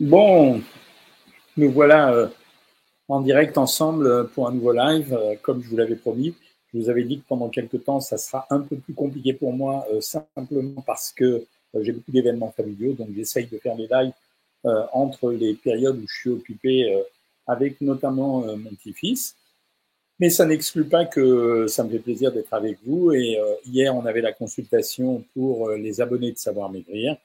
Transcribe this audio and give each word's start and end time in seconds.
Bon, 0.00 0.62
nous 1.56 1.72
voilà 1.72 2.12
euh, 2.14 2.28
en 3.08 3.20
direct 3.20 3.58
ensemble 3.58 4.28
pour 4.28 4.46
un 4.46 4.52
nouveau 4.52 4.70
live. 4.70 5.12
Euh, 5.12 5.34
comme 5.42 5.60
je 5.60 5.68
vous 5.68 5.76
l'avais 5.76 5.96
promis, 5.96 6.36
je 6.72 6.78
vous 6.78 6.88
avais 6.88 7.02
dit 7.02 7.18
que 7.18 7.24
pendant 7.26 7.48
quelques 7.48 7.82
temps, 7.82 7.98
ça 7.98 8.16
sera 8.16 8.46
un 8.50 8.60
peu 8.60 8.76
plus 8.76 8.94
compliqué 8.94 9.32
pour 9.32 9.52
moi, 9.52 9.84
euh, 9.92 10.00
simplement 10.00 10.82
parce 10.82 11.10
que 11.10 11.44
j'ai 11.80 11.90
beaucoup 11.90 12.12
d'événements 12.12 12.52
familiaux, 12.52 12.92
donc 12.92 13.08
j'essaye 13.16 13.46
de 13.46 13.58
faire 13.58 13.74
des 13.76 13.88
lives 13.88 14.12
entre 14.92 15.32
les 15.32 15.54
périodes 15.54 15.98
où 15.98 16.06
je 16.08 16.20
suis 16.20 16.30
occupé 16.30 17.04
avec 17.46 17.80
notamment 17.80 18.40
mon 18.40 18.70
petit-fils. 18.70 19.36
Mais 20.18 20.30
ça 20.30 20.46
n'exclut 20.46 20.84
pas 20.84 21.04
que 21.04 21.66
ça 21.68 21.84
me 21.84 21.90
fait 21.90 21.98
plaisir 21.98 22.32
d'être 22.32 22.52
avec 22.54 22.78
vous. 22.84 23.12
Et 23.12 23.38
hier, 23.66 23.94
on 23.94 24.04
avait 24.06 24.20
la 24.20 24.32
consultation 24.32 25.24
pour 25.34 25.70
les 25.70 26.00
abonnés 26.00 26.32
de 26.32 26.38
Savoir 26.38 26.70
Maigrir. 26.70 27.18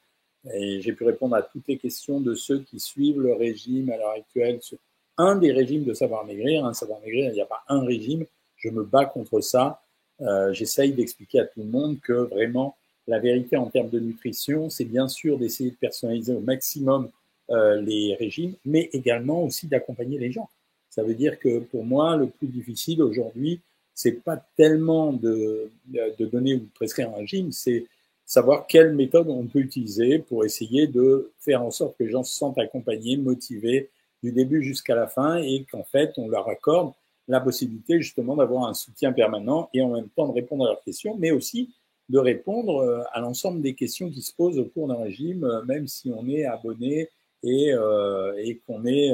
Et 0.51 0.81
j'ai 0.81 0.93
pu 0.93 1.03
répondre 1.03 1.35
à 1.35 1.41
toutes 1.41 1.67
les 1.67 1.77
questions 1.77 2.19
de 2.19 2.35
ceux 2.35 2.59
qui 2.59 2.79
suivent 2.79 3.21
le 3.21 3.33
régime 3.33 3.89
à 3.91 3.97
l'heure 3.97 4.11
actuelle 4.11 4.61
sur 4.61 4.77
un 5.17 5.35
des 5.35 5.51
régimes 5.51 5.83
de 5.83 5.93
savoir 5.93 6.25
maigrir. 6.25 6.65
Un 6.65 6.73
savoir 6.73 6.99
maigrir, 7.01 7.29
il 7.29 7.33
n'y 7.33 7.41
a 7.41 7.45
pas 7.45 7.63
un 7.67 7.83
régime. 7.83 8.25
Je 8.57 8.69
me 8.69 8.83
bats 8.83 9.05
contre 9.05 9.39
ça. 9.41 9.81
Euh, 10.21 10.53
J'essaye 10.53 10.93
d'expliquer 10.93 11.39
à 11.39 11.45
tout 11.45 11.61
le 11.61 11.69
monde 11.69 11.99
que 12.01 12.13
vraiment 12.13 12.75
la 13.07 13.19
vérité 13.19 13.57
en 13.57 13.69
termes 13.69 13.89
de 13.89 13.99
nutrition, 13.99 14.69
c'est 14.69 14.85
bien 14.85 15.07
sûr 15.07 15.37
d'essayer 15.37 15.71
de 15.71 15.75
personnaliser 15.75 16.33
au 16.33 16.39
maximum 16.39 17.09
euh, 17.49 17.81
les 17.81 18.15
régimes, 18.15 18.53
mais 18.65 18.89
également 18.93 19.43
aussi 19.43 19.67
d'accompagner 19.67 20.17
les 20.17 20.31
gens. 20.31 20.49
Ça 20.89 21.03
veut 21.03 21.15
dire 21.15 21.37
que 21.39 21.59
pour 21.59 21.83
moi, 21.83 22.15
le 22.15 22.27
plus 22.27 22.47
difficile 22.47 23.01
aujourd'hui, 23.01 23.59
c'est 23.93 24.23
pas 24.23 24.37
tellement 24.55 25.11
de, 25.11 25.69
de 25.87 26.25
donner 26.25 26.55
ou 26.55 26.59
de 26.59 26.69
prescrire 26.73 27.09
un 27.09 27.17
régime, 27.17 27.51
c'est 27.51 27.85
savoir 28.25 28.67
quelle 28.67 28.93
méthode 28.93 29.29
on 29.29 29.45
peut 29.45 29.59
utiliser 29.59 30.19
pour 30.19 30.45
essayer 30.45 30.87
de 30.87 31.31
faire 31.39 31.63
en 31.63 31.71
sorte 31.71 31.97
que 31.97 32.03
les 32.03 32.09
gens 32.09 32.23
se 32.23 32.33
sentent 32.33 32.57
accompagnés, 32.57 33.17
motivés 33.17 33.89
du 34.21 34.31
début 34.31 34.63
jusqu'à 34.63 34.95
la 34.95 35.07
fin 35.07 35.37
et 35.37 35.65
qu'en 35.69 35.83
fait, 35.83 36.13
on 36.17 36.29
leur 36.29 36.47
accorde 36.47 36.93
la 37.27 37.39
possibilité 37.39 38.01
justement 38.01 38.35
d'avoir 38.35 38.65
un 38.67 38.73
soutien 38.73 39.13
permanent 39.13 39.69
et 39.73 39.81
en 39.81 39.89
même 39.89 40.09
temps 40.09 40.27
de 40.27 40.33
répondre 40.33 40.65
à 40.65 40.69
leurs 40.69 40.83
questions, 40.83 41.15
mais 41.17 41.31
aussi 41.31 41.73
de 42.09 42.19
répondre 42.19 42.81
euh, 42.81 43.01
à 43.13 43.21
l'ensemble 43.21 43.61
des 43.61 43.75
questions 43.75 44.09
qui 44.09 44.21
se 44.21 44.33
posent 44.33 44.59
au 44.59 44.65
cours 44.65 44.87
d'un 44.87 45.01
régime, 45.01 45.45
euh, 45.45 45.63
même 45.63 45.87
si 45.87 46.11
on 46.13 46.27
est 46.27 46.43
abonné 46.45 47.09
et, 47.43 47.73
euh, 47.73 48.33
et 48.37 48.57
qu'on 48.65 48.85
est 48.85 49.13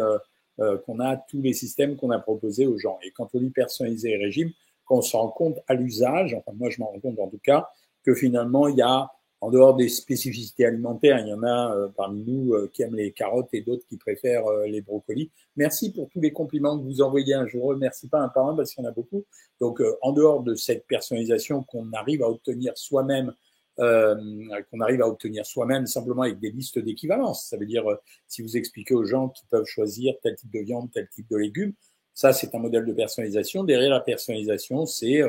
euh, 0.60 0.78
qu'on 0.80 1.00
a 1.00 1.16
tous 1.16 1.42
les 1.42 1.54
systèmes 1.54 1.96
qu'on 1.96 2.12
a 2.12 2.20
proposés 2.20 2.68
aux 2.68 2.78
gens. 2.78 3.00
Et 3.02 3.12
quand 3.12 3.30
on 3.34 3.40
dit 3.40 3.50
personnaliser 3.50 4.10
les 4.10 4.18
régimes, 4.18 4.52
quand 4.84 4.98
on 4.98 5.02
se 5.02 5.16
rend 5.16 5.30
compte 5.30 5.58
à 5.68 5.74
l'usage, 5.74 6.34
enfin 6.34 6.52
moi 6.58 6.70
je 6.70 6.82
m'en 6.82 6.88
rends 6.88 7.00
compte 7.00 7.18
en 7.18 7.30
tout 7.30 7.40
cas, 7.42 7.70
que 8.04 8.14
finalement, 8.14 8.68
il 8.68 8.78
y 8.78 8.82
a, 8.82 9.10
en 9.42 9.50
dehors 9.50 9.76
des 9.76 9.88
spécificités 9.88 10.66
alimentaires, 10.66 11.20
il 11.20 11.30
y 11.30 11.34
en 11.34 11.44
a 11.44 11.74
euh, 11.74 11.88
parmi 11.96 12.24
nous 12.26 12.54
euh, 12.54 12.70
qui 12.74 12.82
aiment 12.82 12.96
les 12.96 13.12
carottes 13.12 13.50
et 13.54 13.62
d'autres 13.62 13.86
qui 13.88 13.98
préfèrent 13.98 14.48
euh, 14.48 14.66
les 14.68 14.82
brocolis. 14.82 15.32
Merci 15.56 15.94
pour 15.94 16.10
tous 16.10 16.20
les 16.20 16.34
compliments 16.34 16.78
que 16.78 16.84
vous 16.84 17.02
envoyez. 17.02 17.36
Je 17.48 17.58
vous 17.58 17.66
remercie 17.66 18.10
pas 18.10 18.20
un 18.20 18.28
par 18.28 18.48
un 18.48 18.56
parce 18.56 18.74
qu'il 18.74 18.84
y 18.84 18.88
en 18.88 18.90
a 18.90 18.94
beaucoup. 18.94 19.26
Donc, 19.62 19.82
en 20.02 20.12
dehors 20.12 20.44
de 20.44 20.56
cette 20.56 20.86
personnalisation 20.88 21.64
qu'on 21.64 21.92
arrive 21.94 22.24
à 22.24 22.30
obtenir 22.30 22.78
soi-même, 22.78 23.34
qu'on 23.78 24.80
arrive 24.82 25.02
à 25.02 25.08
obtenir 25.08 25.46
soi-même 25.46 25.86
simplement 25.86 26.24
avec 26.24 26.40
des 26.40 26.52
listes 26.52 26.80
d'équivalence. 26.80 27.46
Ça 27.46 27.58
veut 27.58 27.66
dire, 27.66 27.86
si 28.28 28.42
vous 28.42 28.58
expliquez 28.58 28.94
aux 28.94 29.06
gens 29.06 29.30
qu'ils 29.30 29.48
peuvent 29.48 29.66
choisir 29.66 30.16
tel 30.22 30.36
type 30.36 30.52
de 30.52 30.60
viande, 30.60 30.92
tel 30.92 31.08
type 31.10 31.30
de 31.30 31.38
légumes, 31.38 31.74
ça, 32.14 32.34
c'est 32.34 32.54
un 32.56 32.60
modèle 32.60 32.86
de 32.86 32.94
personnalisation. 32.94 33.64
Derrière 33.64 33.92
la 33.92 34.02
personnalisation, 34.02 34.86
c'est 34.86 35.22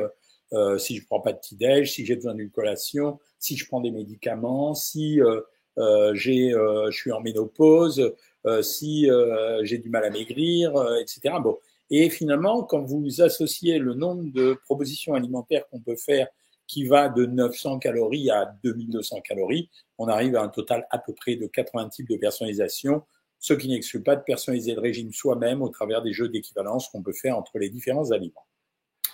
euh, 0.53 0.77
si 0.77 0.97
je 0.97 1.05
prends 1.05 1.21
pas 1.21 1.33
de 1.33 1.37
petit-déj, 1.37 1.91
si 1.91 2.05
j'ai 2.05 2.15
besoin 2.15 2.35
d'une 2.35 2.49
collation, 2.49 3.19
si 3.39 3.55
je 3.55 3.65
prends 3.67 3.81
des 3.81 3.91
médicaments, 3.91 4.73
si 4.73 5.21
euh, 5.21 5.41
euh, 5.77 6.13
j'ai, 6.13 6.51
je 6.51 6.95
suis 6.95 7.11
en 7.11 7.21
ménopause, 7.21 8.13
si 8.61 9.09
j'ai 9.63 9.77
du 9.77 9.89
mal 9.89 10.05
à 10.05 10.09
maigrir, 10.09 10.73
etc. 10.99 11.35
Bon. 11.41 11.57
Et 11.89 12.09
finalement, 12.09 12.63
quand 12.63 12.83
vous 12.83 13.21
associez 13.21 13.77
le 13.77 13.93
nombre 13.93 14.31
de 14.33 14.57
propositions 14.65 15.13
alimentaires 15.13 15.67
qu'on 15.69 15.81
peut 15.81 15.97
faire 15.97 16.27
qui 16.65 16.85
va 16.85 17.09
de 17.09 17.25
900 17.25 17.79
calories 17.79 18.31
à 18.31 18.45
2200 18.63 19.21
calories, 19.21 19.69
on 19.97 20.07
arrive 20.07 20.37
à 20.37 20.41
un 20.41 20.47
total 20.47 20.87
à 20.89 20.97
peu 20.99 21.13
près 21.13 21.35
de 21.35 21.45
80 21.47 21.89
types 21.89 22.09
de 22.09 22.15
personnalisation, 22.15 23.03
ce 23.39 23.53
qui 23.53 23.67
n'exclut 23.67 24.01
pas 24.01 24.15
de 24.15 24.23
personnaliser 24.23 24.73
le 24.73 24.79
régime 24.79 25.11
soi-même 25.11 25.61
au 25.61 25.67
travers 25.67 26.01
des 26.01 26.13
jeux 26.13 26.29
d'équivalence 26.29 26.87
qu'on 26.87 27.03
peut 27.03 27.11
faire 27.11 27.37
entre 27.37 27.59
les 27.59 27.69
différents 27.69 28.11
aliments. 28.11 28.45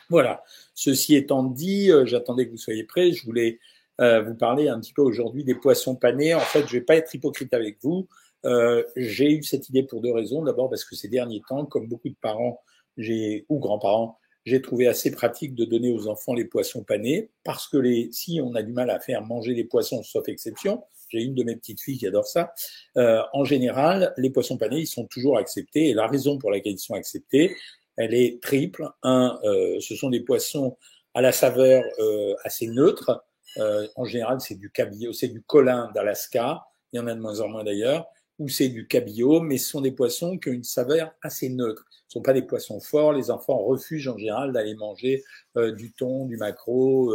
Voilà. 0.09 0.43
Ceci 0.73 1.15
étant 1.15 1.43
dit, 1.43 1.91
euh, 1.91 2.05
j'attendais 2.05 2.45
que 2.45 2.51
vous 2.51 2.57
soyez 2.57 2.83
prêts. 2.83 3.11
Je 3.11 3.25
voulais 3.25 3.59
euh, 3.99 4.21
vous 4.21 4.35
parler 4.35 4.67
un 4.67 4.79
petit 4.79 4.93
peu 4.93 5.01
aujourd'hui 5.01 5.43
des 5.43 5.55
poissons 5.55 5.95
panés. 5.95 6.33
En 6.33 6.39
fait, 6.39 6.67
je 6.67 6.73
vais 6.73 6.81
pas 6.81 6.95
être 6.95 7.13
hypocrite 7.13 7.53
avec 7.53 7.77
vous. 7.81 8.07
Euh, 8.45 8.83
j'ai 8.95 9.31
eu 9.31 9.43
cette 9.43 9.69
idée 9.69 9.83
pour 9.83 10.01
deux 10.01 10.11
raisons. 10.11 10.43
D'abord 10.43 10.69
parce 10.69 10.85
que 10.85 10.95
ces 10.95 11.07
derniers 11.07 11.41
temps, 11.47 11.65
comme 11.65 11.87
beaucoup 11.87 12.09
de 12.09 12.15
parents 12.21 12.61
j'ai 12.95 13.45
ou 13.49 13.59
grands-parents, 13.59 14.17
j'ai 14.45 14.61
trouvé 14.61 14.87
assez 14.87 15.11
pratique 15.11 15.55
de 15.55 15.65
donner 15.65 15.91
aux 15.91 16.07
enfants 16.07 16.33
les 16.33 16.45
poissons 16.45 16.83
panés 16.83 17.29
parce 17.43 17.67
que 17.67 17.77
les, 17.77 18.09
si 18.11 18.39
on 18.41 18.55
a 18.55 18.63
du 18.63 18.71
mal 18.71 18.89
à 18.89 18.99
faire 18.99 19.21
manger 19.21 19.53
les 19.53 19.65
poissons, 19.65 20.01
sauf 20.03 20.27
exception, 20.29 20.83
j'ai 21.09 21.21
une 21.21 21.35
de 21.35 21.43
mes 21.43 21.55
petites 21.55 21.81
filles 21.81 21.97
qui 21.97 22.07
adore 22.07 22.25
ça. 22.25 22.53
Euh, 22.97 23.21
en 23.33 23.43
général, 23.43 24.13
les 24.17 24.29
poissons 24.29 24.57
panés, 24.57 24.79
ils 24.79 24.87
sont 24.87 25.05
toujours 25.05 25.37
acceptés. 25.37 25.89
Et 25.89 25.93
la 25.93 26.07
raison 26.07 26.37
pour 26.37 26.51
laquelle 26.51 26.73
ils 26.73 26.79
sont 26.79 26.95
acceptés, 26.95 27.55
elle 27.97 28.13
est 28.13 28.41
triple. 28.41 28.87
Un, 29.03 29.37
euh, 29.43 29.79
ce 29.81 29.95
sont 29.95 30.09
des 30.09 30.21
poissons 30.21 30.77
à 31.13 31.21
la 31.21 31.31
saveur 31.31 31.83
euh, 31.99 32.35
assez 32.43 32.67
neutre. 32.67 33.23
Euh, 33.57 33.87
en 33.95 34.05
général, 34.05 34.39
c'est 34.39 34.55
du 34.55 34.71
cabillaud, 34.71 35.13
c'est 35.13 35.27
du 35.27 35.41
colin 35.41 35.91
d'Alaska. 35.93 36.63
Il 36.93 36.97
y 36.97 36.99
en 36.99 37.07
a 37.07 37.15
de 37.15 37.19
moins 37.19 37.41
en 37.41 37.49
moins 37.49 37.63
d'ailleurs. 37.63 38.07
Ou 38.39 38.49
c'est 38.49 38.69
du 38.69 38.87
cabillaud, 38.87 39.41
mais 39.41 39.57
ce 39.57 39.71
sont 39.71 39.81
des 39.81 39.91
poissons 39.91 40.37
qui 40.37 40.49
ont 40.49 40.53
une 40.53 40.63
saveur 40.63 41.11
assez 41.23 41.49
neutre. 41.49 41.85
Ce 41.89 42.19
ne 42.19 42.19
sont 42.19 42.21
pas 42.21 42.33
des 42.33 42.43
poissons 42.43 42.79
forts. 42.79 43.13
Les 43.13 43.31
enfants 43.31 43.57
refusent 43.57 44.07
en 44.07 44.17
général 44.17 44.53
d'aller 44.53 44.75
manger 44.75 45.23
du 45.55 45.91
thon, 45.93 46.27
du 46.27 46.37
maquereau, 46.37 47.11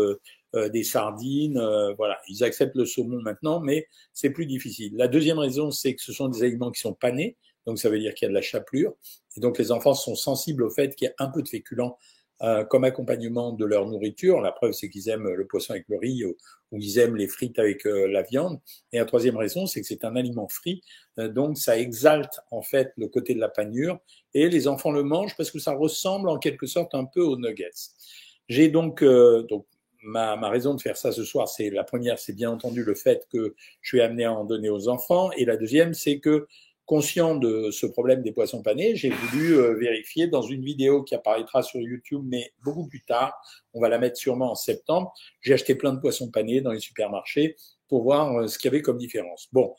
des 0.52 0.82
sardines. 0.82 1.62
voilà, 1.96 2.18
ils 2.26 2.42
acceptent 2.42 2.74
le 2.74 2.84
saumon 2.84 3.22
maintenant, 3.22 3.60
mais 3.60 3.86
c'est 4.12 4.30
plus 4.30 4.46
difficile. 4.46 4.96
La 4.96 5.06
deuxième 5.06 5.38
raison, 5.38 5.70
c'est 5.70 5.94
que 5.94 6.02
ce 6.02 6.12
sont 6.12 6.28
des 6.28 6.42
aliments 6.42 6.72
qui 6.72 6.80
sont 6.80 6.92
panés 6.92 7.36
donc 7.66 7.78
ça 7.78 7.88
veut 7.88 7.98
dire 7.98 8.14
qu'il 8.14 8.26
y 8.26 8.28
a 8.28 8.30
de 8.30 8.34
la 8.34 8.42
chapelure. 8.42 8.94
Et 9.36 9.40
donc 9.40 9.58
les 9.58 9.72
enfants 9.72 9.94
sont 9.94 10.14
sensibles 10.14 10.62
au 10.62 10.70
fait 10.70 10.94
qu'il 10.94 11.06
y 11.06 11.10
a 11.10 11.24
un 11.24 11.28
peu 11.28 11.42
de 11.42 11.48
féculent 11.48 11.96
euh, 12.42 12.64
comme 12.64 12.82
accompagnement 12.82 13.52
de 13.52 13.64
leur 13.64 13.86
nourriture. 13.86 14.40
La 14.40 14.50
preuve, 14.50 14.72
c'est 14.72 14.90
qu'ils 14.90 15.08
aiment 15.08 15.28
le 15.28 15.46
poisson 15.46 15.74
avec 15.74 15.84
le 15.88 15.96
riz 15.96 16.24
ou, 16.24 16.36
ils 16.72 16.98
aiment 16.98 17.14
les 17.14 17.28
frites 17.28 17.60
avec 17.60 17.86
euh, 17.86 18.08
la 18.08 18.22
viande. 18.22 18.58
Et 18.92 18.98
la 18.98 19.04
troisième 19.04 19.36
raison, 19.36 19.66
c'est 19.66 19.80
que 19.80 19.86
c'est 19.86 20.04
un 20.04 20.16
aliment 20.16 20.48
frit, 20.48 20.82
euh, 21.20 21.28
donc 21.28 21.56
ça 21.56 21.78
exalte 21.78 22.40
en 22.50 22.62
fait 22.62 22.92
le 22.96 23.06
côté 23.06 23.34
de 23.34 23.38
la 23.38 23.48
panure. 23.48 24.00
Et 24.34 24.48
les 24.48 24.66
enfants 24.66 24.90
le 24.90 25.04
mangent 25.04 25.36
parce 25.36 25.52
que 25.52 25.60
ça 25.60 25.72
ressemble 25.72 26.28
en 26.28 26.38
quelque 26.38 26.66
sorte 26.66 26.96
un 26.96 27.04
peu 27.04 27.22
aux 27.22 27.36
nuggets. 27.36 27.70
J'ai 28.48 28.68
donc, 28.68 29.04
donc 29.04 29.66
ma, 30.02 30.34
ma, 30.34 30.48
raison 30.48 30.74
de 30.74 30.80
faire 30.80 30.96
ça 30.96 31.12
ce 31.12 31.22
soir, 31.22 31.48
c'est 31.48 31.70
la 31.70 31.84
première, 31.84 32.18
c'est 32.18 32.32
bien 32.32 32.50
entendu 32.50 32.82
le 32.82 32.94
fait 32.96 33.28
que 33.32 33.54
je 33.82 33.88
suis 33.88 34.00
amené 34.00 34.24
à 34.24 34.32
en 34.32 34.44
donner 34.44 34.68
aux 34.68 34.88
enfants. 34.88 35.30
Et 35.36 35.44
la 35.44 35.56
deuxième, 35.56 35.94
c'est 35.94 36.18
que 36.18 36.48
conscient 36.86 37.36
de 37.36 37.70
ce 37.70 37.86
problème 37.86 38.22
des 38.22 38.32
poissons 38.32 38.62
panés, 38.62 38.96
j'ai 38.96 39.10
voulu 39.10 39.56
euh, 39.56 39.74
vérifier 39.74 40.26
dans 40.26 40.42
une 40.42 40.64
vidéo 40.64 41.02
qui 41.02 41.14
apparaîtra 41.14 41.62
sur 41.62 41.80
YouTube, 41.80 42.22
mais 42.24 42.52
beaucoup 42.64 42.86
plus 42.86 43.02
tard. 43.02 43.34
On 43.72 43.80
va 43.80 43.88
la 43.88 43.98
mettre 43.98 44.16
sûrement 44.16 44.50
en 44.50 44.54
septembre. 44.54 45.12
J'ai 45.40 45.54
acheté 45.54 45.74
plein 45.74 45.92
de 45.92 46.00
poissons 46.00 46.30
panés 46.30 46.60
dans 46.60 46.72
les 46.72 46.80
supermarchés 46.80 47.56
pour 47.88 48.02
voir 48.02 48.36
euh, 48.36 48.48
ce 48.48 48.58
qu'il 48.58 48.70
y 48.70 48.74
avait 48.74 48.82
comme 48.82 48.98
différence. 48.98 49.48
Bon, 49.52 49.74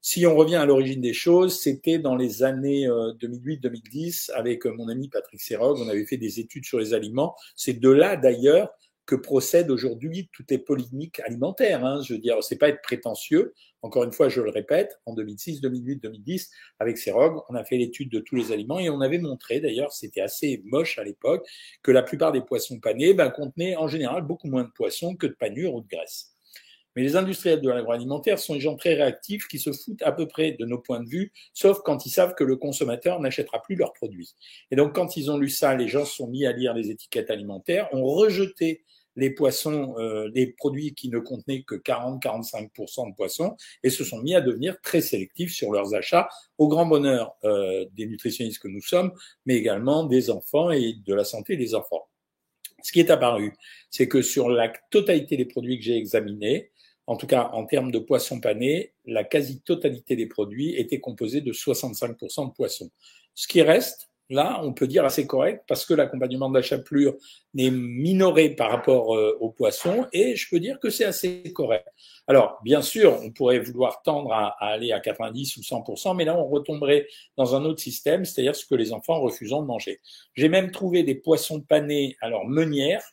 si 0.00 0.26
on 0.26 0.36
revient 0.36 0.56
à 0.56 0.66
l'origine 0.66 1.00
des 1.00 1.12
choses, 1.12 1.60
c'était 1.60 1.98
dans 1.98 2.16
les 2.16 2.42
années 2.42 2.86
2008-2010 2.86 4.30
euh, 4.30 4.34
avec 4.36 4.64
mon 4.64 4.88
ami 4.88 5.08
Patrick 5.08 5.40
Serog. 5.40 5.78
On 5.80 5.88
avait 5.88 6.06
fait 6.06 6.16
des 6.16 6.38
études 6.40 6.64
sur 6.64 6.78
les 6.78 6.94
aliments. 6.94 7.34
C'est 7.56 7.80
de 7.80 7.90
là 7.90 8.16
d'ailleurs 8.16 8.70
que 9.08 9.14
procède 9.14 9.70
aujourd'hui 9.70 10.28
toutes 10.34 10.50
les 10.50 10.58
polémiques 10.58 11.20
alimentaires. 11.20 11.82
Hein. 11.82 12.02
Je 12.02 12.12
veux 12.12 12.18
dire, 12.20 12.42
c'est 12.42 12.58
pas 12.58 12.68
être 12.68 12.82
prétentieux. 12.82 13.54
Encore 13.80 14.04
une 14.04 14.12
fois, 14.12 14.28
je 14.28 14.42
le 14.42 14.50
répète, 14.50 15.00
en 15.06 15.14
2006, 15.14 15.62
2008, 15.62 16.02
2010, 16.02 16.50
avec 16.78 16.98
Serog, 16.98 17.40
on 17.48 17.54
a 17.54 17.64
fait 17.64 17.78
l'étude 17.78 18.10
de 18.10 18.20
tous 18.20 18.36
les 18.36 18.52
aliments 18.52 18.78
et 18.78 18.90
on 18.90 19.00
avait 19.00 19.18
montré, 19.18 19.60
d'ailleurs, 19.60 19.92
c'était 19.92 20.20
assez 20.20 20.62
moche 20.66 20.98
à 20.98 21.04
l'époque, 21.04 21.48
que 21.82 21.90
la 21.90 22.02
plupart 22.02 22.32
des 22.32 22.42
poissons 22.42 22.80
panés 22.80 23.14
ben, 23.14 23.30
contenaient 23.30 23.76
en 23.76 23.88
général 23.88 24.24
beaucoup 24.24 24.48
moins 24.48 24.64
de 24.64 24.70
poissons 24.70 25.16
que 25.16 25.26
de 25.26 25.32
panure 25.32 25.74
ou 25.74 25.80
de 25.80 25.88
graisse. 25.88 26.34
Mais 26.94 27.02
les 27.02 27.16
industriels 27.16 27.62
de 27.62 27.68
l'agroalimentaire 27.70 28.38
sont 28.38 28.54
des 28.54 28.60
gens 28.60 28.76
très 28.76 28.92
réactifs 28.94 29.46
qui 29.48 29.58
se 29.58 29.72
foutent 29.72 30.02
à 30.02 30.12
peu 30.12 30.26
près 30.26 30.52
de 30.52 30.66
nos 30.66 30.78
points 30.78 31.00
de 31.00 31.08
vue, 31.08 31.32
sauf 31.54 31.78
quand 31.82 32.04
ils 32.04 32.10
savent 32.10 32.34
que 32.34 32.44
le 32.44 32.56
consommateur 32.56 33.20
n'achètera 33.20 33.62
plus 33.62 33.76
leurs 33.76 33.94
produits. 33.94 34.34
Et 34.70 34.76
donc, 34.76 34.94
quand 34.94 35.16
ils 35.16 35.30
ont 35.30 35.38
lu 35.38 35.48
ça, 35.48 35.74
les 35.74 35.88
gens 35.88 36.04
se 36.04 36.16
sont 36.16 36.26
mis 36.26 36.44
à 36.44 36.52
lire 36.52 36.74
les 36.74 36.90
étiquettes 36.90 37.30
alimentaires, 37.30 37.88
ont 37.92 38.04
rejeté 38.04 38.84
les 39.18 39.30
poissons, 39.30 39.96
euh, 39.98 40.30
les 40.32 40.46
produits 40.46 40.94
qui 40.94 41.08
ne 41.08 41.18
contenaient 41.18 41.62
que 41.62 41.74
40-45% 41.74 43.10
de 43.10 43.14
poissons 43.16 43.56
et 43.82 43.90
se 43.90 44.04
sont 44.04 44.22
mis 44.22 44.34
à 44.34 44.40
devenir 44.40 44.80
très 44.80 45.00
sélectifs 45.00 45.52
sur 45.52 45.72
leurs 45.72 45.92
achats, 45.94 46.28
au 46.56 46.68
grand 46.68 46.86
bonheur 46.86 47.34
euh, 47.44 47.84
des 47.94 48.06
nutritionnistes 48.06 48.60
que 48.60 48.68
nous 48.68 48.80
sommes, 48.80 49.12
mais 49.44 49.56
également 49.56 50.04
des 50.04 50.30
enfants 50.30 50.70
et 50.70 50.94
de 51.04 51.14
la 51.14 51.24
santé 51.24 51.56
des 51.56 51.74
enfants. 51.74 52.08
Ce 52.82 52.92
qui 52.92 53.00
est 53.00 53.10
apparu, 53.10 53.54
c'est 53.90 54.06
que 54.06 54.22
sur 54.22 54.48
la 54.48 54.72
totalité 54.90 55.36
des 55.36 55.46
produits 55.46 55.78
que 55.78 55.84
j'ai 55.84 55.96
examinés, 55.96 56.70
en 57.08 57.16
tout 57.16 57.26
cas 57.26 57.50
en 57.52 57.66
termes 57.66 57.90
de 57.90 57.98
poissons 57.98 58.40
panés, 58.40 58.92
la 59.04 59.24
quasi-totalité 59.24 60.14
des 60.14 60.26
produits 60.26 60.76
était 60.76 61.00
composée 61.00 61.40
de 61.40 61.52
65% 61.52 62.48
de 62.48 62.52
poissons. 62.52 62.90
Ce 63.34 63.48
qui 63.48 63.62
reste, 63.62 64.07
là, 64.30 64.60
on 64.62 64.72
peut 64.72 64.86
dire 64.86 65.04
assez 65.04 65.26
correct 65.26 65.64
parce 65.66 65.86
que 65.86 65.94
l'accompagnement 65.94 66.48
de 66.48 66.54
la 66.54 66.62
chapelure 66.62 67.16
n'est 67.54 67.70
minoré 67.70 68.50
par 68.50 68.70
rapport 68.70 69.16
euh, 69.16 69.36
aux 69.40 69.50
poissons 69.50 70.06
et 70.12 70.36
je 70.36 70.48
peux 70.50 70.60
dire 70.60 70.78
que 70.80 70.90
c'est 70.90 71.04
assez 71.04 71.52
correct. 71.54 71.86
Alors, 72.26 72.58
bien 72.62 72.82
sûr, 72.82 73.18
on 73.22 73.30
pourrait 73.30 73.58
vouloir 73.58 74.02
tendre 74.02 74.32
à, 74.32 74.48
aller 74.60 74.92
à 74.92 75.00
90 75.00 75.56
ou 75.56 75.60
100%, 75.60 76.14
mais 76.14 76.24
là, 76.24 76.36
on 76.36 76.46
retomberait 76.46 77.06
dans 77.36 77.54
un 77.56 77.64
autre 77.64 77.80
système, 77.80 78.24
c'est-à-dire 78.24 78.54
ce 78.54 78.66
que 78.66 78.74
les 78.74 78.92
enfants 78.92 79.20
refusent 79.20 79.50
de 79.50 79.56
manger. 79.56 80.00
J'ai 80.34 80.48
même 80.48 80.70
trouvé 80.70 81.02
des 81.02 81.14
poissons 81.14 81.60
panés, 81.60 82.16
alors 82.20 82.46
meunières. 82.46 83.04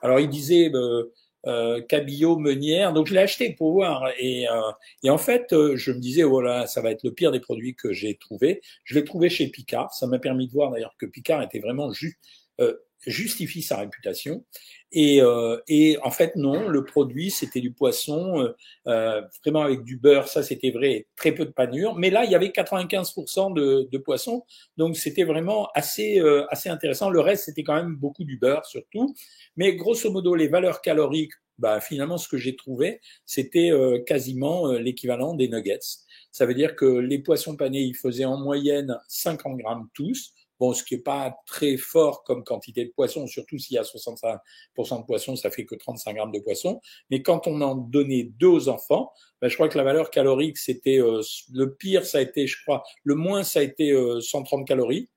Alors, 0.00 0.18
ils 0.18 0.30
disaient 0.30 0.70
euh, 0.74 1.12
euh, 1.46 1.80
cabillaud 1.82 2.38
meunière, 2.38 2.92
donc 2.92 3.06
je 3.06 3.14
l'ai 3.14 3.20
acheté 3.20 3.54
pour 3.54 3.72
voir. 3.72 4.08
Et, 4.18 4.48
euh, 4.48 4.72
et 5.02 5.10
en 5.10 5.18
fait, 5.18 5.52
euh, 5.52 5.76
je 5.76 5.92
me 5.92 5.98
disais, 5.98 6.22
voilà, 6.22 6.66
ça 6.66 6.80
va 6.80 6.90
être 6.90 7.02
le 7.04 7.12
pire 7.12 7.32
des 7.32 7.40
produits 7.40 7.74
que 7.74 7.92
j'ai 7.92 8.16
trouvé. 8.16 8.60
Je 8.84 8.94
l'ai 8.94 9.04
trouvé 9.04 9.28
chez 9.28 9.48
Picard. 9.48 9.92
Ça 9.94 10.06
m'a 10.06 10.18
permis 10.18 10.46
de 10.46 10.52
voir 10.52 10.70
d'ailleurs 10.70 10.94
que 10.98 11.06
Picard 11.06 11.42
était 11.42 11.60
vraiment 11.60 11.92
juste 11.92 12.18
euh, 12.60 12.74
justifie 13.06 13.62
sa 13.62 13.78
réputation. 13.78 14.44
Et, 14.96 15.20
euh, 15.20 15.58
et, 15.66 15.98
en 16.04 16.12
fait, 16.12 16.36
non, 16.36 16.68
le 16.68 16.84
produit, 16.84 17.30
c'était 17.30 17.60
du 17.60 17.72
poisson, 17.72 18.40
euh, 18.40 18.56
euh 18.86 19.22
vraiment 19.42 19.62
avec 19.62 19.82
du 19.82 19.96
beurre, 19.96 20.28
ça 20.28 20.44
c'était 20.44 20.70
vrai, 20.70 21.08
très 21.16 21.32
peu 21.32 21.44
de 21.44 21.50
panure. 21.50 21.96
Mais 21.96 22.10
là, 22.10 22.24
il 22.24 22.30
y 22.30 22.36
avait 22.36 22.48
95% 22.48 23.52
de, 23.52 23.88
de 23.90 23.98
poisson, 23.98 24.44
donc 24.76 24.96
c'était 24.96 25.24
vraiment 25.24 25.68
assez, 25.74 26.20
euh, 26.20 26.46
assez 26.48 26.68
intéressant. 26.68 27.10
Le 27.10 27.20
reste, 27.20 27.44
c'était 27.46 27.64
quand 27.64 27.74
même 27.74 27.96
beaucoup 27.96 28.24
du 28.24 28.38
beurre 28.38 28.64
surtout. 28.66 29.14
Mais 29.56 29.74
grosso 29.74 30.10
modo, 30.12 30.36
les 30.36 30.46
valeurs 30.46 30.80
caloriques, 30.80 31.32
bah, 31.58 31.80
finalement, 31.80 32.18
ce 32.18 32.28
que 32.28 32.36
j'ai 32.36 32.54
trouvé, 32.54 33.00
c'était 33.26 33.70
euh, 33.72 34.00
quasiment 34.04 34.72
l'équivalent 34.72 35.34
des 35.34 35.48
nuggets. 35.48 35.80
Ça 36.30 36.46
veut 36.46 36.54
dire 36.54 36.76
que 36.76 36.84
les 36.84 37.18
poissons 37.18 37.56
panés, 37.56 37.82
ils 37.82 37.96
faisaient 37.96 38.24
en 38.24 38.36
moyenne 38.38 38.96
50 39.08 39.58
grammes 39.58 39.88
tous. 39.94 40.34
Bon, 40.60 40.72
ce 40.72 40.84
qui 40.84 40.94
est 40.94 40.98
pas 40.98 41.36
très 41.46 41.76
fort 41.76 42.22
comme 42.24 42.44
quantité 42.44 42.84
de 42.84 42.90
poisson, 42.90 43.26
surtout 43.26 43.58
s'il 43.58 43.74
y 43.74 43.78
a 43.78 43.82
65% 43.82 44.38
de 45.00 45.04
poisson, 45.04 45.36
ça 45.36 45.50
fait 45.50 45.64
que 45.64 45.74
35 45.74 46.14
grammes 46.14 46.32
de 46.32 46.40
poisson. 46.40 46.80
Mais 47.10 47.22
quand 47.22 47.46
on 47.46 47.60
en 47.60 47.74
donnait 47.74 48.24
deux 48.24 48.48
aux 48.48 48.68
enfants, 48.68 49.12
ben, 49.40 49.48
je 49.48 49.54
crois 49.54 49.68
que 49.68 49.78
la 49.78 49.84
valeur 49.84 50.10
calorique, 50.10 50.58
c'était 50.58 51.00
euh, 51.00 51.22
le 51.52 51.74
pire, 51.74 52.06
ça 52.06 52.18
a 52.18 52.20
été, 52.20 52.46
je 52.46 52.56
crois, 52.62 52.82
le 53.02 53.14
moins, 53.14 53.42
ça 53.42 53.60
a 53.60 53.62
été 53.62 53.92
130 54.20 54.60
euh, 54.60 54.64
calories, 54.64 55.10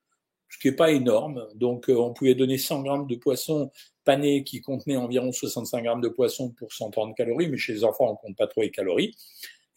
ce 0.50 0.57
qui 0.57 0.69
est 0.69 0.75
pas 0.75 0.92
énorme. 0.92 1.48
Donc, 1.56 1.90
euh, 1.90 1.95
on 1.95 2.13
pouvait 2.13 2.36
donner 2.36 2.57
100 2.57 2.83
grammes 2.83 3.07
de 3.07 3.16
poisson 3.16 3.72
pané 4.04 4.44
qui 4.44 4.62
contenait 4.62 4.95
environ 4.95 5.31
65 5.31 5.83
grammes 5.83 6.01
de 6.01 6.07
poisson 6.07 6.50
pour 6.51 6.72
130 6.74 7.16
calories, 7.16 7.50
mais 7.50 7.57
chez 7.57 7.74
les 7.74 7.83
enfants, 7.83 8.12
on 8.12 8.16
compte 8.16 8.38
pas 8.38 8.48
trop 8.48 8.62
les 8.62 8.72
calories. 8.72 9.16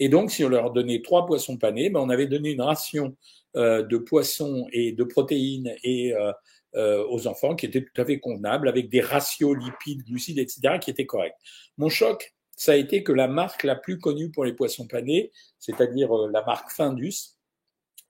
Et 0.00 0.08
donc, 0.08 0.32
si 0.32 0.44
on 0.44 0.48
leur 0.48 0.72
donnait 0.72 1.02
trois 1.02 1.26
poissons 1.26 1.58
panés, 1.58 1.90
ben, 1.90 2.00
on 2.00 2.08
avait 2.08 2.26
donné 2.26 2.50
une 2.50 2.62
ration 2.62 3.16
euh, 3.56 3.82
de 3.82 3.98
poissons 3.98 4.66
et 4.72 4.92
de 4.92 5.04
protéines 5.04 5.74
et 5.84 6.14
euh, 6.14 6.32
euh, 6.74 7.04
aux 7.08 7.26
enfants 7.26 7.54
qui 7.54 7.66
était 7.66 7.84
tout 7.84 8.00
à 8.00 8.04
fait 8.04 8.18
convenable, 8.18 8.68
avec 8.68 8.88
des 8.88 9.00
ratios 9.00 9.56
lipides, 9.56 10.02
glucides, 10.04 10.38
etc., 10.38 10.78
qui 10.80 10.90
étaient 10.90 11.06
corrects. 11.06 11.36
Mon 11.76 11.90
choc, 11.90 12.34
ça 12.56 12.72
a 12.72 12.76
été 12.76 13.02
que 13.02 13.12
la 13.12 13.28
marque 13.28 13.62
la 13.62 13.76
plus 13.76 13.98
connue 13.98 14.30
pour 14.30 14.44
les 14.44 14.54
poissons 14.54 14.86
panés, 14.86 15.30
c'est-à-dire 15.58 16.12
la 16.12 16.42
marque 16.44 16.70
Findus, 16.70 17.36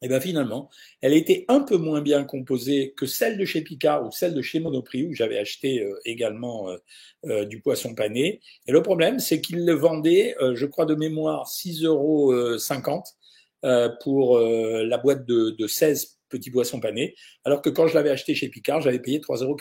et 0.02 0.06
eh 0.06 0.08
bien 0.08 0.20
finalement, 0.20 0.70
elle 1.02 1.12
était 1.12 1.44
un 1.48 1.60
peu 1.60 1.76
moins 1.76 2.00
bien 2.00 2.24
composée 2.24 2.94
que 2.96 3.04
celle 3.04 3.36
de 3.36 3.44
chez 3.44 3.60
Picard 3.60 4.06
ou 4.06 4.10
celle 4.10 4.32
de 4.32 4.40
chez 4.40 4.58
Monoprix, 4.58 5.04
où 5.04 5.12
j'avais 5.12 5.36
acheté 5.36 5.82
euh, 5.82 6.00
également 6.06 6.70
euh, 6.70 6.76
euh, 7.26 7.44
du 7.44 7.60
poisson 7.60 7.94
pané. 7.94 8.40
Et 8.66 8.72
le 8.72 8.80
problème, 8.82 9.18
c'est 9.18 9.42
qu'ils 9.42 9.66
le 9.66 9.74
vendaient, 9.74 10.34
je 10.54 10.64
crois 10.64 10.86
de 10.86 10.94
mémoire, 10.94 11.46
6,50 11.46 11.84
euros 11.84 12.32
pour 14.02 14.38
la 14.38 14.96
boîte 14.96 15.26
de, 15.26 15.50
de 15.50 15.66
16 15.66 16.18
petits 16.30 16.50
poissons 16.50 16.80
panés, 16.80 17.14
alors 17.44 17.60
que 17.60 17.68
quand 17.68 17.86
je 17.86 17.94
l'avais 17.94 18.08
acheté 18.08 18.34
chez 18.34 18.48
Picard, 18.48 18.80
j'avais 18.80 19.00
payé 19.00 19.18
3,90 19.18 19.44
euros. 19.44 19.56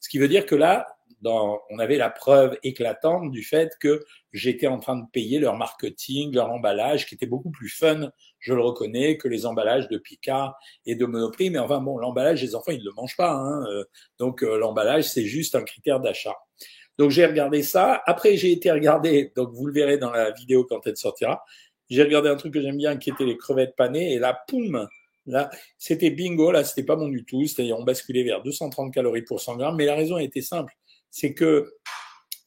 Ce 0.00 0.08
qui 0.08 0.18
veut 0.18 0.28
dire 0.28 0.46
que 0.46 0.54
là, 0.54 0.86
dans, 1.20 1.60
on 1.70 1.78
avait 1.78 1.96
la 1.96 2.10
preuve 2.10 2.56
éclatante 2.62 3.30
du 3.30 3.42
fait 3.42 3.72
que 3.80 4.04
j'étais 4.32 4.66
en 4.66 4.78
train 4.78 4.96
de 4.96 5.04
payer 5.12 5.38
leur 5.38 5.56
marketing, 5.56 6.34
leur 6.34 6.50
emballage, 6.50 7.06
qui 7.06 7.14
était 7.14 7.26
beaucoup 7.26 7.50
plus 7.50 7.68
fun, 7.68 8.10
je 8.38 8.54
le 8.54 8.60
reconnais, 8.60 9.16
que 9.16 9.28
les 9.28 9.46
emballages 9.46 9.88
de 9.88 9.98
Picard 9.98 10.56
et 10.86 10.94
de 10.94 11.06
Monoprix. 11.06 11.50
Mais 11.50 11.58
enfin 11.58 11.80
bon, 11.80 11.98
l'emballage, 11.98 12.42
les 12.42 12.54
enfants, 12.54 12.72
ils 12.72 12.80
ne 12.80 12.84
le 12.84 12.92
mangent 12.96 13.16
pas. 13.16 13.32
Hein. 13.32 13.64
Euh, 13.70 13.84
donc 14.18 14.42
euh, 14.42 14.58
l'emballage, 14.58 15.04
c'est 15.04 15.24
juste 15.24 15.54
un 15.54 15.62
critère 15.62 16.00
d'achat. 16.00 16.36
Donc 16.98 17.10
j'ai 17.10 17.26
regardé 17.26 17.62
ça. 17.62 18.02
Après, 18.06 18.36
j'ai 18.36 18.52
été 18.52 18.70
regarder, 18.70 19.32
donc 19.36 19.50
vous 19.52 19.66
le 19.66 19.72
verrez 19.72 19.98
dans 19.98 20.10
la 20.10 20.30
vidéo 20.32 20.64
quand 20.64 20.86
elle 20.86 20.96
sortira. 20.96 21.44
J'ai 21.90 22.02
regardé 22.02 22.28
un 22.28 22.36
truc 22.36 22.52
que 22.52 22.60
j'aime 22.60 22.76
bien, 22.76 22.96
qui 22.96 23.10
était 23.10 23.24
les 23.24 23.36
crevettes 23.36 23.74
panées. 23.76 24.12
Et 24.12 24.18
là, 24.18 24.38
poum, 24.46 24.88
Là, 25.28 25.50
c'était 25.76 26.08
bingo, 26.10 26.50
là, 26.50 26.64
c'était 26.64 26.84
pas 26.84 26.96
bon 26.96 27.08
du 27.08 27.22
tout. 27.24 27.44
C'est-à-dire, 27.46 27.76
on 27.78 27.84
basculait 27.84 28.24
vers 28.24 28.42
230 28.42 28.92
calories 28.94 29.22
pour 29.22 29.42
100 29.42 29.56
grammes. 29.58 29.76
Mais 29.76 29.84
la 29.84 29.94
raison 29.94 30.16
était 30.16 30.40
simple 30.40 30.74
c'est 31.10 31.34
que 31.34 31.74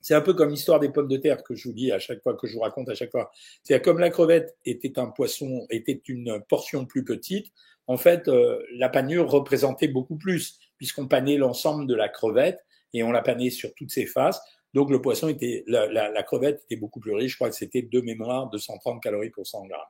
c'est 0.01 0.15
un 0.15 0.21
peu 0.21 0.33
comme 0.33 0.49
l'histoire 0.49 0.79
des 0.79 0.89
pommes 0.89 1.07
de 1.07 1.17
terre 1.17 1.43
que 1.43 1.55
je 1.55 1.67
vous 1.67 1.73
dis 1.73 1.91
à 1.91 1.99
chaque 1.99 2.23
fois, 2.23 2.35
que 2.35 2.47
je 2.47 2.53
vous 2.53 2.61
raconte 2.61 2.89
à 2.89 2.95
chaque 2.95 3.11
fois. 3.11 3.31
C'est 3.63 3.79
comme 3.81 3.99
la 3.99 4.09
crevette 4.09 4.57
était 4.65 4.97
un 4.97 5.07
poisson, 5.07 5.67
était 5.69 6.01
une 6.07 6.41
portion 6.49 6.85
plus 6.85 7.03
petite, 7.03 7.51
en 7.87 7.97
fait, 7.97 8.27
euh, 8.27 8.63
la 8.75 8.89
panure 8.89 9.29
représentait 9.29 9.87
beaucoup 9.87 10.15
plus, 10.15 10.59
puisqu'on 10.77 11.07
panait 11.07 11.37
l'ensemble 11.37 11.87
de 11.87 11.95
la 11.95 12.09
crevette 12.09 12.59
et 12.93 13.03
on 13.03 13.11
la 13.11 13.21
panait 13.21 13.49
sur 13.49 13.73
toutes 13.75 13.91
ses 13.91 14.05
faces. 14.05 14.41
Donc 14.73 14.89
le 14.89 15.01
poisson 15.01 15.27
était, 15.27 15.65
la, 15.67 15.87
la, 15.87 16.09
la 16.09 16.23
crevette 16.23 16.61
était 16.63 16.77
beaucoup 16.77 16.99
plus 16.99 17.13
riche. 17.13 17.31
Je 17.31 17.37
crois 17.37 17.49
que 17.49 17.55
c'était 17.55 17.81
deux 17.81 18.01
mémoires, 18.01 18.49
230 18.49 19.03
calories 19.03 19.29
pour 19.29 19.45
100 19.45 19.65
grammes. 19.67 19.81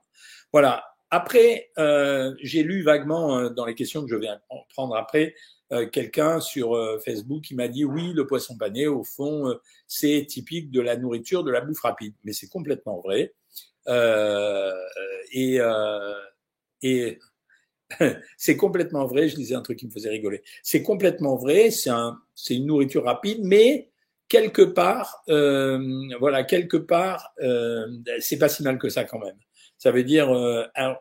Voilà. 0.52 0.84
Après, 1.10 1.70
euh, 1.78 2.34
j'ai 2.40 2.62
lu 2.62 2.82
vaguement 2.82 3.38
euh, 3.38 3.50
dans 3.50 3.66
les 3.66 3.74
questions 3.74 4.02
que 4.02 4.08
je 4.08 4.16
vais 4.16 4.28
prendre 4.70 4.96
après, 4.96 5.34
euh, 5.72 5.86
quelqu'un 5.86 6.38
sur 6.40 6.74
euh, 6.74 6.98
Facebook 6.98 7.42
qui 7.44 7.54
m'a 7.54 7.66
dit 7.66 7.84
oui, 7.84 8.12
le 8.12 8.26
poisson 8.26 8.58
pané, 8.58 8.86
au 8.86 9.04
fond, 9.04 9.48
euh, 9.48 9.54
c'est 9.86 10.26
typique 10.28 10.70
de 10.70 10.82
la 10.82 10.96
nourriture, 10.96 11.44
de 11.44 11.50
la 11.50 11.62
bouffe 11.62 11.80
rapide. 11.80 12.14
Mais 12.24 12.34
c'est 12.34 12.48
complètement 12.48 13.00
vrai. 13.00 13.34
et 15.32 15.58
et 16.84 17.18
c'est 18.36 18.56
complètement 18.56 19.06
vrai. 19.06 19.28
Je 19.28 19.36
disais 19.36 19.54
un 19.54 19.62
truc 19.62 19.78
qui 19.78 19.86
me 19.86 19.90
faisait 19.90 20.10
rigoler. 20.10 20.42
C'est 20.62 20.82
complètement 20.82 21.36
vrai. 21.36 21.70
C'est 21.70 21.90
un, 21.90 22.20
c'est 22.34 22.56
une 22.56 22.66
nourriture 22.66 23.04
rapide, 23.04 23.38
mais 23.42 23.90
quelque 24.28 24.62
part, 24.62 25.22
voilà, 25.26 26.44
quelque 26.44 26.76
part, 26.76 27.32
c'est 28.20 28.38
pas 28.38 28.48
si 28.48 28.62
mal 28.62 28.78
que 28.78 28.88
ça 28.88 29.04
quand 29.04 29.20
même. 29.20 29.38
Ça 29.78 29.90
veut 29.90 30.04
dire, 30.04 30.30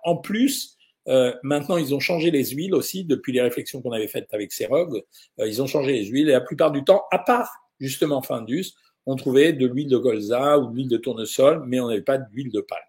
en 0.04 0.18
plus, 0.18 0.78
euh, 1.08 1.34
maintenant, 1.44 1.78
ils 1.78 1.96
ont 1.96 2.00
changé 2.00 2.32
les 2.32 2.46
huiles 2.46 2.76
aussi 2.76 3.04
depuis 3.06 3.34
les 3.34 3.42
réflexions 3.42 3.82
qu'on 3.82 3.92
avait 3.92 4.08
faites 4.08 4.34
avec 4.34 4.52
Serog. 4.52 5.04
Euh, 5.40 5.48
ils 5.48 5.62
ont 5.62 5.68
changé 5.68 5.94
les 5.94 6.06
huiles 6.06 6.30
et 6.30 6.34
la 6.34 6.42
plupart 6.42 6.72
du 6.72 6.84
temps, 6.84 7.06
à 7.12 7.20
part 7.20 7.50
justement 7.80 8.22
Findus, 8.22 8.74
on 9.08 9.16
trouvait 9.16 9.54
de 9.54 9.66
l'huile 9.66 9.90
de 9.90 9.98
colza 9.98 10.60
ou 10.60 10.68
de 10.68 10.76
l'huile 10.76 10.90
de 10.90 10.98
tournesol, 10.98 11.64
mais 11.66 11.80
on 11.80 11.88
n'avait 11.88 12.04
pas 12.04 12.20
d'huile 12.20 12.52
de 12.52 12.62
palme. 12.62 12.82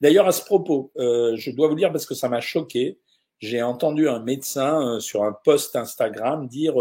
D'ailleurs, 0.00 0.26
à 0.26 0.32
ce 0.32 0.44
propos, 0.44 0.90
euh, 0.96 1.36
je 1.36 1.50
dois 1.50 1.68
vous 1.68 1.74
dire 1.74 1.92
parce 1.92 2.06
que 2.06 2.14
ça 2.14 2.28
m'a 2.28 2.40
choqué, 2.40 2.98
j'ai 3.38 3.62
entendu 3.62 4.08
un 4.08 4.20
médecin 4.20 4.98
sur 5.00 5.24
un 5.24 5.32
post 5.44 5.76
Instagram 5.76 6.48
dire 6.48 6.74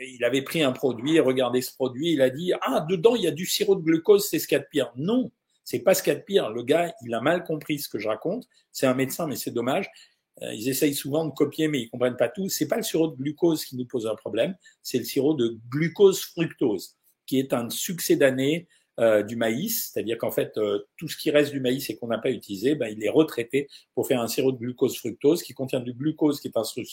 il 0.00 0.24
avait 0.24 0.42
pris 0.42 0.62
un 0.62 0.72
produit, 0.72 1.20
regardez 1.20 1.62
ce 1.62 1.72
produit, 1.72 2.12
il 2.12 2.22
a 2.22 2.28
dit 2.28 2.52
ah 2.60 2.84
dedans 2.88 3.14
il 3.14 3.22
y 3.22 3.26
a 3.28 3.30
du 3.30 3.46
sirop 3.46 3.76
de 3.76 3.82
glucose, 3.82 4.28
c'est 4.28 4.38
ce 4.38 4.48
qu'il 4.48 4.56
y 4.56 4.60
a 4.60 4.64
de 4.64 4.68
pire. 4.68 4.92
Non, 4.96 5.30
c'est 5.64 5.80
pas 5.80 5.94
ce 5.94 6.02
qu'il 6.02 6.12
y 6.12 6.16
a 6.16 6.18
de 6.18 6.24
pire. 6.24 6.50
Le 6.50 6.62
gars, 6.62 6.92
il 7.02 7.14
a 7.14 7.20
mal 7.20 7.44
compris 7.44 7.78
ce 7.78 7.88
que 7.88 7.98
je 7.98 8.08
raconte. 8.08 8.46
C'est 8.72 8.86
un 8.86 8.94
médecin, 8.94 9.26
mais 9.26 9.36
c'est 9.36 9.50
dommage. 9.50 9.90
Euh, 10.42 10.54
ils 10.54 10.68
essayent 10.68 10.94
souvent 10.94 11.26
de 11.26 11.32
copier, 11.32 11.68
mais 11.68 11.80
ils 11.80 11.90
comprennent 11.90 12.16
pas 12.16 12.28
tout. 12.28 12.48
C'est 12.48 12.68
pas 12.68 12.76
le 12.76 12.82
sirop 12.82 13.08
de 13.08 13.16
glucose 13.16 13.64
qui 13.64 13.76
nous 13.76 13.86
pose 13.86 14.06
un 14.06 14.14
problème, 14.14 14.56
c'est 14.82 14.98
le 14.98 15.04
sirop 15.04 15.34
de 15.34 15.58
glucose 15.68 16.20
fructose, 16.20 16.96
qui 17.26 17.38
est 17.38 17.52
un 17.52 17.68
succès 17.68 18.16
d'année 18.16 18.66
euh, 19.00 19.22
du 19.22 19.36
maïs, 19.36 19.90
c'est-à-dire 19.92 20.18
qu'en 20.18 20.30
fait 20.30 20.56
euh, 20.58 20.80
tout 20.96 21.08
ce 21.08 21.16
qui 21.16 21.30
reste 21.30 21.50
du 21.50 21.60
maïs 21.60 21.88
et 21.88 21.96
qu'on 21.96 22.08
n'a 22.08 22.18
pas 22.18 22.30
utilisé, 22.30 22.74
ben, 22.74 22.88
il 22.88 23.02
est 23.04 23.08
retraité 23.08 23.68
pour 23.94 24.06
faire 24.06 24.20
un 24.20 24.28
sirop 24.28 24.52
de 24.52 24.58
glucose 24.58 24.98
fructose 24.98 25.42
qui 25.42 25.54
contient 25.54 25.80
du 25.80 25.94
glucose 25.94 26.40
qui 26.40 26.48
est 26.48 26.56
un 26.56 26.64
sucre 26.64 26.90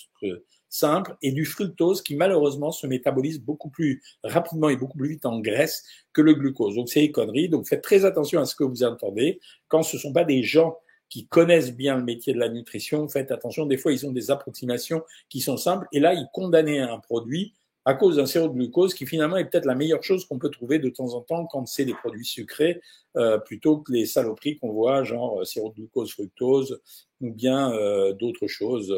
simple 0.70 1.16
et 1.22 1.32
du 1.32 1.46
fructose 1.46 2.02
qui 2.02 2.16
malheureusement 2.16 2.72
se 2.72 2.88
métabolise 2.88 3.40
beaucoup 3.40 3.70
plus 3.70 4.02
rapidement 4.24 4.70
et 4.70 4.78
beaucoup 4.78 4.98
plus 4.98 5.10
vite 5.10 5.26
en 5.26 5.40
graisse 5.40 5.84
que 6.14 6.22
le 6.22 6.34
glucose. 6.34 6.76
Donc 6.76 6.90
c'est 6.90 7.06
une 7.06 7.12
connerie. 7.12 7.50
Donc 7.50 7.68
faites 7.68 7.82
très 7.82 8.06
attention 8.06 8.40
à 8.40 8.46
ce 8.46 8.56
que 8.56 8.64
vous 8.64 8.84
entendez 8.84 9.40
quand 9.68 9.84
ce 9.84 9.98
sont 9.98 10.14
pas 10.14 10.24
des 10.24 10.44
gens 10.44 10.78
qui 11.10 11.26
connaissent 11.28 11.76
bien 11.76 11.98
le 11.98 12.04
métier 12.04 12.34
de 12.34 12.40
la 12.40 12.50
nutrition, 12.50 13.08
faites 13.08 13.32
attention, 13.32 13.66
des 13.66 13.78
fois 13.78 13.92
ils 13.92 14.06
ont 14.06 14.12
des 14.12 14.32
approximations 14.32 15.04
qui 15.28 15.42
sont 15.42 15.58
simples, 15.58 15.88
et 15.92 16.00
là 16.00 16.14
ils 16.14 16.28
condamnaient 16.34 16.80
un 16.80 17.00
produit 17.00 17.54
à 17.86 17.96
cause 17.96 18.18
d'un 18.18 18.26
sirop 18.26 18.50
de 18.50 18.54
glucose 18.54 18.94
qui 18.94 19.08
finalement 19.08 19.38
est 19.38 19.46
peut-être 19.46 19.66
la 19.66 19.74
meilleure 19.74 20.04
chose 20.04 20.26
qu'on 20.26 20.38
peut 20.38 20.52
trouver 20.52 20.78
de 20.78 20.90
temps 20.90 21.14
en 21.16 21.22
temps 21.22 21.46
quand 21.48 21.66
c'est 21.66 21.86
des 21.86 21.94
produits 21.94 22.26
sucrés 22.26 22.82
euh, 23.18 23.40
plutôt 23.40 23.78
que 23.78 23.92
les 23.92 24.06
saloperies 24.06 24.58
qu'on 24.60 24.72
voit 24.72 25.04
genre 25.04 25.40
euh, 25.40 25.46
sirop 25.46 25.70
de 25.70 25.76
glucose 25.76 26.12
fructose 26.12 26.82
ou 27.22 27.32
bien 27.32 27.74
euh, 27.74 28.14
d'autres 28.14 28.48
choses 28.48 28.94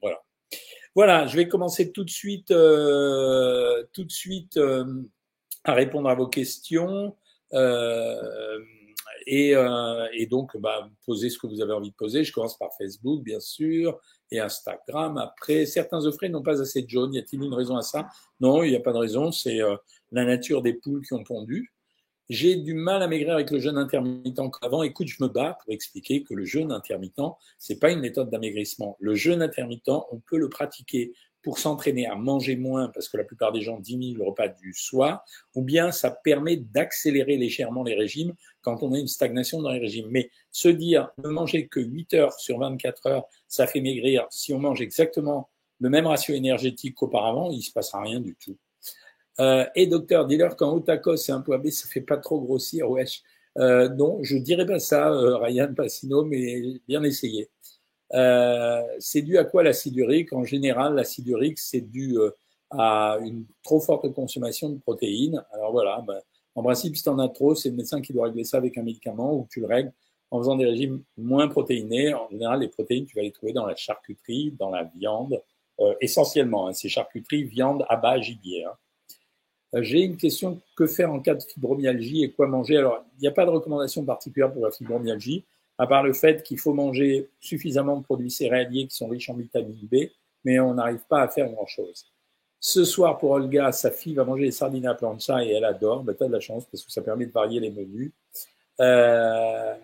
voilà 0.00 0.22
voilà 0.98 1.26
je 1.26 1.36
vais 1.36 1.46
commencer 1.46 1.92
tout 1.92 2.04
de 2.04 2.10
suite 2.10 2.48
tout 2.48 4.04
de 4.04 4.10
suite 4.10 4.58
à 5.64 5.74
répondre 5.74 6.08
à 6.08 6.14
vos 6.14 6.26
questions 6.26 7.14
et, 9.30 9.54
euh, 9.54 10.06
et, 10.14 10.26
donc, 10.26 10.56
bah, 10.56 10.88
posez 11.04 11.28
ce 11.28 11.38
que 11.38 11.46
vous 11.46 11.60
avez 11.60 11.74
envie 11.74 11.90
de 11.90 11.94
poser. 11.94 12.24
Je 12.24 12.32
commence 12.32 12.56
par 12.56 12.70
Facebook, 12.78 13.22
bien 13.22 13.40
sûr, 13.40 14.00
et 14.30 14.40
Instagram. 14.40 15.18
Après, 15.18 15.66
certains 15.66 16.04
œufrés 16.06 16.30
n'ont 16.30 16.42
pas 16.42 16.62
assez 16.62 16.80
de 16.80 16.88
jaune. 16.88 17.12
Y 17.12 17.18
a-t-il 17.18 17.42
une 17.42 17.52
raison 17.52 17.76
à 17.76 17.82
ça? 17.82 18.08
Non, 18.40 18.62
il 18.62 18.70
n'y 18.70 18.76
a 18.76 18.80
pas 18.80 18.92
de 18.92 18.98
raison. 18.98 19.30
C'est 19.30 19.60
euh, 19.60 19.76
la 20.12 20.24
nature 20.24 20.62
des 20.62 20.72
poules 20.72 21.06
qui 21.06 21.12
ont 21.12 21.24
pondu. 21.24 21.74
J'ai 22.28 22.56
du 22.56 22.74
mal 22.74 23.02
à 23.02 23.08
maigrir 23.08 23.34
avec 23.34 23.50
le 23.50 23.58
jeûne 23.58 23.78
intermittent 23.78 24.38
avant. 24.60 24.82
Écoute, 24.82 25.06
je 25.06 25.22
me 25.22 25.28
bats 25.28 25.56
pour 25.62 25.72
expliquer 25.72 26.22
que 26.22 26.34
le 26.34 26.44
jeûne 26.44 26.72
intermittent, 26.72 27.22
c'est 27.56 27.78
pas 27.78 27.90
une 27.90 28.00
méthode 28.00 28.28
d'amaigrissement. 28.28 28.98
Le 29.00 29.14
jeûne 29.14 29.40
intermittent, 29.40 29.88
on 29.88 30.20
peut 30.20 30.36
le 30.36 30.50
pratiquer 30.50 31.14
pour 31.42 31.58
s'entraîner 31.58 32.06
à 32.06 32.16
manger 32.16 32.56
moins, 32.56 32.88
parce 32.88 33.08
que 33.08 33.16
la 33.16 33.24
plupart 33.24 33.52
des 33.52 33.62
gens 33.62 33.78
diminuent 33.78 34.18
le 34.18 34.24
repas 34.24 34.48
du 34.48 34.74
soir, 34.74 35.24
ou 35.54 35.62
bien 35.62 35.90
ça 35.90 36.10
permet 36.10 36.56
d'accélérer 36.56 37.38
légèrement 37.38 37.82
les 37.82 37.94
régimes 37.94 38.34
quand 38.60 38.82
on 38.82 38.92
a 38.92 38.98
une 38.98 39.08
stagnation 39.08 39.62
dans 39.62 39.70
les 39.70 39.78
régimes. 39.78 40.08
Mais 40.10 40.30
se 40.50 40.68
dire 40.68 41.08
ne 41.24 41.30
manger 41.30 41.66
que 41.68 41.80
8 41.80 42.12
heures 42.14 42.34
sur 42.34 42.58
24 42.58 43.06
heures, 43.06 43.24
ça 43.46 43.66
fait 43.66 43.80
maigrir. 43.80 44.26
Si 44.30 44.52
on 44.52 44.58
mange 44.58 44.82
exactement 44.82 45.48
le 45.80 45.88
même 45.88 46.06
ratio 46.06 46.34
énergétique 46.34 46.96
qu'auparavant, 46.96 47.50
il 47.50 47.62
se 47.62 47.72
passera 47.72 48.02
rien 48.02 48.20
du 48.20 48.36
tout. 48.36 48.58
Euh, 49.40 49.64
et 49.74 49.86
docteur, 49.86 50.26
dis-leur 50.26 50.56
qu'en 50.56 50.74
Otakos 50.76 51.16
c'est 51.18 51.32
un 51.32 51.40
poids 51.40 51.58
B, 51.58 51.68
ça 51.68 51.88
fait 51.88 52.00
pas 52.00 52.16
trop 52.16 52.40
grossir, 52.40 52.90
wesh. 52.90 53.22
Euh, 53.58 53.88
non, 53.88 54.22
je 54.22 54.36
dirais 54.36 54.66
pas 54.66 54.78
ça, 54.78 55.10
euh, 55.12 55.36
Ryan 55.36 55.72
Passino, 55.74 56.24
mais 56.24 56.80
bien 56.86 57.02
essayé. 57.02 57.48
Euh, 58.14 58.82
c'est 59.00 59.22
dû 59.22 59.38
à 59.38 59.44
quoi 59.44 59.62
l'acide 59.62 59.96
urique? 59.96 60.32
En 60.32 60.44
général, 60.44 60.94
l'acide 60.94 61.28
urique, 61.28 61.58
c'est 61.58 61.80
dû 61.80 62.18
euh, 62.18 62.30
à 62.70 63.18
une 63.22 63.46
trop 63.62 63.80
forte 63.80 64.12
consommation 64.12 64.70
de 64.70 64.78
protéines. 64.78 65.44
Alors 65.52 65.72
voilà, 65.72 66.02
ben, 66.06 66.20
en 66.54 66.62
principe, 66.62 66.96
si 66.96 67.02
tu 67.02 67.08
en 67.08 67.18
as 67.18 67.28
trop, 67.28 67.54
c'est 67.54 67.70
le 67.70 67.76
médecin 67.76 68.00
qui 68.00 68.12
doit 68.12 68.26
régler 68.26 68.44
ça 68.44 68.58
avec 68.58 68.78
un 68.78 68.82
médicament 68.82 69.34
ou 69.34 69.46
tu 69.50 69.60
le 69.60 69.66
règles 69.66 69.92
en 70.30 70.38
faisant 70.38 70.56
des 70.56 70.66
régimes 70.66 71.02
moins 71.16 71.48
protéinés. 71.48 72.14
En 72.14 72.28
général, 72.30 72.60
les 72.60 72.68
protéines, 72.68 73.06
tu 73.06 73.16
vas 73.16 73.22
les 73.22 73.32
trouver 73.32 73.52
dans 73.52 73.66
la 73.66 73.76
charcuterie, 73.76 74.54
dans 74.58 74.70
la 74.70 74.84
viande, 74.84 75.42
essentiellement. 76.00 76.68
Hein, 76.68 76.72
c'est 76.74 76.88
charcuterie, 76.88 77.44
viande, 77.44 77.84
abat, 77.88 78.20
gibier. 78.20 78.64
Hein. 78.64 78.72
Euh, 79.74 79.82
j'ai 79.82 80.00
une 80.00 80.16
question, 80.16 80.60
que 80.76 80.86
faire 80.86 81.12
en 81.12 81.20
cas 81.20 81.34
de 81.34 81.42
fibromyalgie 81.42 82.24
et 82.24 82.32
quoi 82.32 82.46
manger? 82.46 82.78
Alors, 82.78 83.04
il 83.18 83.22
n'y 83.22 83.28
a 83.28 83.32
pas 83.32 83.44
de 83.44 83.50
recommandation 83.50 84.04
particulière 84.04 84.52
pour 84.52 84.64
la 84.64 84.70
fibromyalgie, 84.70 85.44
à 85.76 85.86
part 85.86 86.02
le 86.02 86.12
fait 86.12 86.42
qu'il 86.42 86.58
faut 86.58 86.74
manger 86.74 87.28
suffisamment 87.40 87.98
de 87.98 88.04
produits 88.04 88.30
céréaliers 88.30 88.86
qui 88.86 88.96
sont 88.96 89.08
riches 89.08 89.30
en 89.30 89.34
vitamine 89.34 89.88
B, 89.90 90.08
mais 90.44 90.58
on 90.58 90.74
n'arrive 90.74 91.04
pas 91.08 91.22
à 91.22 91.28
faire 91.28 91.50
grand-chose. 91.50 92.06
Ce 92.60 92.84
soir, 92.84 93.18
pour 93.18 93.30
Olga, 93.30 93.70
sa 93.70 93.90
fille 93.90 94.14
va 94.14 94.24
manger 94.24 94.46
des 94.46 94.50
sardines 94.50 94.86
à 94.86 94.94
plancha 94.94 95.44
et 95.44 95.50
elle 95.50 95.64
adore. 95.64 96.02
Ben, 96.02 96.14
tu 96.14 96.24
as 96.24 96.26
de 96.26 96.32
la 96.32 96.40
chance 96.40 96.64
parce 96.66 96.82
que 96.82 96.90
ça 96.90 97.02
permet 97.02 97.26
de 97.26 97.32
varier 97.32 97.60
les 97.60 97.70
menus. 97.70 98.12
Euh, 98.80 99.74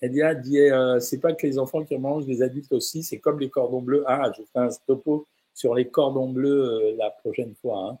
Adia 0.00 0.34
dit, 0.34 0.58
euh, 0.58 1.00
c'est 1.00 1.18
pas 1.18 1.32
que 1.32 1.46
les 1.46 1.58
enfants 1.58 1.84
qui 1.84 1.96
mangent, 1.96 2.26
les 2.26 2.42
adultes 2.42 2.72
aussi, 2.72 3.02
c'est 3.02 3.18
comme 3.18 3.38
les 3.38 3.50
cordons 3.50 3.82
bleus. 3.82 4.04
Ah, 4.06 4.30
je 4.36 4.42
ferai 4.44 4.66
un 4.66 4.68
topo 4.86 5.26
sur 5.54 5.74
les 5.74 5.88
cordons 5.88 6.30
bleus 6.30 6.64
euh, 6.64 6.96
la 6.96 7.10
prochaine 7.10 7.54
fois. 7.54 7.90
Hein. 7.90 7.98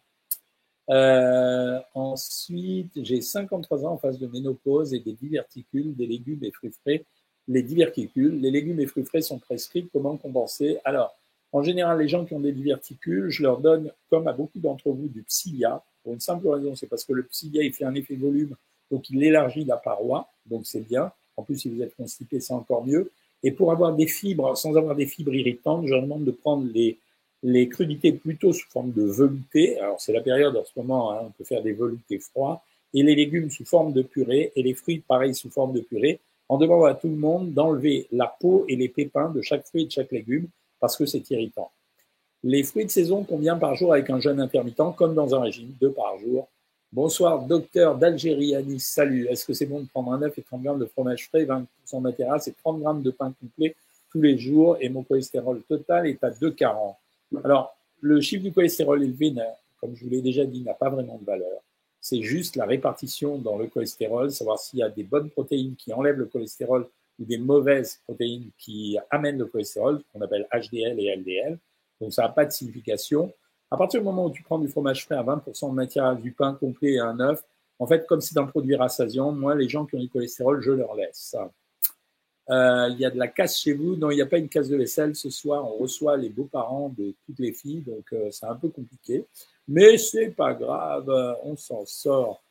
Euh, 0.90 1.80
ensuite, 1.94 2.92
j'ai 2.96 3.20
53 3.20 3.84
ans 3.84 3.92
en 3.92 3.98
phase 3.98 4.18
de 4.18 4.26
ménopause 4.26 4.94
et 4.94 5.00
des 5.00 5.12
diverticules, 5.12 5.94
des 5.94 6.06
légumes 6.06 6.42
et 6.42 6.50
fruits 6.50 6.72
frais. 6.82 7.04
Les 7.48 7.62
diverticules, 7.62 8.40
les 8.40 8.50
légumes 8.50 8.80
et 8.80 8.86
fruits 8.86 9.04
frais 9.04 9.22
sont 9.22 9.38
prescrits. 9.38 9.88
Comment 9.92 10.16
compenser? 10.16 10.78
Alors, 10.84 11.14
en 11.52 11.62
général, 11.62 11.98
les 11.98 12.08
gens 12.08 12.24
qui 12.24 12.34
ont 12.34 12.40
des 12.40 12.52
diverticules, 12.52 13.28
je 13.28 13.42
leur 13.42 13.58
donne, 13.58 13.92
comme 14.10 14.26
à 14.26 14.32
beaucoup 14.32 14.58
d'entre 14.58 14.90
vous, 14.90 15.08
du 15.08 15.22
psyllia. 15.22 15.82
Pour 16.02 16.14
une 16.14 16.20
simple 16.20 16.48
raison, 16.48 16.74
c'est 16.74 16.86
parce 16.86 17.04
que 17.04 17.12
le 17.12 17.24
psyllia, 17.24 17.62
il 17.62 17.72
fait 17.72 17.84
un 17.84 17.94
effet 17.94 18.16
volume, 18.16 18.56
donc 18.90 19.10
il 19.10 19.22
élargit 19.22 19.64
la 19.64 19.76
paroi, 19.76 20.28
donc 20.46 20.66
c'est 20.66 20.80
bien. 20.80 21.12
En 21.36 21.42
plus, 21.42 21.58
si 21.58 21.68
vous 21.68 21.82
êtes 21.82 21.94
constipé, 21.94 22.40
c'est 22.40 22.54
encore 22.54 22.84
mieux. 22.84 23.10
Et 23.42 23.52
pour 23.52 23.72
avoir 23.72 23.94
des 23.94 24.06
fibres, 24.06 24.56
sans 24.56 24.76
avoir 24.76 24.94
des 24.94 25.06
fibres 25.06 25.34
irritantes, 25.34 25.86
je 25.86 25.92
leur 25.92 26.02
demande 26.02 26.24
de 26.24 26.30
prendre 26.30 26.66
les 26.72 26.98
les 27.42 27.68
crudités 27.68 28.12
plutôt 28.12 28.52
sous 28.52 28.68
forme 28.68 28.92
de 28.92 29.02
velouté. 29.02 29.78
Alors 29.78 30.00
c'est 30.00 30.12
la 30.12 30.20
période 30.20 30.56
en 30.56 30.64
ce 30.64 30.72
moment, 30.76 31.12
hein, 31.12 31.22
on 31.26 31.30
peut 31.30 31.44
faire 31.44 31.62
des 31.62 31.72
veloutés 31.72 32.18
froids. 32.18 32.62
Et 32.94 33.02
les 33.02 33.14
légumes 33.14 33.50
sous 33.50 33.64
forme 33.64 33.92
de 33.92 34.02
purée 34.02 34.52
et 34.54 34.62
les 34.62 34.74
fruits 34.74 35.02
pareil 35.06 35.34
sous 35.34 35.50
forme 35.50 35.72
de 35.72 35.80
purée. 35.80 36.20
En 36.48 36.58
demandant 36.58 36.84
à 36.84 36.94
tout 36.94 37.08
le 37.08 37.16
monde 37.16 37.52
d'enlever 37.52 38.06
la 38.12 38.26
peau 38.26 38.66
et 38.68 38.76
les 38.76 38.88
pépins 38.88 39.30
de 39.30 39.40
chaque 39.40 39.64
fruit 39.66 39.82
et 39.82 39.86
de 39.86 39.90
chaque 39.90 40.12
légume 40.12 40.48
parce 40.80 40.96
que 40.96 41.06
c'est 41.06 41.30
irritant. 41.30 41.70
Les 42.44 42.62
fruits 42.64 42.84
de 42.84 42.90
saison 42.90 43.24
combien 43.24 43.56
par 43.56 43.74
jour 43.76 43.92
avec 43.92 44.10
un 44.10 44.20
jeûne 44.20 44.40
intermittent 44.40 44.96
comme 44.96 45.14
dans 45.14 45.34
un 45.34 45.40
régime, 45.40 45.72
deux 45.80 45.92
par 45.92 46.18
jour. 46.18 46.48
Bonsoir, 46.92 47.46
docteur 47.46 47.96
d'Algérie 47.96 48.54
Nice. 48.64 48.86
Salut. 48.86 49.26
Est-ce 49.28 49.46
que 49.46 49.54
c'est 49.54 49.64
bon 49.64 49.80
de 49.80 49.86
prendre 49.86 50.12
un 50.12 50.20
œuf 50.22 50.36
et 50.36 50.42
30 50.42 50.62
grammes 50.62 50.78
de 50.78 50.84
fromage 50.84 51.28
frais, 51.28 51.44
20% 51.44 51.64
de 51.94 51.98
matériel, 52.00 52.36
c'est 52.40 52.56
30 52.58 52.80
grammes 52.80 53.02
de 53.02 53.10
pain 53.10 53.32
complet 53.40 53.74
tous 54.10 54.20
les 54.20 54.36
jours? 54.36 54.76
Et 54.80 54.90
mon 54.90 55.02
cholestérol 55.02 55.62
total 55.62 56.06
est 56.08 56.22
à 56.22 56.30
2,40. 56.30 56.96
Alors, 57.44 57.76
le 58.00 58.20
chiffre 58.20 58.42
du 58.42 58.52
cholestérol 58.52 59.02
élevé, 59.02 59.34
comme 59.80 59.94
je 59.94 60.04
vous 60.04 60.10
l'ai 60.10 60.22
déjà 60.22 60.44
dit, 60.44 60.62
n'a 60.62 60.74
pas 60.74 60.90
vraiment 60.90 61.18
de 61.18 61.24
valeur. 61.24 61.60
C'est 62.00 62.22
juste 62.22 62.56
la 62.56 62.66
répartition 62.66 63.38
dans 63.38 63.56
le 63.56 63.68
cholestérol, 63.68 64.30
savoir 64.30 64.58
s'il 64.58 64.80
y 64.80 64.82
a 64.82 64.88
des 64.88 65.04
bonnes 65.04 65.30
protéines 65.30 65.76
qui 65.76 65.92
enlèvent 65.92 66.18
le 66.18 66.26
cholestérol 66.26 66.88
ou 67.18 67.24
des 67.24 67.38
mauvaises 67.38 68.00
protéines 68.04 68.50
qui 68.58 68.98
amènent 69.10 69.38
le 69.38 69.46
cholestérol, 69.46 70.02
qu'on 70.12 70.20
appelle 70.20 70.48
HDL 70.52 70.98
et 70.98 71.14
LDL. 71.16 71.58
Donc, 72.00 72.12
ça 72.12 72.22
n'a 72.22 72.28
pas 72.30 72.44
de 72.44 72.50
signification. 72.50 73.32
À 73.70 73.76
partir 73.76 74.00
du 74.00 74.04
moment 74.04 74.26
où 74.26 74.30
tu 74.30 74.42
prends 74.42 74.58
du 74.58 74.68
fromage 74.68 75.04
frais 75.04 75.14
à 75.14 75.22
20% 75.22 75.70
de 75.70 75.74
matière, 75.74 76.16
du 76.16 76.32
pain 76.32 76.54
complet 76.54 76.94
et 76.94 77.00
un 77.00 77.18
œuf, 77.20 77.44
en 77.78 77.86
fait, 77.86 78.06
comme 78.06 78.20
c'est 78.20 78.38
un 78.38 78.46
produit 78.46 78.76
rassasiant, 78.76 79.32
moi, 79.32 79.54
les 79.54 79.68
gens 79.68 79.86
qui 79.86 79.96
ont 79.96 80.00
du 80.00 80.08
cholestérol, 80.08 80.60
je 80.60 80.72
leur 80.72 80.94
laisse. 80.94 81.36
Euh, 82.50 82.88
il 82.90 82.98
y 82.98 83.04
a 83.04 83.10
de 83.10 83.18
la 83.18 83.28
casse 83.28 83.60
chez 83.60 83.72
vous. 83.72 83.96
Non, 83.96 84.10
il 84.10 84.16
n'y 84.16 84.22
a 84.22 84.26
pas 84.26 84.38
une 84.38 84.48
casse 84.48 84.68
de 84.68 84.76
vaisselle 84.76 85.14
ce 85.14 85.30
soir. 85.30 85.64
On 85.64 85.78
reçoit 85.78 86.16
les 86.16 86.28
beaux-parents 86.28 86.92
de 86.96 87.14
toutes 87.24 87.38
les 87.38 87.52
filles, 87.52 87.82
donc 87.82 88.12
euh, 88.12 88.30
c'est 88.30 88.46
un 88.46 88.56
peu 88.56 88.68
compliqué. 88.68 89.26
Mais 89.68 89.96
c'est 89.96 90.30
pas 90.30 90.54
grave, 90.54 91.08
on 91.44 91.56
s'en 91.56 91.84
sort. 91.86 92.42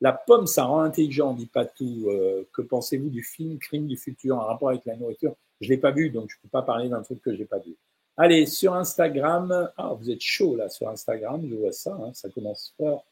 La 0.00 0.12
pomme, 0.12 0.46
ça 0.46 0.64
rend 0.64 0.80
intelligent, 0.80 1.34
dit 1.34 1.46
pas 1.46 1.66
tout. 1.66 2.06
Euh, 2.08 2.44
que 2.52 2.62
pensez-vous 2.62 3.10
du 3.10 3.22
film 3.22 3.58
Crime 3.58 3.86
du 3.86 3.96
futur 3.96 4.36
en 4.36 4.46
rapport 4.46 4.70
avec 4.70 4.84
la 4.86 4.96
nourriture? 4.96 5.34
Je 5.60 5.68
l'ai 5.68 5.76
pas 5.76 5.90
vu, 5.90 6.10
donc 6.10 6.30
je 6.30 6.36
peux 6.42 6.48
pas 6.48 6.62
parler 6.62 6.88
d'un 6.88 7.02
truc 7.02 7.20
que 7.20 7.34
j'ai 7.34 7.44
pas 7.44 7.58
vu. 7.58 7.76
Allez, 8.16 8.46
sur 8.46 8.74
Instagram, 8.74 9.70
ah, 9.76 9.94
vous 9.98 10.10
êtes 10.10 10.20
chaud 10.20 10.56
là 10.56 10.68
sur 10.68 10.88
Instagram, 10.88 11.46
je 11.48 11.54
vois 11.54 11.72
ça, 11.72 11.98
hein, 12.02 12.12
ça 12.14 12.28
commence 12.28 12.74
fort. 12.76 13.04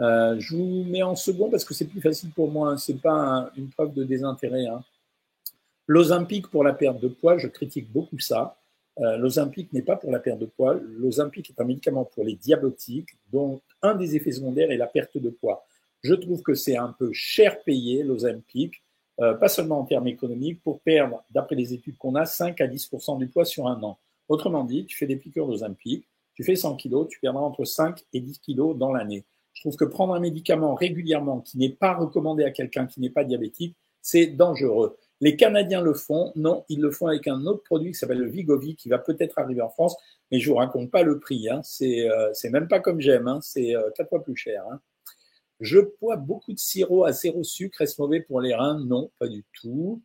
je 0.00 0.56
vous 0.56 0.84
mets 0.84 1.02
en 1.02 1.16
second 1.16 1.50
parce 1.50 1.64
que 1.64 1.74
c'est 1.74 1.86
plus 1.86 2.00
facile 2.00 2.30
pour 2.30 2.50
moi. 2.50 2.70
Hein, 2.70 2.76
c'est 2.76 3.00
pas 3.00 3.50
une 3.56 3.68
preuve 3.68 3.92
de 3.92 4.04
désintérêt. 4.04 4.66
Hein. 4.66 4.82
L'Ozempic 5.86 6.48
pour 6.48 6.64
la 6.64 6.72
perte 6.72 7.00
de 7.00 7.08
poids, 7.08 7.38
je 7.38 7.48
critique 7.48 7.90
beaucoup 7.92 8.18
ça. 8.18 8.58
Euh, 8.98 9.28
n'est 9.72 9.82
pas 9.82 9.96
pour 9.96 10.10
la 10.10 10.18
perte 10.18 10.38
de 10.38 10.46
poids. 10.46 10.74
L'Ozempic 10.82 11.50
est 11.50 11.60
un 11.60 11.64
médicament 11.64 12.04
pour 12.04 12.24
les 12.24 12.34
diabétiques, 12.34 13.10
dont 13.30 13.60
un 13.82 13.94
des 13.94 14.16
effets 14.16 14.32
secondaires 14.32 14.70
est 14.70 14.78
la 14.78 14.86
perte 14.86 15.18
de 15.18 15.28
poids. 15.28 15.66
Je 16.02 16.14
trouve 16.14 16.42
que 16.42 16.54
c'est 16.54 16.76
un 16.76 16.94
peu 16.98 17.10
cher 17.12 17.62
payé, 17.62 18.02
l'Ozempic, 18.02 18.82
euh, 19.20 19.34
pas 19.34 19.48
seulement 19.48 19.80
en 19.80 19.84
termes 19.84 20.08
économiques, 20.08 20.62
pour 20.62 20.80
perdre, 20.80 21.22
d'après 21.30 21.56
les 21.56 21.74
études 21.74 21.98
qu'on 21.98 22.14
a, 22.14 22.24
5 22.24 22.60
à 22.60 22.66
10 22.66 22.90
du 23.18 23.28
poids 23.28 23.44
sur 23.44 23.66
un 23.66 23.82
an. 23.82 23.98
Autrement 24.28 24.64
dit, 24.64 24.86
tu 24.86 24.96
fais 24.96 25.06
des 25.06 25.16
piqûres 25.16 25.46
d'Ozempic, 25.46 26.06
tu 26.34 26.42
fais 26.42 26.56
100 26.56 26.76
kilos, 26.76 27.08
tu 27.08 27.20
perdras 27.20 27.40
entre 27.40 27.64
5 27.64 28.02
et 28.12 28.20
10 28.20 28.38
kilos 28.40 28.76
dans 28.76 28.92
l'année. 28.92 29.24
Je 29.52 29.62
trouve 29.62 29.76
que 29.76 29.84
prendre 29.84 30.14
un 30.14 30.20
médicament 30.20 30.74
régulièrement 30.74 31.40
qui 31.40 31.56
n'est 31.58 31.70
pas 31.70 31.94
recommandé 31.94 32.44
à 32.44 32.50
quelqu'un 32.50 32.86
qui 32.86 33.00
n'est 33.00 33.10
pas 33.10 33.24
diabétique, 33.24 33.74
c'est 34.02 34.26
dangereux. 34.26 34.98
Les 35.20 35.36
Canadiens 35.36 35.80
le 35.80 35.94
font. 35.94 36.32
Non, 36.36 36.64
ils 36.68 36.80
le 36.80 36.90
font 36.90 37.06
avec 37.06 37.26
un 37.26 37.46
autre 37.46 37.62
produit 37.62 37.92
qui 37.92 37.98
s'appelle 37.98 38.18
le 38.18 38.28
Vigovi, 38.28 38.76
qui 38.76 38.88
va 38.88 38.98
peut-être 38.98 39.38
arriver 39.38 39.62
en 39.62 39.70
France, 39.70 39.96
mais 40.30 40.40
je 40.40 40.50
vous 40.50 40.56
raconte 40.56 40.90
pas 40.90 41.02
le 41.02 41.18
prix. 41.18 41.48
Hein. 41.48 41.60
C'est 41.64 42.08
euh, 42.08 42.32
même 42.50 42.68
pas 42.68 42.80
comme 42.80 43.00
j'aime. 43.00 43.26
Hein. 43.26 43.40
C'est 43.42 43.74
euh, 43.74 43.90
quatre 43.94 44.10
fois 44.10 44.22
plus 44.22 44.36
cher. 44.36 44.64
Hein. 44.70 44.80
Je 45.60 45.78
bois 46.00 46.16
beaucoup 46.16 46.52
de 46.52 46.58
sirop 46.58 47.04
à 47.04 47.12
zéro 47.12 47.42
sucre. 47.44 47.80
Est-ce 47.80 48.00
mauvais 48.00 48.20
pour 48.20 48.40
les 48.40 48.54
reins? 48.54 48.78
Non, 48.84 49.10
pas 49.18 49.28
du 49.28 49.44
tout. 49.54 50.02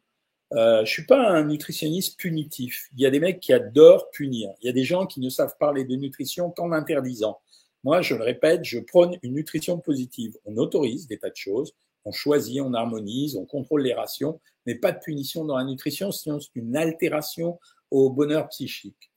Euh, 0.53 0.83
je 0.85 0.91
suis 0.91 1.05
pas 1.05 1.29
un 1.29 1.45
nutritionniste 1.45 2.17
punitif. 2.17 2.89
Il 2.95 3.01
y 3.01 3.05
a 3.05 3.09
des 3.09 3.19
mecs 3.19 3.39
qui 3.39 3.51
adorent 3.53 4.09
punir. 4.11 4.51
Il 4.61 4.67
y 4.67 4.69
a 4.69 4.73
des 4.73 4.83
gens 4.83 5.05
qui 5.05 5.19
ne 5.19 5.29
savent 5.29 5.55
parler 5.59 5.83
de 5.83 5.95
nutrition 5.95 6.51
qu'en 6.51 6.71
interdisant. 6.71 7.39
Moi, 7.83 8.01
je 8.01 8.15
le 8.15 8.23
répète, 8.23 8.63
je 8.63 8.79
prône 8.79 9.17
une 9.23 9.33
nutrition 9.33 9.79
positive. 9.79 10.37
On 10.45 10.57
autorise 10.57 11.07
des 11.07 11.17
tas 11.17 11.29
de 11.29 11.35
choses 11.35 11.73
on 12.05 12.11
choisit, 12.11 12.61
on 12.61 12.73
harmonise, 12.73 13.35
on 13.35 13.45
contrôle 13.45 13.83
les 13.83 13.93
rations, 13.93 14.39
mais 14.65 14.75
pas 14.75 14.91
de 14.91 14.99
punition 14.99 15.45
dans 15.45 15.57
la 15.57 15.63
nutrition, 15.63 16.11
sinon 16.11 16.39
c'est 16.39 16.55
une 16.55 16.75
altération 16.75 17.59
au 17.89 18.09
bonheur 18.09 18.47
psychique. 18.49 19.11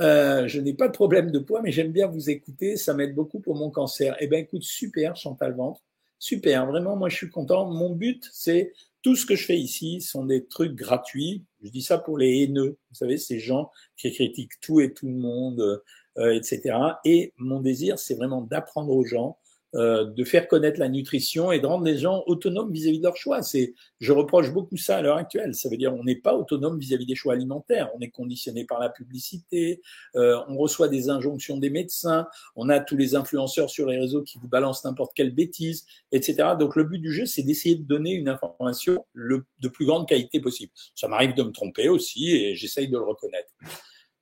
Euh, 0.00 0.48
je 0.48 0.60
n'ai 0.60 0.74
pas 0.74 0.88
de 0.88 0.92
problème 0.92 1.30
de 1.30 1.38
poids, 1.38 1.60
mais 1.62 1.70
j'aime 1.70 1.92
bien 1.92 2.06
vous 2.06 2.30
écouter, 2.30 2.76
ça 2.76 2.94
m'aide 2.94 3.14
beaucoup 3.14 3.40
pour 3.40 3.56
mon 3.56 3.70
cancer. 3.70 4.16
Eh 4.20 4.26
ben 4.26 4.42
écoute, 4.42 4.62
super 4.62 5.16
Chantal 5.16 5.54
Ventre, 5.54 5.82
super, 6.18 6.66
vraiment, 6.66 6.96
moi 6.96 7.08
je 7.08 7.16
suis 7.16 7.30
content. 7.30 7.70
Mon 7.70 7.94
but, 7.94 8.28
c'est 8.32 8.72
tout 9.02 9.16
ce 9.16 9.26
que 9.26 9.34
je 9.34 9.44
fais 9.44 9.58
ici 9.58 10.00
sont 10.00 10.24
des 10.24 10.46
trucs 10.46 10.74
gratuits. 10.74 11.44
Je 11.62 11.68
dis 11.68 11.82
ça 11.82 11.98
pour 11.98 12.16
les 12.16 12.42
haineux, 12.42 12.78
vous 12.90 12.94
savez, 12.94 13.18
ces 13.18 13.38
gens 13.38 13.70
qui 13.96 14.12
critiquent 14.12 14.60
tout 14.60 14.80
et 14.80 14.92
tout 14.92 15.06
le 15.06 15.14
monde, 15.14 15.82
euh, 16.18 16.34
etc. 16.34 16.74
Et 17.04 17.32
mon 17.36 17.60
désir, 17.60 17.98
c'est 17.98 18.14
vraiment 18.14 18.42
d'apprendre 18.42 18.92
aux 18.92 19.04
gens 19.04 19.38
euh, 19.74 20.04
de 20.04 20.24
faire 20.24 20.48
connaître 20.48 20.78
la 20.78 20.88
nutrition 20.88 21.50
et 21.50 21.58
de 21.58 21.66
rendre 21.66 21.84
les 21.84 21.96
gens 21.96 22.22
autonomes 22.26 22.70
vis-à-vis 22.70 22.98
de 22.98 23.04
leur 23.04 23.16
choix. 23.16 23.42
C'est, 23.42 23.74
je 24.00 24.12
reproche 24.12 24.52
beaucoup 24.52 24.76
ça 24.76 24.98
à 24.98 25.02
l'heure 25.02 25.16
actuelle. 25.16 25.54
Ça 25.54 25.70
veut 25.70 25.78
dire 25.78 25.94
on 25.94 26.04
n'est 26.04 26.16
pas 26.16 26.34
autonome 26.34 26.78
vis-à-vis 26.78 27.06
des 27.06 27.14
choix 27.14 27.32
alimentaires. 27.32 27.90
On 27.96 28.00
est 28.00 28.10
conditionné 28.10 28.66
par 28.66 28.80
la 28.80 28.90
publicité. 28.90 29.80
Euh, 30.14 30.38
on 30.48 30.58
reçoit 30.58 30.88
des 30.88 31.08
injonctions 31.08 31.56
des 31.56 31.70
médecins. 31.70 32.26
On 32.54 32.68
a 32.68 32.80
tous 32.80 32.98
les 32.98 33.14
influenceurs 33.14 33.70
sur 33.70 33.86
les 33.86 33.98
réseaux 33.98 34.22
qui 34.22 34.38
vous 34.38 34.48
balancent 34.48 34.84
n'importe 34.84 35.12
quelle 35.14 35.34
bêtise, 35.34 35.86
etc. 36.12 36.50
Donc 36.58 36.76
le 36.76 36.84
but 36.84 36.98
du 36.98 37.10
jeu, 37.10 37.24
c'est 37.24 37.42
d'essayer 37.42 37.76
de 37.76 37.84
donner 37.84 38.12
une 38.12 38.28
information 38.28 39.06
le, 39.14 39.46
de 39.60 39.68
plus 39.68 39.86
grande 39.86 40.06
qualité 40.06 40.38
possible. 40.38 40.72
Ça 40.94 41.08
m'arrive 41.08 41.34
de 41.34 41.42
me 41.42 41.50
tromper 41.50 41.88
aussi 41.88 42.30
et 42.30 42.54
j'essaye 42.54 42.88
de 42.88 42.98
le 42.98 43.04
reconnaître. 43.04 43.48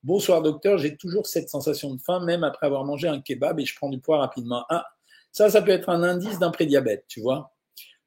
Bonsoir 0.02 0.42
docteur, 0.42 0.78
j'ai 0.78 0.97
toujours 0.97 1.26
cette 1.26 1.50
sensation 1.50 1.95
de 1.95 2.00
faim 2.00 2.25
même 2.25 2.45
après 2.45 2.66
avoir 2.66 2.85
mangé 2.85 3.09
un 3.09 3.21
kebab 3.21 3.61
et 3.61 3.66
je 3.66 3.75
prends 3.75 3.90
du 3.90 3.99
poids 3.99 4.19
rapidement. 4.19 4.64
Ah, 4.71 4.87
ça, 5.32 5.50
ça 5.50 5.62
peut 5.62 5.70
être 5.70 5.88
un 5.88 6.02
indice 6.02 6.38
d'un 6.38 6.50
prédiabète, 6.50 7.04
tu 7.08 7.20
vois. 7.20 7.52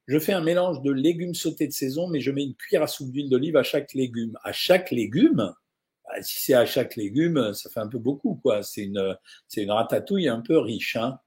Je 0.06 0.18
fais 0.18 0.32
un 0.34 0.42
mélange 0.42 0.82
de 0.82 0.92
légumes 0.92 1.34
sautés 1.34 1.66
de 1.66 1.72
saison, 1.72 2.08
mais 2.08 2.20
je 2.20 2.30
mets 2.30 2.44
une 2.44 2.54
cuillère 2.54 2.82
à 2.82 2.86
soupe 2.86 3.10
d'huile 3.10 3.30
d'olive 3.30 3.56
à 3.56 3.62
chaque 3.62 3.94
légume. 3.94 4.38
À 4.44 4.52
chaque 4.52 4.90
légume? 4.90 5.54
Bah, 6.04 6.22
Si 6.22 6.44
c'est 6.44 6.54
à 6.54 6.66
chaque 6.66 6.96
légume, 6.96 7.54
ça 7.54 7.70
fait 7.70 7.80
un 7.80 7.88
peu 7.88 7.98
beaucoup, 7.98 8.38
quoi. 8.42 8.62
C'est 8.62 8.82
une, 8.82 9.16
c'est 9.48 9.62
une 9.62 9.70
ratatouille 9.70 10.28
un 10.28 10.40
peu 10.40 10.58
riche. 10.58 10.96
Hein. 10.96 11.18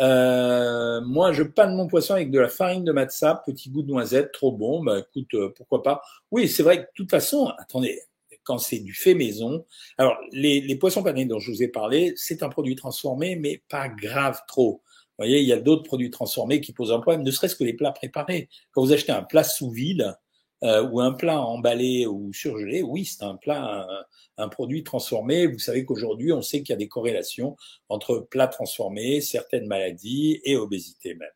Euh, 0.00 1.00
moi, 1.02 1.32
je 1.32 1.42
panne 1.42 1.74
mon 1.74 1.86
poisson 1.86 2.14
avec 2.14 2.30
de 2.30 2.38
la 2.38 2.48
farine 2.48 2.84
de 2.84 2.92
matza, 2.92 3.42
petit 3.44 3.68
goût 3.70 3.82
de 3.82 3.88
noisette, 3.88 4.32
trop 4.32 4.52
bon. 4.52 4.82
Bah, 4.82 5.00
écoute, 5.00 5.34
euh, 5.34 5.52
pourquoi 5.54 5.82
pas? 5.82 6.02
Oui, 6.30 6.48
c'est 6.48 6.62
vrai 6.62 6.78
que 6.78 6.82
de 6.82 6.92
toute 6.94 7.10
façon, 7.10 7.52
attendez, 7.58 8.00
quand 8.44 8.58
c'est 8.58 8.78
du 8.78 8.94
fait 8.94 9.14
maison. 9.14 9.66
Alors, 9.98 10.16
les, 10.32 10.62
les 10.62 10.76
poissons 10.76 11.02
panés 11.02 11.26
dont 11.26 11.38
je 11.38 11.50
vous 11.50 11.62
ai 11.62 11.68
parlé, 11.68 12.14
c'est 12.16 12.42
un 12.42 12.48
produit 12.48 12.76
transformé, 12.76 13.36
mais 13.36 13.62
pas 13.68 13.88
grave 13.88 14.40
trop. 14.48 14.82
Vous 15.18 15.24
voyez, 15.24 15.40
il 15.40 15.48
y 15.48 15.52
a 15.52 15.58
d'autres 15.58 15.82
produits 15.82 16.10
transformés 16.10 16.60
qui 16.60 16.72
posent 16.72 16.92
un 16.92 17.00
problème, 17.00 17.24
ne 17.24 17.30
serait-ce 17.32 17.56
que 17.56 17.64
les 17.64 17.72
plats 17.72 17.90
préparés. 17.90 18.48
Quand 18.70 18.82
vous 18.82 18.92
achetez 18.92 19.10
un 19.10 19.24
plat 19.24 19.42
sous 19.42 19.68
vide 19.68 20.16
euh, 20.62 20.88
ou 20.88 21.00
un 21.00 21.12
plat 21.12 21.40
emballé 21.40 22.06
ou 22.06 22.32
surgelé, 22.32 22.82
oui, 22.82 23.04
c'est 23.04 23.24
un 23.24 23.34
plat, 23.34 23.84
un, 24.36 24.48
produit 24.48 24.84
transformé. 24.84 25.48
Vous 25.48 25.58
savez 25.58 25.84
qu'aujourd'hui, 25.84 26.32
on 26.32 26.40
sait 26.40 26.58
qu'il 26.62 26.70
y 26.70 26.72
a 26.72 26.76
des 26.76 26.86
corrélations 26.86 27.56
entre 27.88 28.28
plats 28.30 28.46
transformés, 28.46 29.20
certaines 29.20 29.66
maladies 29.66 30.40
et 30.44 30.56
obésité 30.56 31.14
même. 31.16 31.28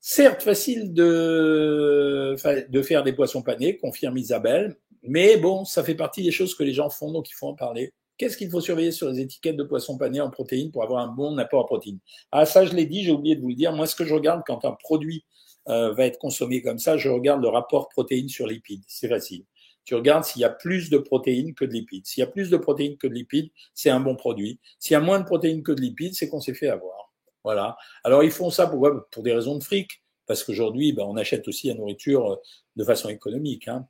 Certes, 0.00 0.42
facile 0.42 0.94
de, 0.94 2.34
de 2.68 2.82
faire 2.82 3.02
des 3.02 3.12
poissons 3.12 3.42
panés, 3.42 3.76
confirme 3.76 4.16
Isabelle, 4.16 4.76
mais 5.02 5.36
bon, 5.36 5.66
ça 5.66 5.84
fait 5.84 5.94
partie 5.94 6.22
des 6.22 6.30
choses 6.30 6.54
que 6.54 6.62
les 6.62 6.72
gens 6.72 6.88
font, 6.88 7.12
donc 7.12 7.28
il 7.28 7.34
faut 7.34 7.48
en 7.48 7.54
parler. 7.54 7.92
Qu'est-ce 8.16 8.36
qu'il 8.36 8.50
faut 8.50 8.60
surveiller 8.60 8.92
sur 8.92 9.08
les 9.08 9.20
étiquettes 9.20 9.56
de 9.56 9.64
poissons 9.64 9.98
panés 9.98 10.20
en 10.20 10.30
protéines 10.30 10.70
pour 10.70 10.82
avoir 10.84 11.02
un 11.02 11.08
bon 11.08 11.36
apport 11.38 11.64
en 11.64 11.66
protéines? 11.66 11.98
Ah, 12.30 12.46
ça, 12.46 12.64
je 12.64 12.74
l'ai 12.74 12.86
dit, 12.86 13.02
j'ai 13.02 13.12
oublié 13.12 13.36
de 13.36 13.40
vous 13.40 13.48
le 13.48 13.54
dire. 13.54 13.72
Moi, 13.72 13.86
ce 13.86 13.96
que 13.96 14.04
je 14.04 14.14
regarde 14.14 14.42
quand 14.46 14.64
un 14.64 14.72
produit 14.72 15.24
euh, 15.68 15.92
va 15.92 16.06
être 16.06 16.18
consommé 16.18 16.62
comme 16.62 16.78
ça, 16.78 16.96
je 16.96 17.08
regarde 17.08 17.42
le 17.42 17.48
rapport 17.48 17.88
protéines 17.88 18.28
sur 18.28 18.46
lipides. 18.46 18.84
C'est 18.86 19.08
facile. 19.08 19.44
Tu 19.84 19.94
regardes 19.94 20.24
s'il 20.24 20.42
y 20.42 20.44
a 20.44 20.50
plus 20.50 20.90
de 20.90 20.98
protéines 20.98 21.54
que 21.54 21.64
de 21.64 21.72
lipides. 21.72 22.06
S'il 22.06 22.20
y 22.20 22.24
a 22.24 22.26
plus 22.26 22.50
de 22.50 22.56
protéines 22.56 22.96
que 22.96 23.06
de 23.06 23.14
lipides, 23.14 23.50
c'est 23.74 23.90
un 23.90 24.00
bon 24.00 24.16
produit. 24.16 24.60
S'il 24.78 24.92
y 24.92 24.96
a 24.96 25.00
moins 25.00 25.20
de 25.20 25.24
protéines 25.24 25.62
que 25.62 25.72
de 25.72 25.80
lipides, 25.80 26.14
c'est 26.14 26.28
qu'on 26.28 26.40
s'est 26.40 26.54
fait 26.54 26.68
avoir. 26.68 27.12
Voilà. 27.42 27.76
Alors, 28.04 28.24
ils 28.24 28.30
font 28.30 28.50
ça 28.50 28.66
pour, 28.66 28.88
pour 29.10 29.22
des 29.22 29.32
raisons 29.32 29.58
de 29.58 29.62
fric. 29.62 30.02
Parce 30.26 30.42
qu'aujourd'hui, 30.42 30.92
ben, 30.92 31.04
on 31.04 31.16
achète 31.16 31.46
aussi 31.48 31.68
la 31.68 31.74
nourriture 31.74 32.32
euh, 32.32 32.36
de 32.76 32.84
façon 32.84 33.08
économique. 33.08 33.68
Hein. 33.68 33.86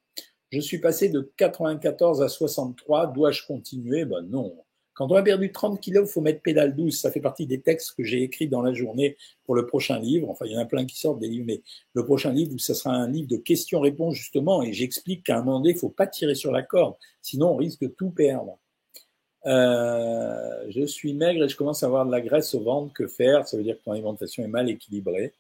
Je 0.55 0.61
suis 0.61 0.79
passé 0.79 1.09
de 1.09 1.33
94 1.37 2.23
à 2.23 2.29
63. 2.29 3.09
Dois-je 3.09 3.45
continuer? 3.45 4.05
Ben 4.05 4.23
non. 4.23 4.55
Quand 4.93 5.11
on 5.11 5.17
a 5.17 5.23
perdu 5.25 5.51
30 5.51 5.81
kilos, 5.81 6.09
il 6.09 6.13
faut 6.13 6.21
mettre 6.21 6.43
pédale 6.43 6.77
douce. 6.77 7.01
Ça 7.01 7.11
fait 7.11 7.21
partie 7.21 7.45
des 7.45 7.61
textes 7.61 7.97
que 7.97 8.05
j'ai 8.05 8.23
écrits 8.23 8.47
dans 8.47 8.63
la 8.63 8.73
journée 8.73 9.17
pour 9.47 9.57
le 9.57 9.67
prochain 9.67 9.99
livre. 9.99 10.31
Enfin, 10.31 10.47
il 10.47 10.53
y 10.53 10.57
en 10.57 10.61
a 10.61 10.65
plein 10.65 10.87
qui 10.87 10.97
sortent 10.97 11.19
des 11.19 11.27
livres, 11.27 11.47
mais 11.49 11.61
le 11.95 12.05
prochain 12.05 12.33
livre, 12.33 12.55
ce 12.59 12.73
sera 12.73 12.95
un 12.95 13.11
livre 13.11 13.27
de 13.27 13.37
questions-réponses, 13.37 14.15
justement. 14.15 14.63
Et 14.63 14.73
j'explique 14.73 15.25
qu'à 15.25 15.39
un 15.39 15.43
moment 15.43 15.59
donné, 15.59 15.71
il 15.71 15.79
faut 15.79 15.89
pas 15.89 16.07
tirer 16.07 16.37
sur 16.37 16.53
la 16.53 16.63
corde. 16.63 16.95
Sinon, 17.21 17.55
on 17.55 17.57
risque 17.57 17.81
de 17.81 17.89
tout 17.89 18.11
perdre. 18.11 18.57
Euh, 19.47 20.67
je 20.69 20.87
suis 20.87 21.15
maigre 21.15 21.43
et 21.43 21.49
je 21.49 21.57
commence 21.57 21.83
à 21.83 21.87
avoir 21.87 22.07
de 22.07 22.13
la 22.13 22.21
graisse 22.21 22.55
au 22.55 22.63
ventre. 22.63 22.93
Que 22.93 23.09
faire? 23.09 23.49
Ça 23.49 23.57
veut 23.57 23.65
dire 23.65 23.77
que 23.77 23.83
ton 23.83 23.91
alimentation 23.91 24.45
est 24.45 24.49
mal 24.49 24.71
équilibrée. 24.71 25.33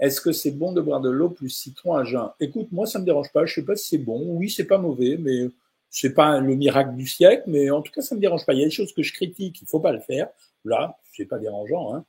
Est-ce 0.00 0.20
que 0.20 0.32
c'est 0.32 0.50
bon 0.50 0.72
de 0.72 0.80
boire 0.80 1.00
de 1.00 1.10
l'eau 1.10 1.30
plus 1.30 1.48
citron 1.50 1.94
à 1.94 2.04
jeun? 2.04 2.30
Écoute, 2.40 2.68
moi, 2.72 2.86
ça 2.86 2.98
me 2.98 3.04
dérange 3.04 3.32
pas. 3.32 3.46
Je 3.46 3.54
sais 3.54 3.64
pas 3.64 3.76
si 3.76 3.88
c'est 3.90 3.98
bon. 3.98 4.34
Oui, 4.36 4.50
c'est 4.50 4.66
pas 4.66 4.78
mauvais, 4.78 5.16
mais 5.18 5.48
c'est 5.90 6.14
pas 6.14 6.40
le 6.40 6.54
miracle 6.56 6.96
du 6.96 7.06
siècle. 7.06 7.44
Mais 7.46 7.70
en 7.70 7.82
tout 7.82 7.92
cas, 7.92 8.02
ça 8.02 8.14
me 8.14 8.20
dérange 8.20 8.44
pas. 8.44 8.54
Il 8.54 8.60
y 8.60 8.62
a 8.62 8.66
des 8.66 8.70
choses 8.70 8.92
que 8.92 9.02
je 9.02 9.12
critique. 9.12 9.62
Il 9.62 9.68
faut 9.68 9.80
pas 9.80 9.92
le 9.92 10.00
faire. 10.00 10.28
Là, 10.64 10.98
c'est 11.16 11.26
pas 11.26 11.38
dérangeant. 11.38 11.94
Hein. 11.94 12.04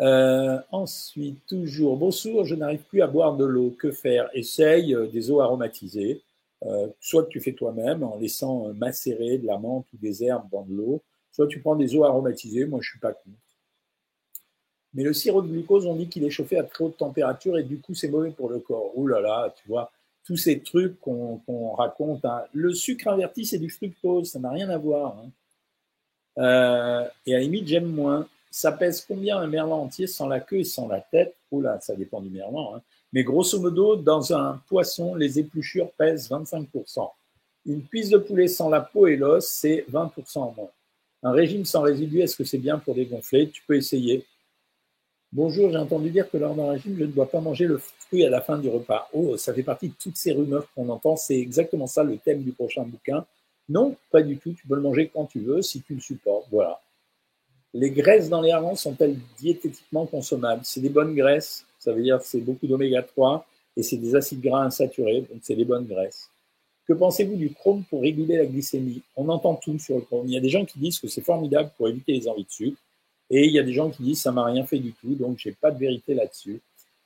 Euh, 0.00 0.58
ensuite, 0.70 1.46
toujours, 1.46 1.96
bonjour, 1.96 2.44
je 2.44 2.54
n'arrive 2.54 2.82
plus 2.82 3.02
à 3.02 3.06
boire 3.06 3.36
de 3.36 3.44
l'eau. 3.44 3.70
Que 3.78 3.92
faire? 3.92 4.28
Essaye 4.34 4.94
euh, 4.94 5.06
des 5.06 5.30
eaux 5.30 5.40
aromatisées. 5.40 6.22
Euh, 6.64 6.88
soit 7.00 7.26
tu 7.26 7.40
fais 7.40 7.52
toi-même 7.52 8.04
en 8.04 8.16
laissant 8.18 8.72
macérer 8.74 9.38
de 9.38 9.46
la 9.46 9.58
menthe 9.58 9.86
ou 9.92 9.96
des 9.96 10.22
herbes 10.22 10.48
dans 10.50 10.62
de 10.62 10.72
l'eau, 10.72 11.02
soit 11.32 11.48
tu 11.48 11.60
prends 11.60 11.74
des 11.74 11.96
eaux 11.96 12.04
aromatisées. 12.04 12.64
Moi, 12.66 12.80
je 12.80 12.90
suis 12.90 13.00
pas 13.00 13.12
contre. 13.12 13.41
Mais 14.94 15.02
le 15.02 15.12
sirop 15.12 15.42
de 15.42 15.48
glucose, 15.48 15.86
on 15.86 15.96
dit 15.96 16.08
qu'il 16.08 16.24
est 16.24 16.30
chauffé 16.30 16.58
à 16.58 16.64
très 16.64 16.84
haute 16.84 16.98
température 16.98 17.58
et 17.58 17.62
du 17.62 17.78
coup, 17.78 17.94
c'est 17.94 18.08
mauvais 18.08 18.30
pour 18.30 18.50
le 18.50 18.58
corps. 18.58 18.96
Ouh 18.96 19.06
là 19.06 19.20
là, 19.20 19.54
tu 19.56 19.66
vois, 19.68 19.90
tous 20.24 20.36
ces 20.36 20.60
trucs 20.60 21.00
qu'on 21.00 21.72
raconte. 21.76 22.24
Hein. 22.24 22.42
Le 22.52 22.74
sucre 22.74 23.08
inverti, 23.08 23.46
c'est 23.46 23.58
du 23.58 23.70
fructose, 23.70 24.30
ça 24.30 24.38
n'a 24.38 24.50
rien 24.50 24.68
à 24.68 24.78
voir. 24.78 25.16
Hein. 25.18 25.30
Euh, 26.38 27.08
et 27.26 27.34
à 27.34 27.38
la 27.38 27.44
limite, 27.44 27.66
j'aime 27.66 27.86
moins. 27.86 28.26
Ça 28.50 28.70
pèse 28.72 29.04
combien 29.06 29.38
un 29.38 29.46
merlan 29.46 29.82
entier 29.82 30.06
sans 30.06 30.28
la 30.28 30.40
queue 30.40 30.58
et 30.58 30.64
sans 30.64 30.86
la 30.86 31.00
tête? 31.00 31.34
Ouh 31.50 31.62
là, 31.62 31.80
ça 31.80 31.96
dépend 31.96 32.20
du 32.20 32.28
merlan. 32.28 32.76
Hein. 32.76 32.82
Mais 33.12 33.24
grosso 33.24 33.58
modo, 33.58 33.96
dans 33.96 34.34
un 34.34 34.60
poisson, 34.68 35.14
les 35.14 35.38
épluchures 35.38 35.90
pèsent 35.92 36.30
25%. 36.30 37.10
Une 37.64 37.84
cuisse 37.84 38.10
de 38.10 38.18
poulet 38.18 38.48
sans 38.48 38.68
la 38.68 38.80
peau 38.80 39.06
et 39.06 39.16
l'os, 39.16 39.46
c'est 39.46 39.86
20% 39.90 40.38
en 40.38 40.54
moins. 40.56 40.70
Un 41.22 41.32
régime 41.32 41.64
sans 41.64 41.82
résidus, 41.82 42.20
est-ce 42.20 42.36
que 42.36 42.44
c'est 42.44 42.58
bien 42.58 42.78
pour 42.78 42.94
dégonfler? 42.94 43.48
Tu 43.48 43.62
peux 43.66 43.76
essayer. 43.76 44.26
Bonjour, 45.34 45.70
j'ai 45.70 45.78
entendu 45.78 46.10
dire 46.10 46.30
que 46.30 46.36
lors 46.36 46.54
d'un 46.54 46.72
régime, 46.72 46.94
je 46.98 47.04
ne 47.04 47.10
dois 47.10 47.24
pas 47.24 47.40
manger 47.40 47.64
le 47.64 47.78
fruit 47.78 48.22
à 48.22 48.28
la 48.28 48.42
fin 48.42 48.58
du 48.58 48.68
repas. 48.68 49.08
Oh, 49.14 49.38
ça 49.38 49.54
fait 49.54 49.62
partie 49.62 49.88
de 49.88 49.94
toutes 49.98 50.18
ces 50.18 50.32
rumeurs 50.32 50.68
qu'on 50.74 50.90
entend. 50.90 51.16
C'est 51.16 51.38
exactement 51.38 51.86
ça 51.86 52.04
le 52.04 52.18
thème 52.18 52.42
du 52.42 52.52
prochain 52.52 52.82
bouquin. 52.82 53.24
Non, 53.70 53.96
pas 54.10 54.20
du 54.20 54.36
tout. 54.36 54.52
Tu 54.52 54.66
peux 54.66 54.74
le 54.74 54.82
manger 54.82 55.10
quand 55.10 55.24
tu 55.24 55.40
veux, 55.40 55.62
si 55.62 55.80
tu 55.80 55.94
le 55.94 56.00
supportes. 56.00 56.48
Voilà. 56.50 56.82
Les 57.72 57.90
graisses 57.90 58.28
dans 58.28 58.42
les 58.42 58.50
harengs 58.50 58.76
sont-elles 58.76 59.16
diététiquement 59.38 60.04
consommables? 60.04 60.60
C'est 60.64 60.82
des 60.82 60.90
bonnes 60.90 61.14
graisses. 61.14 61.64
Ça 61.78 61.94
veut 61.94 62.02
dire 62.02 62.18
que 62.18 62.26
c'est 62.26 62.40
beaucoup 62.40 62.66
d'oméga 62.66 63.02
3 63.02 63.46
et 63.78 63.82
c'est 63.82 63.96
des 63.96 64.14
acides 64.14 64.42
gras 64.42 64.64
insaturés. 64.64 65.22
Donc 65.22 65.40
c'est 65.40 65.56
des 65.56 65.64
bonnes 65.64 65.86
graisses. 65.86 66.28
Que 66.86 66.92
pensez-vous 66.92 67.36
du 67.36 67.54
chrome 67.54 67.84
pour 67.88 68.02
réguler 68.02 68.36
la 68.36 68.44
glycémie? 68.44 69.00
On 69.16 69.30
entend 69.30 69.54
tout 69.54 69.78
sur 69.78 69.94
le 69.94 70.02
chrome. 70.02 70.26
Il 70.26 70.34
y 70.34 70.36
a 70.36 70.40
des 70.40 70.50
gens 70.50 70.66
qui 70.66 70.78
disent 70.78 70.98
que 70.98 71.08
c'est 71.08 71.22
formidable 71.22 71.70
pour 71.78 71.88
éviter 71.88 72.12
les 72.12 72.28
envies 72.28 72.44
de 72.44 72.50
sucre. 72.50 72.78
Et 73.34 73.46
il 73.46 73.52
y 73.52 73.58
a 73.58 73.62
des 73.62 73.72
gens 73.72 73.88
qui 73.88 74.02
disent 74.02 74.20
ça 74.20 74.30
m'a 74.30 74.44
rien 74.44 74.64
fait 74.66 74.78
du 74.78 74.92
tout, 74.92 75.14
donc 75.14 75.38
j'ai 75.38 75.52
pas 75.52 75.70
de 75.70 75.78
vérité 75.78 76.12
là-dessus. 76.12 76.60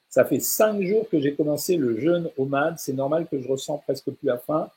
Ça 0.09 0.25
fait 0.25 0.41
cinq 0.41 0.83
jours 0.83 1.09
que 1.09 1.21
j'ai 1.21 1.35
commencé 1.35 1.77
le 1.77 2.01
jeûne 2.01 2.29
au. 2.37 2.49
C'est 2.79 2.95
normal 2.95 3.29
que 3.31 3.41
je 3.41 3.47
ressens 3.47 3.79
presque 3.79 4.11
plus 4.11 4.27
la 4.27 4.39
faim. 4.39 4.69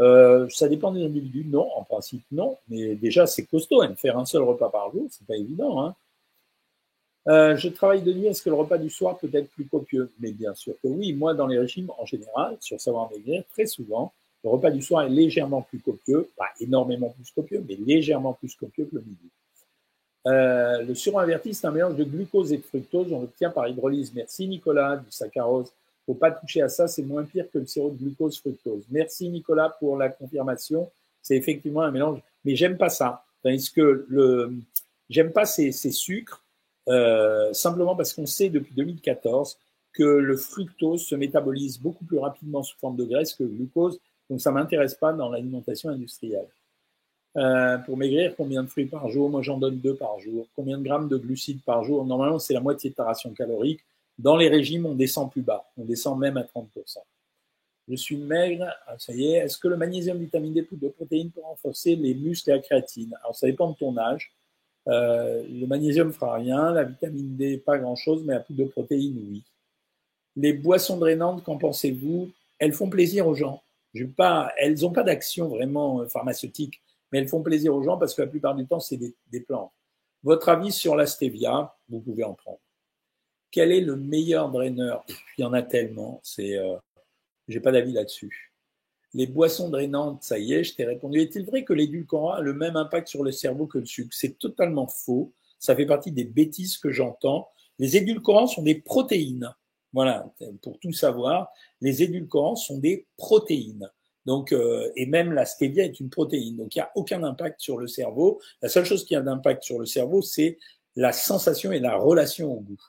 Euh, 0.00 0.48
ça 0.48 0.66
dépend 0.66 0.90
des 0.92 1.04
individus. 1.04 1.44
Non, 1.46 1.68
en 1.76 1.82
principe, 1.84 2.22
non. 2.32 2.56
Mais 2.68 2.94
déjà, 2.94 3.26
c'est 3.26 3.44
costaud. 3.44 3.82
Hein, 3.82 3.94
faire 3.96 4.16
un 4.16 4.24
seul 4.24 4.42
repas 4.42 4.70
par 4.70 4.90
jour, 4.92 5.06
c'est 5.10 5.26
pas 5.26 5.36
évident. 5.36 5.82
Hein. 5.82 5.94
Euh, 7.26 7.56
je 7.56 7.68
travaille 7.68 8.02
de 8.02 8.12
nuit. 8.12 8.26
Est-ce 8.26 8.42
que 8.42 8.48
le 8.48 8.56
repas 8.56 8.78
du 8.78 8.88
soir 8.88 9.18
peut 9.18 9.30
être 9.32 9.50
plus 9.50 9.66
copieux? 9.66 10.10
Mais 10.20 10.32
bien 10.32 10.54
sûr 10.54 10.74
que 10.82 10.88
oui. 10.88 11.12
Moi, 11.12 11.34
dans 11.34 11.46
les 11.46 11.58
régimes, 11.58 11.90
en 11.98 12.06
général, 12.06 12.56
sur 12.60 12.80
Savoir 12.80 13.10
Maigrir, 13.10 13.42
très 13.50 13.66
souvent, 13.66 14.12
le 14.44 14.50
repas 14.50 14.70
du 14.70 14.80
soir 14.80 15.04
est 15.04 15.10
légèrement 15.10 15.62
plus 15.62 15.80
copieux. 15.80 16.30
Pas 16.36 16.48
énormément 16.60 17.10
plus 17.10 17.30
copieux, 17.32 17.62
mais 17.68 17.76
légèrement 17.76 18.32
plus 18.32 18.54
copieux 18.54 18.86
que 18.86 18.94
le 18.94 19.02
midi. 19.02 19.28
Euh, 20.28 20.82
le 20.82 20.94
sureau 20.94 21.18
inverti, 21.18 21.54
c'est 21.54 21.66
un 21.66 21.70
mélange 21.70 21.96
de 21.96 22.04
glucose 22.04 22.52
et 22.52 22.58
de 22.58 22.62
fructose. 22.62 23.12
On 23.12 23.20
l'obtient 23.22 23.50
par 23.50 23.66
hydrolyse. 23.66 24.12
Merci 24.14 24.46
Nicolas, 24.46 24.96
du 24.96 25.10
saccharose. 25.10 25.72
Faut 26.06 26.14
pas 26.14 26.30
toucher 26.30 26.62
à 26.62 26.68
ça, 26.68 26.86
c'est 26.88 27.02
moins 27.02 27.24
pire 27.24 27.46
que 27.52 27.58
le 27.58 27.66
sirop 27.66 27.90
de 27.90 27.96
glucose 27.96 28.38
fructose. 28.38 28.84
Merci 28.90 29.28
Nicolas 29.28 29.76
pour 29.78 29.96
la 29.96 30.08
confirmation. 30.08 30.90
C'est 31.22 31.36
effectivement 31.36 31.82
un 31.82 31.90
mélange, 31.90 32.20
mais 32.44 32.56
j'aime 32.56 32.76
pas 32.78 32.88
ça. 32.88 33.24
Tandis 33.42 33.70
que 33.70 34.06
j'aime 35.10 35.32
pas 35.32 35.44
ces, 35.44 35.72
ces 35.72 35.90
sucres, 35.90 36.42
euh, 36.88 37.52
simplement 37.52 37.94
parce 37.94 38.14
qu'on 38.14 38.26
sait 38.26 38.48
depuis 38.48 38.74
2014 38.74 39.58
que 39.92 40.04
le 40.04 40.36
fructose 40.36 41.04
se 41.04 41.14
métabolise 41.14 41.78
beaucoup 41.78 42.04
plus 42.04 42.18
rapidement 42.18 42.62
sous 42.62 42.76
forme 42.78 42.96
de 42.96 43.04
graisse 43.04 43.34
que 43.34 43.42
le 43.42 43.50
glucose. 43.50 44.00
Donc 44.30 44.40
ça 44.40 44.50
m'intéresse 44.50 44.94
pas 44.94 45.12
dans 45.12 45.28
l'alimentation 45.28 45.90
industrielle. 45.90 46.46
Euh, 47.38 47.78
pour 47.78 47.96
maigrir, 47.96 48.34
combien 48.36 48.64
de 48.64 48.68
fruits 48.68 48.86
par 48.86 49.08
jour? 49.08 49.30
Moi, 49.30 49.42
j'en 49.42 49.58
donne 49.58 49.78
deux 49.78 49.94
par 49.94 50.18
jour. 50.18 50.46
Combien 50.56 50.76
de 50.76 50.82
grammes 50.82 51.08
de 51.08 51.16
glucides 51.16 51.62
par 51.62 51.84
jour? 51.84 52.04
Normalement, 52.04 52.40
c'est 52.40 52.54
la 52.54 52.60
moitié 52.60 52.90
de 52.90 52.96
ta 52.96 53.04
ration 53.04 53.32
calorique. 53.32 53.80
Dans 54.18 54.36
les 54.36 54.48
régimes, 54.48 54.86
on 54.86 54.94
descend 54.94 55.30
plus 55.30 55.42
bas. 55.42 55.64
On 55.76 55.84
descend 55.84 56.18
même 56.18 56.36
à 56.36 56.42
30%. 56.42 56.98
Je 57.88 57.94
suis 57.94 58.16
maigre. 58.16 58.66
Ah, 58.86 58.96
ça 58.98 59.14
y 59.14 59.26
est. 59.26 59.36
Est-ce 59.36 59.56
que 59.56 59.68
le 59.68 59.76
magnésium, 59.76 60.18
vitamine 60.18 60.52
D, 60.52 60.62
poudre 60.62 60.82
de 60.82 60.88
protéines 60.88 61.30
pour 61.30 61.44
renforcer 61.44 61.94
les 61.94 62.14
muscles 62.14 62.50
et 62.50 62.54
la 62.54 62.58
créatine? 62.58 63.14
Alors, 63.22 63.36
ça 63.36 63.46
dépend 63.46 63.70
de 63.70 63.76
ton 63.76 63.96
âge. 63.96 64.32
Euh, 64.88 65.44
le 65.48 65.66
magnésium 65.66 66.12
fera 66.12 66.34
rien, 66.34 66.72
la 66.72 66.84
vitamine 66.84 67.36
D 67.36 67.58
pas 67.58 67.78
grand-chose, 67.78 68.24
mais 68.24 68.34
la 68.34 68.40
poudre 68.40 68.64
de 68.64 68.68
protéines, 68.68 69.18
oui. 69.30 69.44
Les 70.34 70.54
boissons 70.54 70.96
drainantes, 70.96 71.44
qu'en 71.44 71.58
pensez-vous? 71.58 72.30
Elles 72.58 72.72
font 72.72 72.88
plaisir 72.88 73.28
aux 73.28 73.34
gens. 73.34 73.62
Pas, 74.16 74.52
elles 74.58 74.80
n'ont 74.80 74.92
pas 74.92 75.02
d'action 75.02 75.48
vraiment 75.48 76.00
euh, 76.00 76.06
pharmaceutique, 76.06 76.80
mais 77.10 77.18
elles 77.18 77.28
font 77.28 77.42
plaisir 77.42 77.74
aux 77.74 77.82
gens 77.82 77.98
parce 77.98 78.14
que 78.14 78.22
la 78.22 78.28
plupart 78.28 78.54
du 78.54 78.66
temps, 78.66 78.80
c'est 78.80 78.96
des, 78.96 79.14
des 79.30 79.40
plantes. 79.40 79.72
Votre 80.22 80.48
avis 80.48 80.72
sur 80.72 80.96
la 80.96 81.06
stevia, 81.06 81.76
vous 81.88 82.00
pouvez 82.00 82.24
en 82.24 82.34
prendre. 82.34 82.60
Quel 83.50 83.72
est 83.72 83.80
le 83.80 83.96
meilleur 83.96 84.50
draineur? 84.50 85.04
Il 85.36 85.42
y 85.42 85.44
en 85.44 85.52
a 85.52 85.62
tellement, 85.62 86.20
c'est, 86.22 86.58
euh, 86.58 86.76
j'ai 87.46 87.60
pas 87.60 87.72
d'avis 87.72 87.92
là-dessus. 87.92 88.52
Les 89.14 89.26
boissons 89.26 89.70
drainantes, 89.70 90.22
ça 90.22 90.38
y 90.38 90.52
est, 90.52 90.64
je 90.64 90.74
t'ai 90.74 90.84
répondu. 90.84 91.18
Est-il 91.20 91.46
vrai 91.46 91.64
que 91.64 91.72
l'édulcorant 91.72 92.32
a 92.32 92.40
le 92.42 92.52
même 92.52 92.76
impact 92.76 93.08
sur 93.08 93.24
le 93.24 93.32
cerveau 93.32 93.66
que 93.66 93.78
le 93.78 93.86
sucre? 93.86 94.10
C'est 94.12 94.38
totalement 94.38 94.86
faux. 94.86 95.32
Ça 95.58 95.74
fait 95.74 95.86
partie 95.86 96.12
des 96.12 96.24
bêtises 96.24 96.76
que 96.76 96.90
j'entends. 96.90 97.48
Les 97.78 97.96
édulcorants 97.96 98.48
sont 98.48 98.62
des 98.62 98.74
protéines. 98.74 99.54
Voilà, 99.94 100.30
pour 100.62 100.78
tout 100.78 100.92
savoir, 100.92 101.48
les 101.80 102.02
édulcorants 102.02 102.56
sont 102.56 102.76
des 102.76 103.06
protéines. 103.16 103.90
Donc, 104.28 104.52
euh, 104.52 104.92
et 104.94 105.06
même 105.06 105.32
la 105.32 105.46
stevia 105.46 105.84
est 105.84 106.00
une 106.00 106.10
protéine. 106.10 106.58
Donc, 106.58 106.74
il 106.74 106.78
n'y 106.80 106.82
a 106.82 106.92
aucun 106.96 107.24
impact 107.24 107.62
sur 107.62 107.78
le 107.78 107.88
cerveau. 107.88 108.42
La 108.60 108.68
seule 108.68 108.84
chose 108.84 109.06
qui 109.06 109.16
a 109.16 109.22
d'impact 109.22 109.62
sur 109.62 109.78
le 109.78 109.86
cerveau, 109.86 110.20
c'est 110.20 110.58
la 110.96 111.12
sensation 111.12 111.72
et 111.72 111.80
la 111.80 111.96
relation 111.96 112.52
au 112.52 112.60
goût. 112.60 112.82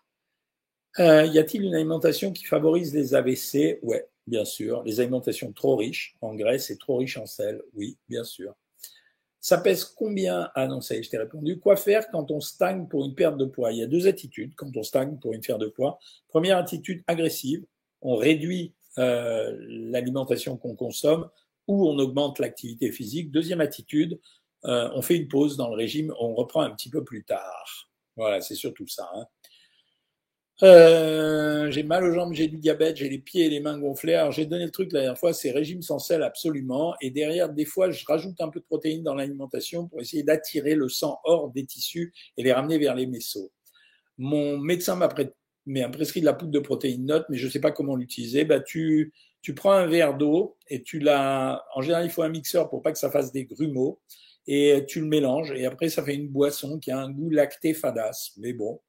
Euh, 0.99 1.25
y 1.27 1.39
a-t-il 1.39 1.63
une 1.63 1.75
alimentation 1.75 2.33
qui 2.33 2.43
favorise 2.43 2.93
les 2.93 3.15
AVC 3.15 3.79
Ouais, 3.83 4.05
bien 4.27 4.43
sûr. 4.43 4.83
Les 4.83 4.99
alimentations 4.99 5.53
trop 5.53 5.77
riches 5.77 6.13
en 6.19 6.35
graisse 6.35 6.71
et 6.71 6.77
trop 6.77 6.97
riches 6.97 7.15
en 7.15 7.25
sel 7.25 7.61
Oui, 7.73 7.97
bien 8.09 8.25
sûr. 8.25 8.53
Ça 9.39 9.59
pèse 9.59 9.85
combien? 9.85 10.51
Ah 10.55 10.67
non, 10.67 10.81
ça 10.81 10.95
y 10.95 10.97
est, 10.97 11.03
je 11.03 11.09
t'ai 11.09 11.19
répondu. 11.19 11.57
Quoi 11.57 11.77
faire 11.77 12.09
quand 12.11 12.31
on 12.31 12.41
stagne 12.41 12.85
pour 12.85 13.05
une 13.05 13.15
perte 13.15 13.37
de 13.37 13.45
poids? 13.45 13.71
Il 13.71 13.77
y 13.77 13.83
a 13.83 13.87
deux 13.87 14.07
attitudes 14.07 14.55
quand 14.57 14.75
on 14.75 14.83
stagne 14.83 15.17
pour 15.19 15.31
une 15.31 15.39
perte 15.39 15.61
de 15.61 15.67
poids. 15.67 15.99
Première 16.27 16.57
attitude 16.57 17.01
agressive, 17.07 17.63
on 18.01 18.17
réduit 18.17 18.73
euh, 18.97 19.55
l'alimentation 19.67 20.57
qu'on 20.57 20.75
consomme 20.75 21.29
ou 21.67 21.87
on 21.87 21.99
augmente 21.99 22.39
l'activité 22.39 22.91
physique. 22.91 23.31
Deuxième 23.31 23.61
attitude, 23.61 24.19
euh, 24.65 24.89
on 24.93 25.01
fait 25.01 25.15
une 25.15 25.27
pause 25.27 25.57
dans 25.57 25.69
le 25.69 25.75
régime, 25.75 26.13
on 26.19 26.33
reprend 26.33 26.61
un 26.61 26.71
petit 26.71 26.89
peu 26.89 27.03
plus 27.03 27.23
tard. 27.23 27.89
Voilà, 28.15 28.41
c'est 28.41 28.55
surtout 28.55 28.87
ça. 28.87 29.09
Hein. 29.13 29.25
Euh, 30.61 31.71
j'ai 31.71 31.83
mal 31.83 32.03
aux 32.03 32.13
jambes, 32.13 32.33
j'ai 32.33 32.49
du 32.49 32.57
diabète, 32.57 32.97
j'ai 32.97 33.07
les 33.07 33.19
pieds 33.19 33.45
et 33.45 33.49
les 33.49 33.61
mains 33.61 33.77
gonflés. 33.77 34.15
Alors 34.15 34.31
j'ai 34.31 34.45
donné 34.45 34.65
le 34.65 34.71
truc 34.71 34.91
la 34.91 35.01
dernière 35.01 35.17
fois, 35.17 35.31
c'est 35.31 35.51
régime 35.51 35.81
sans 35.81 35.99
sel 35.99 36.21
absolument. 36.21 36.95
Et 36.99 37.11
derrière, 37.11 37.49
des 37.49 37.63
fois, 37.65 37.91
je 37.91 38.03
rajoute 38.05 38.41
un 38.41 38.49
peu 38.49 38.59
de 38.59 38.65
protéines 38.65 39.03
dans 39.03 39.15
l'alimentation 39.15 39.87
pour 39.87 40.01
essayer 40.01 40.23
d'attirer 40.23 40.75
le 40.75 40.89
sang 40.89 41.19
hors 41.23 41.49
des 41.49 41.65
tissus 41.65 42.13
et 42.35 42.43
les 42.43 42.51
ramener 42.51 42.77
vers 42.77 42.95
les 42.95 43.07
mésos. 43.07 43.51
Mon 44.17 44.57
médecin 44.57 44.95
m'a 44.95 45.07
prescrit 45.91 46.21
de 46.21 46.25
la 46.25 46.33
poudre 46.33 46.51
de 46.51 46.59
protéines 46.59 47.05
notes, 47.05 47.25
mais 47.29 47.37
je 47.37 47.45
ne 47.45 47.51
sais 47.51 47.59
pas 47.59 47.71
comment 47.71 47.95
l'utiliser. 47.95 48.45
Bah, 48.45 48.59
tu, 48.59 49.13
tu 49.41 49.53
prends 49.53 49.71
un 49.71 49.87
verre 49.87 50.17
d'eau 50.17 50.57
et 50.67 50.83
tu 50.83 50.99
l'as. 50.99 51.63
En 51.75 51.81
général, 51.81 52.05
il 52.05 52.11
faut 52.11 52.23
un 52.23 52.29
mixeur 52.29 52.69
pour 52.69 52.81
pas 52.81 52.91
que 52.91 52.97
ça 52.97 53.11
fasse 53.11 53.31
des 53.31 53.45
grumeaux. 53.45 53.99
Et 54.47 54.85
tu 54.87 54.99
le 55.01 55.05
mélanges 55.05 55.51
et 55.51 55.65
après 55.67 55.89
ça 55.89 56.03
fait 56.03 56.15
une 56.15 56.27
boisson 56.27 56.79
qui 56.79 56.89
a 56.89 56.99
un 56.99 57.11
goût 57.11 57.29
lacté 57.29 57.75
fadasse. 57.75 58.31
Mais 58.37 58.51
bon, 58.51 58.79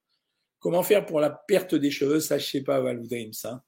Comment 0.60 0.82
faire 0.82 1.06
pour 1.06 1.20
la 1.20 1.30
perte 1.30 1.74
des 1.74 1.90
cheveux? 1.90 2.20
Ça, 2.20 2.36
je 2.36 2.46
sais 2.46 2.60
pas, 2.60 2.80
Valou 2.80 3.08
ça. 3.32 3.64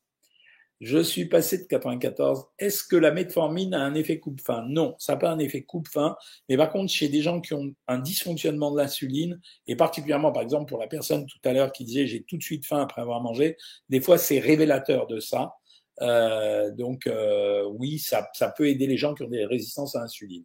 Je 0.82 0.98
suis 0.98 1.26
passé 1.26 1.58
de 1.58 1.62
94. 1.62 2.46
Est-ce 2.58 2.82
que 2.82 2.96
la 2.96 3.12
metformine 3.12 3.72
a 3.72 3.84
un 3.84 3.94
effet 3.94 4.18
coupe-faim? 4.18 4.66
Non, 4.68 4.96
ça 4.98 5.12
n'a 5.12 5.18
pas 5.20 5.30
un 5.30 5.38
effet 5.38 5.62
coupe-faim. 5.62 6.16
Mais 6.48 6.56
par 6.56 6.72
contre, 6.72 6.92
chez 6.92 7.08
des 7.08 7.22
gens 7.22 7.40
qui 7.40 7.54
ont 7.54 7.72
un 7.86 8.00
dysfonctionnement 8.00 8.72
de 8.72 8.78
l'insuline, 8.78 9.40
et 9.68 9.76
particulièrement, 9.76 10.32
par 10.32 10.42
exemple, 10.42 10.68
pour 10.68 10.80
la 10.80 10.88
personne 10.88 11.24
tout 11.26 11.38
à 11.44 11.52
l'heure 11.52 11.70
qui 11.70 11.84
disait 11.84 12.08
j'ai 12.08 12.24
tout 12.24 12.36
de 12.36 12.42
suite 12.42 12.66
faim 12.66 12.82
après 12.82 13.00
avoir 13.00 13.20
mangé, 13.20 13.56
des 13.90 14.00
fois, 14.00 14.18
c'est 14.18 14.40
révélateur 14.40 15.06
de 15.06 15.20
ça. 15.20 15.54
Euh, 16.00 16.72
donc, 16.72 17.06
euh, 17.06 17.62
oui, 17.78 18.00
ça, 18.00 18.28
ça 18.34 18.50
peut 18.50 18.66
aider 18.66 18.88
les 18.88 18.96
gens 18.96 19.14
qui 19.14 19.22
ont 19.22 19.28
des 19.28 19.44
résistances 19.44 19.94
à 19.94 20.00
l'insuline. 20.00 20.44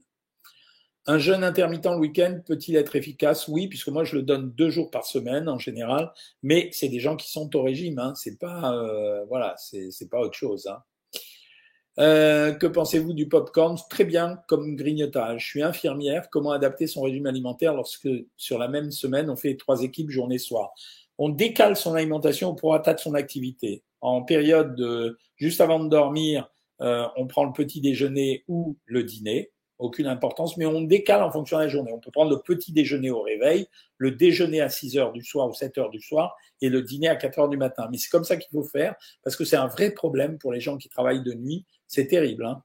Un 1.10 1.20
jeûne 1.20 1.46
intermittent 1.46 1.86
le 1.86 1.98
week-end 1.98 2.42
peut-il 2.46 2.76
être 2.76 2.98
efficace? 2.98 3.48
Oui, 3.48 3.70
puisque 3.70 3.88
moi 3.88 4.04
je 4.04 4.18
le 4.18 4.24
donne 4.24 4.52
deux 4.52 4.70
jours 4.70 4.92
par 4.92 5.06
semaine 5.06 5.48
en 5.48 5.58
général, 5.58 6.12
mais 6.44 6.70
c'est 6.74 6.90
des 6.90 7.00
gens 7.00 7.16
qui 7.16 7.32
sont 7.32 7.56
au 7.56 7.64
régime, 7.64 7.98
hein. 7.98 8.14
c'est 8.16 8.38
pas 8.38 8.76
euh, 8.76 9.24
voilà, 9.30 9.56
c'est 9.58 10.10
pas 10.10 10.20
autre 10.20 10.38
chose. 10.38 10.68
Hein. 10.68 10.84
Euh, 12.00 12.52
que 12.52 12.68
pensez-vous 12.68 13.14
du 13.14 13.30
popcorn? 13.30 13.78
Très 13.90 14.04
bien 14.04 14.40
comme 14.48 14.76
grignotage. 14.76 15.46
Je 15.46 15.48
suis 15.48 15.64
infirmière. 15.64 16.30
Comment 16.30 16.52
adapter 16.52 16.88
son 16.88 17.02
régime 17.02 17.26
alimentaire 17.26 17.74
lorsque 17.74 18.10
sur 18.36 18.60
la 18.60 18.68
même 18.68 18.92
semaine 18.92 19.30
on 19.30 19.38
fait 19.38 19.56
trois 19.56 19.84
équipes 19.84 20.12
journée-soir 20.12 20.74
On 21.18 21.30
décale 21.30 21.78
son 21.78 21.96
alimentation 21.96 22.54
pour 22.54 22.76
atteindre 22.76 23.00
son 23.00 23.14
activité. 23.14 23.82
En 24.02 24.24
période 24.24 24.76
de 24.76 25.18
juste 25.38 25.62
avant 25.62 25.80
de 25.80 25.90
dormir, 25.90 26.52
euh, 26.82 27.08
on 27.16 27.28
prend 27.28 27.46
le 27.46 27.54
petit 27.54 27.80
déjeuner 27.80 28.44
ou 28.48 28.78
le 28.86 29.04
dîner 29.04 29.52
aucune 29.80 30.08
importance, 30.08 30.58
mais 30.58 30.66
on 30.66 30.82
décale 30.82 31.22
en 31.22 31.32
fonction 31.32 31.58
de 31.58 31.64
la 31.64 31.68
journée. 31.68 31.92
On 31.94 32.00
peut 32.00 32.12
prendre 32.12 32.32
le 32.32 32.42
petit 32.42 32.72
déjeuner 32.72 33.10
au 33.12 33.22
réveil, 33.22 33.68
le 33.98 34.12
déjeuner 34.12 34.62
à 34.62 34.70
6 34.70 34.98
heures 34.98 35.12
du 35.12 35.24
soir 35.24 35.48
ou 35.48 35.54
7 35.54 35.78
heures 35.78 35.90
du 35.90 36.02
soir 36.02 36.36
et 36.62 36.70
le 36.70 36.82
dîner 36.82 37.08
à 37.08 37.16
4 37.16 37.40
heures 37.40 37.50
du 37.50 37.58
matin. 37.58 37.88
Mais 37.92 37.98
c'est 37.98 38.10
comme 38.10 38.24
ça 38.24 38.38
qu'il 38.38 38.50
faut 38.52 38.64
faire 38.64 38.96
parce 39.24 39.36
que 39.36 39.46
c'est 39.46 39.56
un 39.56 39.68
vrai 39.68 39.92
problème 39.92 40.38
pour 40.38 40.52
les 40.52 40.60
gens 40.60 40.78
qui 40.78 40.90
travaillent 40.90 41.24
de 41.24 41.34
nuit. 41.34 41.66
C'est 41.88 42.08
terrible. 42.08 42.46
Hein 42.46 42.64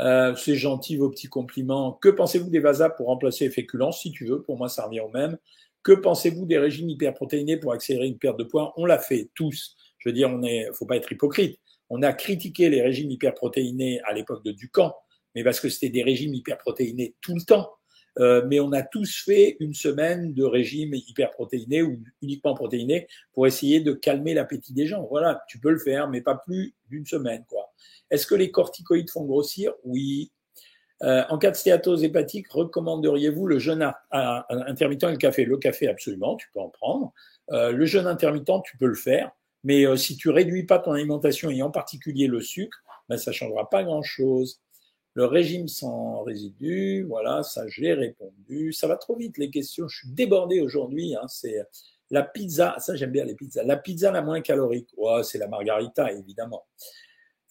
euh, 0.00 0.34
c'est 0.34 0.56
gentil 0.56 0.96
vos 0.96 1.10
petits 1.10 1.28
compliments. 1.28 1.92
Que 1.92 2.08
pensez-vous 2.08 2.50
des 2.50 2.58
vasas 2.58 2.90
pour 2.90 3.06
remplacer 3.06 3.44
les 3.44 3.50
féculents? 3.50 3.92
Si 3.92 4.10
tu 4.10 4.26
veux, 4.26 4.42
pour 4.42 4.56
moi 4.56 4.68
ça 4.68 4.86
revient 4.86 5.00
au 5.00 5.10
même. 5.10 5.38
Que 5.82 5.92
pensez-vous 5.92 6.46
des 6.46 6.58
régimes 6.58 6.88
hyperprotéinés 6.88 7.58
pour 7.58 7.72
accélérer 7.72 8.06
une 8.06 8.18
perte 8.18 8.38
de 8.38 8.44
poids? 8.44 8.72
On 8.76 8.86
l'a 8.86 8.98
fait 8.98 9.30
tous. 9.34 9.76
Je 9.98 10.08
veux 10.08 10.12
dire, 10.12 10.30
on 10.30 10.42
est, 10.42 10.68
faut 10.72 10.86
pas 10.86 10.96
être 10.96 11.12
hypocrite. 11.12 11.60
On 11.90 12.02
a 12.02 12.12
critiqué 12.12 12.70
les 12.70 12.82
régimes 12.82 13.10
hyperprotéinés 13.10 14.00
à 14.04 14.14
l'époque 14.14 14.42
de 14.44 14.52
Ducamp 14.52 14.94
mais 15.34 15.44
parce 15.44 15.60
que 15.60 15.68
c'était 15.68 15.90
des 15.90 16.02
régimes 16.02 16.34
hyperprotéinés 16.34 17.14
tout 17.20 17.34
le 17.34 17.42
temps. 17.42 17.70
Euh, 18.20 18.44
mais 18.46 18.60
on 18.60 18.72
a 18.72 18.82
tous 18.82 19.22
fait 19.24 19.56
une 19.60 19.74
semaine 19.74 20.34
de 20.34 20.44
régime 20.44 20.94
hyperprotéiné 20.94 21.82
ou 21.82 22.00
uniquement 22.22 22.54
protéiné 22.54 23.08
pour 23.32 23.46
essayer 23.46 23.80
de 23.80 23.92
calmer 23.92 24.34
l'appétit 24.34 24.72
des 24.72 24.86
gens. 24.86 25.06
Voilà, 25.10 25.42
tu 25.48 25.58
peux 25.58 25.70
le 25.70 25.78
faire, 25.78 26.08
mais 26.08 26.20
pas 26.20 26.36
plus 26.36 26.74
d'une 26.90 27.06
semaine. 27.06 27.44
quoi. 27.48 27.72
Est-ce 28.10 28.26
que 28.26 28.34
les 28.34 28.50
corticoïdes 28.50 29.10
font 29.10 29.24
grossir? 29.24 29.72
Oui. 29.84 30.30
Euh, 31.02 31.24
en 31.28 31.38
cas 31.38 31.50
de 31.50 31.56
stéatose 31.56 32.04
hépatique, 32.04 32.48
recommanderiez-vous 32.50 33.46
le 33.46 33.58
jeûne 33.58 33.92
intermittent 34.12 35.02
et 35.02 35.10
le 35.10 35.16
café? 35.16 35.44
Le 35.44 35.58
café, 35.58 35.88
absolument, 35.88 36.36
tu 36.36 36.48
peux 36.54 36.60
en 36.60 36.68
prendre. 36.68 37.12
Euh, 37.50 37.72
le 37.72 37.84
jeûne 37.84 38.06
intermittent, 38.06 38.62
tu 38.64 38.76
peux 38.76 38.86
le 38.86 38.94
faire. 38.94 39.32
Mais 39.64 39.84
si 39.96 40.16
tu 40.16 40.28
réduis 40.28 40.64
pas 40.64 40.78
ton 40.78 40.92
alimentation 40.92 41.50
et 41.50 41.62
en 41.62 41.70
particulier 41.70 42.26
le 42.26 42.42
sucre, 42.42 42.84
ben, 43.08 43.16
ça 43.16 43.32
changera 43.32 43.70
pas 43.70 43.82
grand-chose. 43.82 44.60
Le 45.14 45.26
régime 45.26 45.68
sans 45.68 46.22
résidus, 46.24 47.04
voilà, 47.08 47.44
ça 47.44 47.66
j'ai 47.68 47.94
répondu. 47.94 48.72
Ça 48.72 48.88
va 48.88 48.96
trop 48.96 49.16
vite 49.16 49.38
les 49.38 49.48
questions, 49.48 49.86
je 49.86 49.98
suis 49.98 50.08
débordé 50.08 50.60
aujourd'hui. 50.60 51.14
Hein, 51.14 51.26
c'est 51.28 51.64
la 52.10 52.22
pizza, 52.22 52.74
ça 52.80 52.96
j'aime 52.96 53.12
bien 53.12 53.24
les 53.24 53.36
pizzas. 53.36 53.62
La 53.62 53.76
pizza 53.76 54.10
la 54.10 54.22
moins 54.22 54.40
calorique, 54.40 54.90
ouais, 54.96 55.22
c'est 55.22 55.38
la 55.38 55.46
margarita 55.46 56.12
évidemment. 56.12 56.66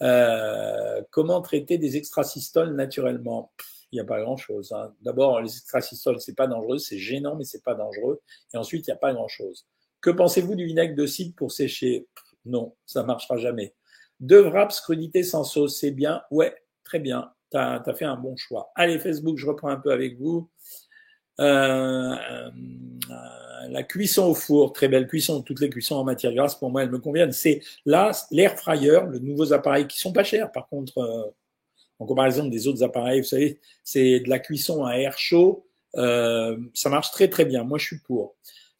Euh, 0.01 1.01
comment 1.09 1.41
traiter 1.41 1.77
des 1.77 1.95
extrasystoles 1.95 2.75
naturellement? 2.75 3.53
Il 3.93 3.97
n'y 3.97 4.01
a 4.01 4.05
pas 4.05 4.21
grand-chose. 4.21 4.73
Hein. 4.73 4.93
D'abord, 5.01 5.39
les 5.39 5.49
extrasystoles, 5.49 6.19
c'est 6.19 6.35
pas 6.35 6.47
dangereux, 6.47 6.79
c'est 6.79 6.97
gênant, 6.97 7.35
mais 7.35 7.45
c'est 7.45 7.63
pas 7.63 7.75
dangereux. 7.75 8.21
Et 8.53 8.57
ensuite, 8.57 8.87
il 8.87 8.89
n'y 8.89 8.95
a 8.95 8.97
pas 8.97 9.13
grand-chose. 9.13 9.67
Que 10.01 10.09
pensez-vous 10.09 10.55
du 10.55 10.65
vinaigre 10.65 10.95
de 10.95 11.05
cidre 11.05 11.35
pour 11.35 11.51
sécher? 11.51 12.07
Non, 12.43 12.75
ça 12.85 13.03
marchera 13.03 13.37
jamais. 13.37 13.73
Deux 14.19 14.41
wraps 14.41 14.81
crudité 14.81 15.23
sans 15.23 15.43
sauce, 15.43 15.79
c'est 15.79 15.91
bien? 15.91 16.23
Ouais, 16.31 16.53
très 16.83 16.99
bien 16.99 17.31
tu 17.53 17.89
as, 17.89 17.93
fait 17.93 18.05
un 18.05 18.15
bon 18.15 18.35
choix. 18.35 18.71
Allez, 18.75 18.99
Facebook, 18.99 19.37
je 19.37 19.45
reprends 19.45 19.69
un 19.69 19.77
peu 19.77 19.91
avec 19.91 20.17
vous. 20.19 20.49
Euh, 21.39 22.15
euh, 22.15 23.67
la 23.69 23.83
cuisson 23.83 24.27
au 24.27 24.33
four, 24.33 24.73
très 24.73 24.87
belle 24.87 25.07
cuisson, 25.07 25.41
toutes 25.41 25.61
les 25.61 25.69
cuissons 25.69 25.95
en 25.95 26.03
matière 26.03 26.33
grasse, 26.33 26.55
pour 26.55 26.69
moi, 26.69 26.83
elles 26.83 26.91
me 26.91 26.99
conviennent. 26.99 27.31
C'est 27.31 27.61
là, 27.85 28.11
l'air 28.31 28.57
fryer, 28.57 29.01
le 29.09 29.19
nouveaux 29.19 29.53
appareils 29.53 29.87
qui 29.87 29.99
sont 29.99 30.13
pas 30.13 30.23
chers, 30.23 30.51
par 30.51 30.67
contre, 30.67 30.97
euh, 30.97 31.31
en 31.99 32.05
comparaison 32.05 32.47
des 32.47 32.67
autres 32.67 32.83
appareils, 32.83 33.21
vous 33.21 33.27
savez, 33.27 33.59
c'est 33.83 34.19
de 34.19 34.29
la 34.29 34.39
cuisson 34.39 34.85
à 34.85 34.95
air 34.97 35.17
chaud, 35.17 35.65
euh, 35.95 36.57
ça 36.73 36.89
marche 36.89 37.11
très 37.11 37.29
très 37.29 37.45
bien. 37.45 37.63
Moi, 37.63 37.77
je 37.77 37.85
suis 37.85 37.99
pour. 37.99 38.35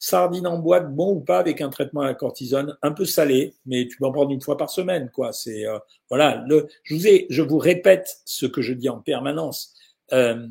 Sardines 0.05 0.47
en 0.47 0.59
boîte, 0.59 0.93
bon 0.93 1.13
ou 1.13 1.21
pas 1.21 1.39
avec 1.39 1.61
un 1.61 1.69
traitement 1.69 2.01
à 2.01 2.07
la 2.07 2.13
cortisone, 2.13 2.77
un 2.81 2.91
peu 2.91 3.05
salé, 3.05 3.53
mais 3.65 3.87
tu 3.87 3.95
peux 3.95 4.05
en 4.05 4.11
prendre 4.11 4.31
une 4.31 4.41
fois 4.41 4.57
par 4.57 4.69
semaine, 4.69 5.09
quoi. 5.13 5.31
C'est 5.31 5.65
euh, 5.65 5.79
voilà. 6.09 6.45
Je 6.83 6.93
vous 6.93 7.07
ai, 7.07 7.25
je 7.29 7.41
vous 7.41 7.57
répète 7.57 8.19
ce 8.25 8.45
que 8.45 8.61
je 8.61 8.73
dis 8.73 8.89
en 8.89 8.99
permanence. 8.99 9.73
Euh, 10.11 10.45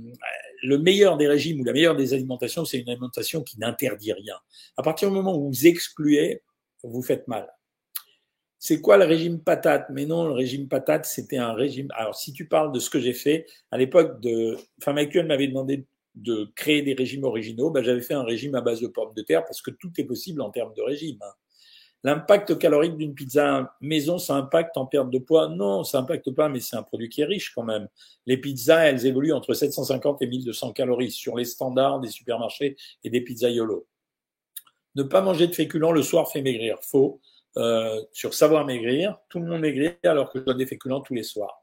le 0.63 0.79
meilleur 0.79 1.19
des 1.19 1.29
régimes 1.29 1.61
ou 1.61 1.65
la 1.65 1.75
meilleure 1.75 1.97
des 1.97 2.15
alimentations, 2.15 2.65
c'est 2.65 2.79
une 2.79 2.89
alimentation 2.89 3.43
qui 3.43 3.61
n'interdit 3.61 4.15
rien. 4.15 4.37
À 4.79 4.83
partir 4.83 5.11
du 5.11 5.15
moment 5.15 5.37
où 5.37 5.49
vous 5.49 5.67
excluez, 5.67 6.43
vous 6.83 7.03
faites 7.03 7.29
mal. 7.29 7.47
C'est 8.59 8.81
quoi 8.81 8.97
le 8.97 9.05
régime 9.05 9.39
patate? 9.39 9.85
Mais 9.91 10.07
non, 10.07 10.25
le 10.25 10.33
régime 10.33 10.67
patate, 10.67 11.05
c'était 11.05 11.37
un 11.37 11.53
régime. 11.53 11.89
Alors, 11.95 12.15
si 12.15 12.33
tu 12.33 12.49
parles 12.49 12.73
de 12.73 12.79
ce 12.79 12.89
que 12.89 13.01
j'ai 13.01 13.13
fait 13.13 13.45
à 13.71 13.77
l'époque 13.77 14.19
de 14.21 14.57
Femme 14.81 14.97
Actuelle 14.97 15.27
m'avait 15.27 15.49
demandé 15.49 15.85
de 16.15 16.51
créer 16.55 16.83
des 16.83 16.95
régimes 16.95 17.25
originaux, 17.25 17.71
ben, 17.71 17.83
j'avais 17.83 18.03
fait 18.03 18.15
un 18.15 18.25
régime 18.25 18.55
à 18.55 18.61
base 18.61 18.81
de 18.81 18.87
pommes 18.87 19.15
de 19.15 19.23
terre 19.23 19.45
parce 19.45 19.63
que 19.63 19.71
tout 19.71 19.91
est 19.99 20.05
possible 20.05 20.41
en 20.43 20.51
termes 20.51 20.75
de 20.75 20.83
régime. 20.83 21.19
Hein. 21.23 21.33
L'impact 22.05 22.59
calorique 22.59 22.97
d'une 22.97 23.15
pizza 23.15 23.77
maison, 23.81 24.19
ça 24.19 24.35
impacte 24.35 24.77
en 24.77 24.87
perte 24.87 25.11
de 25.11 25.19
poids? 25.19 25.49
Non, 25.49 25.85
ça 25.85 26.01
impacte 26.01 26.33
pas, 26.33 26.49
mais 26.49 26.59
c'est 26.59 26.75
un 26.75 26.83
produit 26.83 27.09
qui 27.09 27.21
est 27.21 27.25
riche 27.25 27.53
quand 27.55 27.63
même. 27.63 27.89
Les 28.27 28.37
pizzas, 28.37 28.87
elles 28.87 29.07
évoluent 29.07 29.33
entre 29.33 29.55
750 29.55 30.21
et 30.21 30.27
1200 30.27 30.73
calories 30.73 31.13
sur 31.13 31.37
les 31.37 31.45
standards 31.45 32.01
des 32.01 32.09
supermarchés 32.09 32.77
et 33.05 33.11
des 33.11 33.25
YOLO. 33.29 33.87
Ne 34.97 35.05
pas 35.05 35.21
manger 35.21 35.47
de 35.47 35.55
féculents 35.55 35.93
le 35.93 36.03
soir 36.03 36.31
fait 36.31 36.43
maigrir. 36.43 36.79
Faux. 36.83 37.21
Euh, 37.59 38.03
sur 38.13 38.33
savoir 38.33 38.65
maigrir, 38.65 39.19
tout 39.29 39.39
le 39.39 39.47
monde 39.47 39.61
maigrit 39.61 39.91
alors 40.05 40.33
que 40.33 40.39
je 40.39 40.45
donne 40.45 40.57
des 40.57 40.67
féculents 40.67 41.03
tous 41.03 41.13
les 41.13 41.23
soirs. 41.23 41.62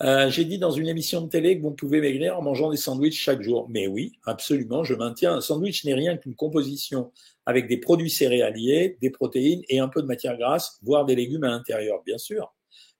Euh, 0.00 0.30
j'ai 0.30 0.44
dit 0.44 0.58
dans 0.58 0.70
une 0.70 0.88
émission 0.88 1.20
de 1.20 1.28
télé 1.28 1.58
que 1.58 1.62
vous 1.62 1.70
pouvez 1.70 2.00
maigrir 2.00 2.36
en 2.38 2.42
mangeant 2.42 2.70
des 2.70 2.76
sandwichs 2.76 3.20
chaque 3.20 3.42
jour. 3.42 3.68
Mais 3.70 3.86
oui, 3.86 4.12
absolument, 4.24 4.82
je 4.84 4.94
maintiens. 4.94 5.34
Un 5.34 5.40
sandwich 5.40 5.84
n'est 5.84 5.94
rien 5.94 6.16
qu'une 6.16 6.34
composition 6.34 7.12
avec 7.46 7.68
des 7.68 7.76
produits 7.76 8.10
céréaliers, 8.10 8.98
des 9.00 9.10
protéines 9.10 9.62
et 9.68 9.78
un 9.78 9.88
peu 9.88 10.02
de 10.02 10.06
matière 10.06 10.36
grasse, 10.38 10.78
voire 10.82 11.04
des 11.04 11.14
légumes 11.14 11.44
à 11.44 11.48
l'intérieur, 11.48 12.02
bien 12.04 12.18
sûr. 12.18 12.52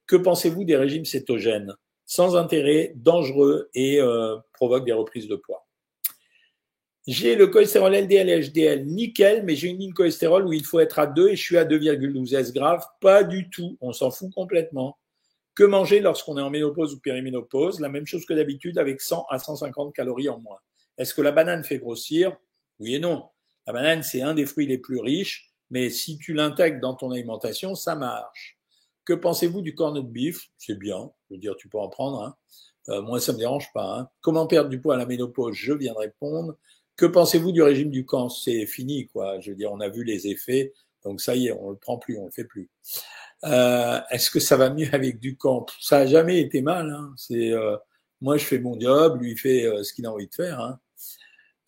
Que 0.07 0.17
pensez-vous 0.17 0.65
des 0.65 0.77
régimes 0.77 1.05
cétogènes? 1.05 1.75
Sans 2.05 2.37
intérêt, 2.37 2.93
dangereux 2.97 3.71
et 3.75 4.01
euh, 4.01 4.37
provoquent 4.53 4.85
des 4.85 4.93
reprises 4.93 5.29
de 5.29 5.37
poids. 5.37 5.67
J'ai 7.07 7.35
le 7.35 7.49
cholestérol 7.49 7.95
LDL 7.95 8.29
et 8.29 8.49
HDL 8.49 8.87
nickel, 8.87 9.43
mais 9.45 9.57
j'ai 9.57 9.69
une 9.69 9.79
ligne 9.79 9.93
cholestérol 9.93 10.47
où 10.47 10.53
il 10.53 10.65
faut 10.65 10.79
être 10.79 11.01
à 11.01 11.07
2 11.09 11.31
et 11.31 11.37
je 11.37 11.43
suis 11.43 11.59
à 11.59 11.65
2,12 11.65 12.37
S 12.37 12.53
grave. 12.53 12.85
Pas 13.01 13.25
du 13.25 13.51
tout, 13.51 13.77
on 13.81 13.93
s'en 13.93 14.13
fout 14.13 14.33
complètement. 14.33 14.97
Que 15.55 15.65
manger 15.65 16.01
lorsqu'on 16.01 16.39
est 16.39 16.43
en 16.43 16.51
ménopause 16.51 16.95
ou 16.95 17.01
périménopause 17.01 17.81
La 17.81 17.89
même 17.89 18.07
chose 18.07 18.25
que 18.25 18.35
d'habitude 18.35 18.79
avec 18.79 19.01
100 19.01 19.27
à 19.29 19.39
150 19.39 19.95
calories 19.95 20.29
en 20.29 20.39
moins. 20.39 20.59
Est-ce 20.99 21.15
que 21.15 21.23
la 21.23 21.33
banane 21.33 21.65
fait 21.65 21.79
grossir? 21.79 22.37
Oui 22.79 22.95
et 22.95 22.99
non. 22.99 23.25
La 23.67 23.73
banane, 23.73 24.03
c'est 24.03 24.23
un 24.23 24.35
des 24.35 24.47
fruits 24.47 24.67
les 24.67 24.79
plus 24.79 24.99
riches, 24.99 25.51
mais 25.71 25.91
si 25.91 26.19
tu 26.19 26.35
l'intègres 26.35 26.81
dans 26.81 26.95
ton 26.95 27.11
alimentation, 27.11 27.75
ça 27.75 27.95
marche. 27.95 28.59
Que 29.05 29.13
pensez-vous 29.13 29.63
du 29.63 29.75
cornet 29.75 30.03
de 30.03 30.07
beef? 30.07 30.51
C'est 30.59 30.79
bien, 30.79 31.11
je 31.29 31.35
veux 31.35 31.41
dire, 31.41 31.57
tu 31.57 31.69
peux 31.69 31.79
en 31.79 31.89
prendre. 31.89 32.23
Hein. 32.23 32.37
Euh, 32.89 33.03
moi, 33.03 33.21
ça 33.21 33.33
me 33.33 33.39
dérange 33.39 33.73
pas. 33.73 33.99
Hein. 33.99 34.09
Comment 34.21 34.47
perdre 34.47 34.71
du 34.71 34.81
poids 34.81 34.95
à 34.95 34.99
la 34.99 35.07
ménopause? 35.07 35.55
Je 35.55 35.73
viens 35.73 35.93
de 35.93 35.99
répondre. 35.99 36.57
Que 36.97 37.07
pensez-vous 37.07 37.53
du 37.53 37.63
régime 37.63 37.91
du 37.91 38.05
camp? 38.05 38.29
C'est 38.29 38.67
fini, 38.67 39.07
quoi. 39.09 39.41
Je 39.41 39.51
veux 39.51 39.57
dire, 39.57 39.73
on 39.73 39.81
a 39.81 39.89
vu 39.89 40.05
les 40.05 40.29
effets, 40.29 40.73
donc 41.05 41.21
ça 41.21 41.35
y 41.35 41.49
est, 41.49 41.53
on 41.53 41.71
le 41.71 41.77
prend 41.77 41.99
plus, 41.99 42.19
on 42.19 42.27
le 42.27 42.31
fait 42.31 42.45
plus. 42.45 42.71
Euh, 43.45 44.01
Est-ce 44.11 44.31
que 44.31 44.41
ça 44.41 44.57
va 44.57 44.71
mieux 44.71 44.89
avec 44.93 45.19
du 45.19 45.37
camp 45.37 45.67
Ça 45.81 45.99
a 45.99 46.07
jamais 46.07 46.41
été 46.41 46.63
mal. 46.63 46.91
Hein. 46.91 47.13
C'est 47.17 47.53
euh, 47.53 47.77
moi, 48.23 48.37
je 48.37 48.45
fais 48.45 48.61
mon 48.61 48.79
job, 48.79 49.21
lui 49.21 49.37
fait 49.37 49.65
euh, 49.65 49.83
ce 49.83 49.93
qu'il 49.93 50.07
a 50.07 50.13
envie 50.13 50.29
de 50.29 50.35
faire. 50.35 50.61
Hein. 50.61 50.79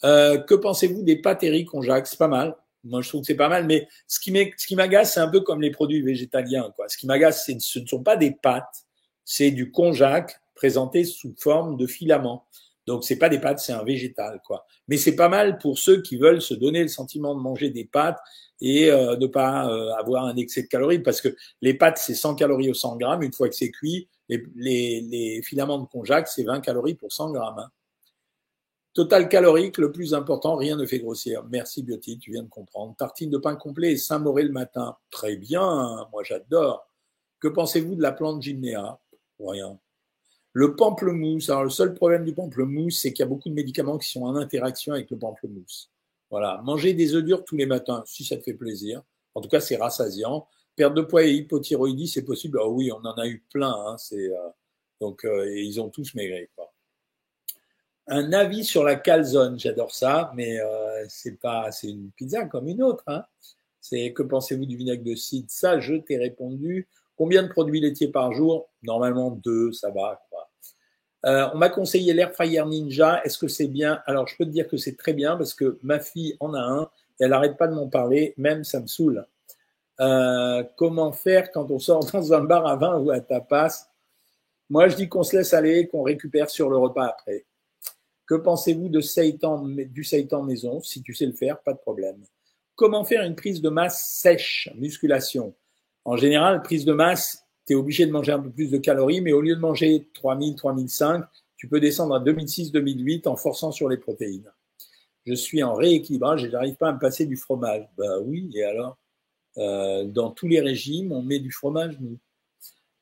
Euh, 0.04 0.38
que 0.38 0.54
pensez-vous 0.54 1.02
des 1.02 1.16
pâtes 1.16 1.42
Eric 1.42 1.68
Conjac? 1.68 2.06
C'est 2.06 2.18
pas 2.18 2.28
mal. 2.28 2.54
Moi, 2.84 3.02
je 3.02 3.08
trouve 3.08 3.22
que 3.22 3.26
c'est 3.26 3.34
pas 3.34 3.48
mal. 3.48 3.66
Mais 3.66 3.88
ce 4.06 4.20
qui 4.20 4.76
m'agace, 4.76 5.14
c'est 5.14 5.20
un 5.20 5.28
peu 5.28 5.40
comme 5.40 5.60
les 5.60 5.72
produits 5.72 6.02
végétaliens. 6.02 6.72
Quoi. 6.76 6.88
Ce 6.88 6.96
qui 6.96 7.08
m'agace, 7.08 7.44
ce 7.46 7.78
ne 7.80 7.86
sont 7.86 8.04
pas 8.04 8.16
des 8.16 8.30
pâtes, 8.30 8.86
c'est 9.24 9.50
du 9.50 9.72
konjac 9.72 10.40
présenté 10.54 11.02
sous 11.04 11.34
forme 11.36 11.76
de 11.76 11.88
filament. 11.88 12.46
Donc 12.86 13.04
c'est 13.04 13.16
pas 13.16 13.28
des 13.28 13.38
pâtes, 13.38 13.60
c'est 13.60 13.72
un 13.72 13.82
végétal 13.82 14.40
quoi. 14.44 14.66
Mais 14.88 14.96
c'est 14.96 15.16
pas 15.16 15.28
mal 15.28 15.58
pour 15.58 15.78
ceux 15.78 16.02
qui 16.02 16.16
veulent 16.16 16.42
se 16.42 16.54
donner 16.54 16.82
le 16.82 16.88
sentiment 16.88 17.34
de 17.34 17.40
manger 17.40 17.70
des 17.70 17.84
pâtes 17.84 18.18
et 18.60 18.90
euh, 18.90 19.16
ne 19.16 19.26
pas 19.26 19.68
euh, 19.68 19.92
avoir 19.94 20.24
un 20.26 20.36
excès 20.36 20.62
de 20.62 20.68
calories 20.68 20.98
parce 20.98 21.20
que 21.20 21.34
les 21.62 21.74
pâtes 21.74 21.98
c'est 21.98 22.14
100 22.14 22.34
calories 22.34 22.70
au 22.70 22.74
100 22.74 22.96
grammes 22.96 23.22
une 23.22 23.32
fois 23.32 23.48
que 23.48 23.54
c'est 23.54 23.70
cuit. 23.70 24.08
Les, 24.28 25.40
filaments 25.44 25.78
de 25.78 25.86
konjac 25.86 26.28
c'est 26.28 26.44
20 26.44 26.60
calories 26.60 26.94
pour 26.94 27.12
100 27.12 27.32
grammes. 27.32 27.58
Hein. 27.58 27.70
Total 28.92 29.28
calorique, 29.28 29.78
le 29.78 29.90
plus 29.90 30.14
important, 30.14 30.54
rien 30.54 30.76
ne 30.76 30.86
fait 30.86 31.00
grossir. 31.00 31.42
Merci 31.50 31.82
Biotique, 31.82 32.20
tu 32.20 32.30
viens 32.30 32.44
de 32.44 32.48
comprendre. 32.48 32.94
Tartine 32.96 33.28
de 33.28 33.38
pain 33.38 33.56
complet 33.56 33.92
et 33.92 33.96
Saint-Moré 33.96 34.44
le 34.44 34.52
matin. 34.52 34.96
Très 35.10 35.36
bien, 35.36 36.06
moi 36.12 36.22
j'adore. 36.22 36.86
Que 37.40 37.48
pensez-vous 37.48 37.96
de 37.96 38.02
la 38.02 38.12
plante 38.12 38.40
Gymnéa 38.40 38.98
Rien. 39.40 39.78
Le 40.54 40.76
pamplemousse, 40.76 41.50
alors 41.50 41.64
le 41.64 41.70
seul 41.70 41.94
problème 41.94 42.24
du 42.24 42.32
pamplemousse, 42.32 43.00
c'est 43.00 43.12
qu'il 43.12 43.24
y 43.24 43.26
a 43.26 43.28
beaucoup 43.28 43.48
de 43.48 43.54
médicaments 43.54 43.98
qui 43.98 44.08
sont 44.08 44.22
en 44.22 44.36
interaction 44.36 44.92
avec 44.92 45.10
le 45.10 45.18
pamplemousse. 45.18 45.90
Voilà, 46.30 46.62
manger 46.62 46.94
des 46.94 47.14
œufs 47.16 47.24
durs 47.24 47.44
tous 47.44 47.56
les 47.56 47.66
matins, 47.66 48.04
si 48.06 48.24
ça 48.24 48.36
te 48.36 48.42
fait 48.42 48.54
plaisir. 48.54 49.02
En 49.34 49.40
tout 49.40 49.48
cas, 49.48 49.58
c'est 49.58 49.76
rassasiant. 49.76 50.46
Perte 50.76 50.94
de 50.94 51.02
poids 51.02 51.24
et 51.24 51.32
hypothyroïdie, 51.32 52.06
c'est 52.06 52.22
possible. 52.22 52.60
Ah 52.62 52.68
oui, 52.68 52.92
on 52.92 53.04
en 53.04 53.14
a 53.14 53.26
eu 53.26 53.44
plein. 53.52 53.72
Hein, 53.72 53.96
c'est 53.98 54.28
euh, 54.28 54.48
donc 55.00 55.24
euh, 55.24 55.52
ils 55.60 55.80
ont 55.80 55.88
tous 55.88 56.14
maigri. 56.14 56.46
Quoi. 56.54 56.72
Un 58.06 58.32
avis 58.32 58.64
sur 58.64 58.84
la 58.84 58.94
calzone, 58.94 59.58
j'adore 59.58 59.92
ça, 59.92 60.32
mais 60.36 60.60
euh, 60.60 61.04
c'est 61.08 61.40
pas, 61.40 61.72
c'est 61.72 61.90
une 61.90 62.10
pizza 62.12 62.44
comme 62.46 62.68
une 62.68 62.82
autre. 62.82 63.02
Hein. 63.08 63.24
C'est 63.80 64.12
que 64.12 64.22
pensez-vous 64.22 64.66
du 64.66 64.76
vinaigre 64.76 65.02
de 65.02 65.16
cidre? 65.16 65.50
Ça, 65.50 65.80
je 65.80 65.94
t'ai 65.94 66.16
répondu. 66.16 66.88
Combien 67.16 67.42
de 67.42 67.48
produits 67.48 67.80
laitiers 67.80 68.08
par 68.08 68.32
jour? 68.32 68.68
Normalement 68.82 69.30
deux, 69.30 69.72
ça 69.72 69.90
va. 69.90 70.23
Euh, 71.24 71.48
on 71.54 71.58
m'a 71.58 71.70
conseillé 71.70 72.12
l'air 72.12 72.32
fryer 72.32 72.64
ninja. 72.66 73.22
Est-ce 73.24 73.38
que 73.38 73.48
c'est 73.48 73.68
bien? 73.68 74.02
Alors, 74.06 74.26
je 74.26 74.36
peux 74.36 74.44
te 74.44 74.50
dire 74.50 74.68
que 74.68 74.76
c'est 74.76 74.96
très 74.96 75.14
bien 75.14 75.36
parce 75.36 75.54
que 75.54 75.78
ma 75.82 76.00
fille 76.00 76.36
en 76.40 76.52
a 76.54 76.60
un 76.60 76.82
et 77.18 77.24
elle 77.24 77.30
n'arrête 77.30 77.56
pas 77.56 77.66
de 77.66 77.74
m'en 77.74 77.88
parler. 77.88 78.34
Même, 78.36 78.64
ça 78.64 78.80
me 78.80 78.86
saoule. 78.86 79.26
Euh, 80.00 80.64
comment 80.76 81.12
faire 81.12 81.50
quand 81.50 81.70
on 81.70 81.78
sort 81.78 82.04
dans 82.12 82.32
un 82.32 82.44
bar 82.44 82.66
à 82.66 82.76
vin 82.76 82.98
ou 82.98 83.10
à 83.10 83.20
tapas? 83.20 83.88
Moi, 84.68 84.88
je 84.88 84.96
dis 84.96 85.08
qu'on 85.08 85.22
se 85.22 85.36
laisse 85.36 85.54
aller 85.54 85.88
qu'on 85.88 86.02
récupère 86.02 86.50
sur 86.50 86.68
le 86.68 86.76
repas 86.76 87.06
après. 87.06 87.46
Que 88.26 88.34
pensez-vous 88.34 88.88
de 88.88 89.00
seitan, 89.00 89.62
du 89.62 90.04
seitan 90.04 90.42
maison? 90.42 90.80
Si 90.80 91.02
tu 91.02 91.14
sais 91.14 91.26
le 91.26 91.32
faire, 91.32 91.60
pas 91.60 91.72
de 91.72 91.78
problème. 91.78 92.24
Comment 92.74 93.04
faire 93.04 93.22
une 93.22 93.36
prise 93.36 93.60
de 93.60 93.68
masse 93.68 94.18
sèche, 94.20 94.68
musculation 94.74 95.54
En 96.04 96.16
général, 96.16 96.62
prise 96.62 96.84
de 96.84 96.92
masse, 96.92 97.43
tu 97.66 97.72
es 97.72 97.76
obligé 97.76 98.06
de 98.06 98.12
manger 98.12 98.32
un 98.32 98.40
peu 98.40 98.50
plus 98.50 98.70
de 98.70 98.78
calories, 98.78 99.20
mais 99.20 99.32
au 99.32 99.40
lieu 99.40 99.54
de 99.54 99.60
manger 99.60 100.08
3000, 100.14 100.54
3005, 100.54 101.24
tu 101.56 101.68
peux 101.68 101.80
descendre 101.80 102.14
à 102.14 102.20
2006, 102.20 102.72
2008 102.72 103.26
en 103.26 103.36
forçant 103.36 103.72
sur 103.72 103.88
les 103.88 103.96
protéines. 103.96 104.50
Je 105.26 105.34
suis 105.34 105.62
en 105.62 105.74
rééquilibrage 105.74 106.44
et 106.44 106.50
j'arrive 106.50 106.76
pas 106.76 106.90
à 106.90 106.92
me 106.92 106.98
passer 106.98 107.24
du 107.24 107.36
fromage. 107.36 107.88
Bah 107.96 108.18
oui, 108.20 108.50
et 108.54 108.64
alors 108.64 108.98
euh, 109.58 110.04
Dans 110.04 110.30
tous 110.30 110.48
les 110.48 110.60
régimes, 110.60 111.12
on 111.12 111.22
met 111.22 111.38
du 111.38 111.50
fromage, 111.50 111.98
nous. 112.00 112.18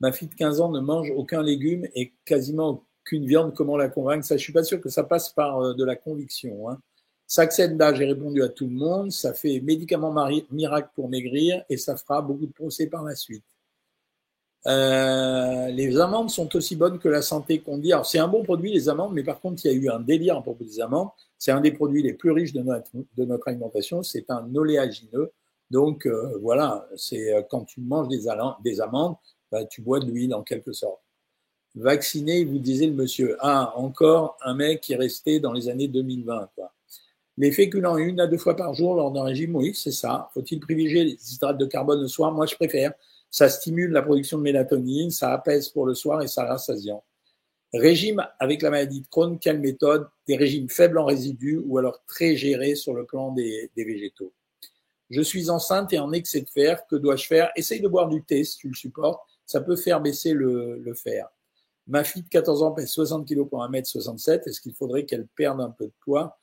Ma 0.01 0.12
fille 0.12 0.29
de 0.29 0.35
15 0.35 0.61
ans 0.61 0.70
ne 0.70 0.81
mange 0.81 1.11
aucun 1.11 1.42
légume 1.42 1.87
et 1.94 2.12
quasiment 2.25 2.85
aucune 3.05 3.27
viande. 3.27 3.55
Comment 3.55 3.77
la 3.77 3.88
convaincre? 3.88 4.25
Ça, 4.25 4.37
je 4.37 4.42
suis 4.42 4.53
pas 4.53 4.64
sûr 4.64 4.81
que 4.81 4.88
ça 4.88 5.05
passe 5.05 5.31
par 5.31 5.61
euh, 5.61 5.75
de 5.75 5.85
la 5.85 5.96
conviction. 5.96 6.68
Hein. 6.68 6.79
Saxenda, 7.27 7.94
j'ai 7.94 8.05
répondu 8.05 8.42
à 8.42 8.48
tout 8.48 8.66
le 8.66 8.75
monde. 8.75 9.11
Ça 9.11 9.33
fait 9.33 9.61
médicament 9.61 10.14
miracle 10.51 10.90
pour 10.94 11.09
maigrir 11.09 11.64
et 11.68 11.77
ça 11.77 11.96
fera 11.96 12.20
beaucoup 12.20 12.46
de 12.46 12.53
procès 12.53 12.88
par 12.88 13.03
la 13.05 13.14
suite. 13.14 13.44
Euh, 14.66 15.68
les 15.68 15.98
amandes 15.98 16.31
sont 16.31 16.55
aussi 16.55 16.77
bonnes 16.77 16.98
que 16.98 17.09
la 17.09 17.22
santé 17.22 17.61
qu'on 17.61 17.79
dit. 17.79 17.92
Alors 17.92 18.07
c'est 18.07 18.18
un 18.18 18.29
bon 18.29 18.42
produit 18.42 18.72
les 18.72 18.88
amandes, 18.88 19.12
mais 19.12 19.25
par 19.25 19.40
contre 19.40 19.64
il 19.64 19.72
y 19.72 19.75
a 19.75 19.77
eu 19.77 19.88
un 19.88 20.01
délire 20.01 20.37
à 20.37 20.42
propos 20.42 20.64
des 20.64 20.81
amandes. 20.81 21.09
C'est 21.38 21.51
un 21.51 21.61
des 21.61 21.72
produits 21.72 22.03
les 22.03 22.12
plus 22.12 22.31
riches 22.31 22.53
de 22.53 22.62
notre, 22.62 23.48
alimentation. 23.48 24.03
C'est 24.03 24.31
un 24.31 24.55
oléagineux. 24.55 25.33
Donc 25.70 26.07
euh, 26.07 26.38
voilà, 26.40 26.87
c'est 26.96 27.35
euh, 27.35 27.42
quand 27.51 27.64
tu 27.64 27.81
manges 27.81 28.09
des, 28.09 28.29
des 28.64 28.81
amandes, 28.81 29.16
bah, 29.51 29.64
tu 29.64 29.83
bois 29.83 30.01
de 30.01 30.11
l'huile 30.11 30.35
en 30.35 30.42
quelque 30.42 30.72
sorte. 30.72 31.01
Vacciné, 31.75 32.44
vous 32.44 32.59
disait 32.59 32.87
le 32.87 32.92
monsieur. 32.92 33.37
Ah, 33.40 33.72
encore 33.77 34.37
un 34.42 34.55
mec 34.55 34.83
qui 34.83 34.92
est 34.92 34.96
resté 34.96 35.40
dans 35.40 35.53
les 35.53 35.68
années 35.68 35.88
2020. 35.88 36.51
Quoi. 36.55 36.72
Les 37.38 37.51
féculents 37.51 37.96
une 37.96 38.20
à 38.20 38.27
deux 38.27 38.37
fois 38.37 38.57
par 38.57 38.75
jour 38.75 38.94
lors 38.94 39.11
d'un 39.11 39.25
régime, 39.25 39.57
oui, 39.57 39.72
c'est 39.75 39.92
ça. 39.92 40.31
Faut-il 40.35 40.61
privilégier 40.61 41.05
les 41.05 41.35
hydrates 41.35 41.57
de 41.57 41.64
carbone 41.64 42.03
le 42.03 42.09
soir? 42.09 42.31
Moi, 42.31 42.46
je 42.46 42.55
préfère 42.55 42.92
ça 43.33 43.49
stimule 43.49 43.90
la 43.90 44.03
production 44.03 44.37
de 44.37 44.42
mélatonine, 44.42 45.11
ça 45.11 45.33
apaise 45.33 45.71
pour 45.71 45.87
le 45.87 45.95
soir 45.95 46.23
et 46.23 46.29
ça 46.29 46.45
rassasiant. 46.45 47.03
Régime 47.73 48.23
avec 48.38 48.61
la 48.61 48.68
maladie 48.68 49.01
de 49.01 49.07
Crohn, 49.09 49.38
quelle 49.38 49.59
méthode? 49.59 50.07
Des 50.29 50.37
régimes 50.37 50.68
faibles 50.68 50.99
en 50.99 51.07
résidus 51.07 51.59
ou 51.64 51.79
alors 51.79 52.05
très 52.07 52.37
gérés 52.37 52.75
sur 52.75 52.92
le 52.92 53.07
plan 53.07 53.33
des, 53.33 53.71
végétaux. 53.75 54.35
Je 55.09 55.23
suis 55.23 55.49
enceinte 55.49 55.95
et 55.95 55.99
en 55.99 56.12
excès 56.12 56.42
de 56.42 56.49
fer, 56.51 56.87
que 56.87 56.97
dois-je 56.97 57.27
faire? 57.27 57.51
Essaye 57.57 57.81
de 57.81 57.88
boire 57.88 58.09
du 58.09 58.23
thé 58.23 58.45
si 58.45 58.59
tu 58.59 58.68
le 58.68 58.75
supportes, 58.75 59.23
ça 59.47 59.62
peut 59.62 59.77
faire 59.77 60.03
baisser 60.03 60.35
le, 60.35 60.79
le 60.79 60.95
fer. 60.95 61.27
Ma 61.87 62.05
fille 62.05 62.23
de 62.23 62.29
14 62.29 62.62
ans 62.62 62.73
pèse 62.73 62.90
60 62.90 63.27
kg 63.27 63.45
pour 63.49 63.64
1m67, 63.64 64.42
est-ce 64.47 64.61
qu'il 64.61 64.75
faudrait 64.75 65.07
qu'elle 65.07 65.27
perde 65.27 65.62
un 65.62 65.71
peu 65.71 65.87
de 65.87 65.92
poids? 66.01 66.38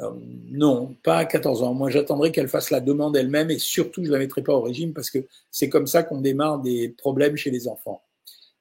Euh, 0.00 0.10
non, 0.50 0.96
pas 1.02 1.18
à 1.18 1.24
14 1.24 1.62
ans. 1.62 1.74
Moi, 1.74 1.90
j'attendrai 1.90 2.32
qu'elle 2.32 2.48
fasse 2.48 2.70
la 2.70 2.80
demande 2.80 3.16
elle-même 3.16 3.50
et 3.50 3.58
surtout, 3.58 4.02
je 4.02 4.08
ne 4.08 4.14
la 4.14 4.18
mettrai 4.18 4.42
pas 4.42 4.54
au 4.54 4.60
régime 4.60 4.92
parce 4.92 5.10
que 5.10 5.26
c'est 5.50 5.68
comme 5.68 5.86
ça 5.86 6.02
qu'on 6.02 6.20
démarre 6.20 6.60
des 6.60 6.88
problèmes 6.88 7.36
chez 7.36 7.50
les 7.50 7.68
enfants. 7.68 8.02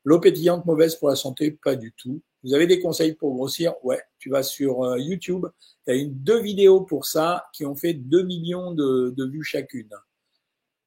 L'eau 0.04 0.20
pétillante 0.20 0.66
mauvaise 0.66 0.96
pour 0.96 1.10
la 1.10 1.16
santé, 1.16 1.52
pas 1.52 1.76
du 1.76 1.94
tout. 1.94 2.22
Vous 2.44 2.54
avez 2.54 2.68
des 2.68 2.80
conseils 2.80 3.14
pour 3.14 3.34
grossir? 3.34 3.74
Ouais, 3.84 4.02
tu 4.20 4.30
vas 4.30 4.44
sur 4.44 4.84
euh, 4.84 5.00
YouTube, 5.00 5.46
tu 5.86 5.94
as 5.94 5.96
une, 5.96 6.14
deux 6.14 6.42
vidéos 6.42 6.82
pour 6.82 7.06
ça 7.06 7.46
qui 7.54 7.66
ont 7.66 7.76
fait 7.76 7.94
2 7.94 8.24
millions 8.24 8.72
de, 8.72 9.14
de 9.16 9.26
vues 9.26 9.44
chacune. 9.44 9.90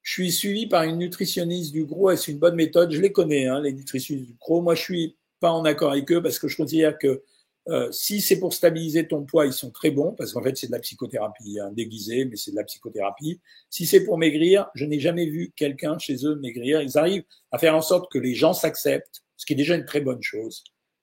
Je 0.03 0.13
suis 0.13 0.31
suivi 0.31 0.67
par 0.67 0.85
une 0.85 0.99
nutritionniste 0.99 1.73
du 1.73 1.85
gros, 1.85 2.11
est-ce 2.11 2.31
une 2.31 2.39
bonne 2.39 2.55
méthode? 2.55 2.93
Je 2.93 3.01
les 3.01 3.11
connais, 3.11 3.47
hein, 3.47 3.61
les 3.61 3.73
nutritionnistes 3.73 4.29
du 4.29 4.37
gros. 4.39 4.61
Moi, 4.61 4.75
je 4.75 4.83
suis 4.83 5.17
pas 5.41 5.51
en 5.51 5.65
accord 5.65 5.91
avec 5.93 6.13
eux 6.13 6.23
parce 6.23 6.39
que 6.39 6.47
je 6.47 6.57
considère 6.57 6.97
que 6.97 7.23
Euh, 7.69 7.91
si 7.91 8.21
c'est 8.21 8.39
pour 8.39 8.55
stabiliser 8.55 9.09
ton 9.09 9.25
poids, 9.25 9.45
ils 9.45 9.53
sont 9.53 9.71
très 9.71 9.91
bons 9.91 10.13
parce 10.13 10.33
qu'en 10.33 10.43
fait 10.43 10.57
c'est 10.57 10.69
de 10.69 10.73
la 10.73 10.79
psychothérapie 10.79 11.59
hein, 11.59 11.73
déguisée, 11.73 12.25
mais 12.25 12.37
c'est 12.37 12.53
de 12.53 12.57
la 12.57 12.65
psychothérapie. 12.65 13.41
Si 13.71 13.87
c'est 13.87 14.05
pour 14.05 14.19
maigrir, 14.19 14.69
je 14.75 14.85
n'ai 14.85 15.01
jamais 15.01 15.27
vu 15.27 15.53
quelqu'un 15.57 15.99
chez 15.99 16.25
eux 16.25 16.37
maigrir. 16.37 16.81
Ils 16.81 16.97
arrivent 16.97 17.25
à 17.51 17.59
faire 17.59 17.75
en 17.75 17.83
sorte 17.83 18.11
que 18.11 18.19
les 18.19 18.35
gens 18.35 18.53
s'acceptent, 18.53 19.23
ce 19.37 19.47
qui 19.47 19.55
est 19.55 19.57
déjà 19.57 19.75
une 19.75 19.85
très 19.85 20.01
bonne 20.01 20.23
chose. 20.23 20.63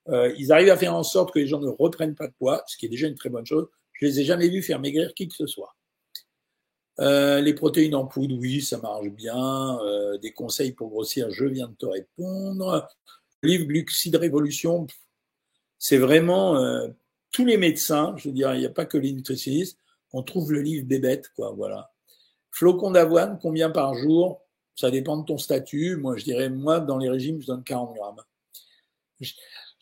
Euh, 0.10 0.34
ils 0.38 0.52
arrivent 0.52 0.70
à 0.70 0.78
faire 0.78 0.96
en 0.96 1.04
sorte 1.04 1.34
que 1.34 1.40
les 1.40 1.48
gens 1.48 1.60
ne 1.60 1.70
reprennent 1.70 2.16
pas 2.16 2.28
de 2.28 2.34
poids, 2.34 2.64
ce 2.68 2.78
qui 2.78 2.86
est 2.86 2.90
déjà 2.90 3.08
une 3.08 3.16
très 3.16 3.30
bonne 3.30 3.46
chose. 3.46 3.68
Je 3.94 4.06
les 4.06 4.22
ai 4.22 4.24
jamais 4.24 4.50
vus 4.50 4.62
faire 4.62 4.80
maigrir 4.80 5.14
qui 5.14 5.28
que 5.28 5.36
ce 5.36 5.48
soit. 5.48 5.76
Euh, 7.00 7.42
les 7.42 7.54
protéines 7.54 7.96
en 7.96 8.06
poudre, 8.06 8.36
oui, 8.38 8.62
ça 8.62 8.78
marche 8.78 9.10
bien. 9.10 9.80
Euh, 9.82 10.18
des 10.18 10.32
conseils 10.32 10.74
pour 10.74 10.90
grossir, 10.90 11.30
je 11.32 11.46
viens 11.46 11.68
de 11.68 11.76
te 11.76 11.86
répondre. 11.86 12.88
Livre 13.42 13.66
Glucide 13.66 14.16
Révolution, 14.16 14.88
c'est 15.84 15.98
vraiment 15.98 16.56
euh, 16.56 16.88
tous 17.30 17.44
les 17.44 17.58
médecins, 17.58 18.16
je 18.16 18.30
veux 18.30 18.34
dire, 18.34 18.56
il 18.56 18.60
n'y 18.60 18.66
a 18.66 18.70
pas 18.70 18.86
que 18.86 18.98
les 18.98 19.12
nutritionnistes, 19.12 19.78
on 20.14 20.24
trouve 20.24 20.54
le 20.54 20.62
livre 20.62 20.88
bébête, 20.88 21.30
quoi, 21.36 21.52
voilà. 21.52 21.92
Flocon 22.52 22.92
d'avoine, 22.92 23.38
combien 23.42 23.70
par 23.70 23.94
jour? 23.94 24.40
Ça 24.76 24.92
dépend 24.92 25.18
de 25.18 25.26
ton 25.26 25.38
statut. 25.38 25.98
Moi, 25.98 26.16
je 26.16 26.24
dirais, 26.24 26.50
moi, 26.50 26.80
dans 26.80 26.98
les 26.98 27.10
régimes, 27.10 27.42
je 27.42 27.48
donne 27.48 27.66
40 27.66 27.96
grammes. 27.96 28.22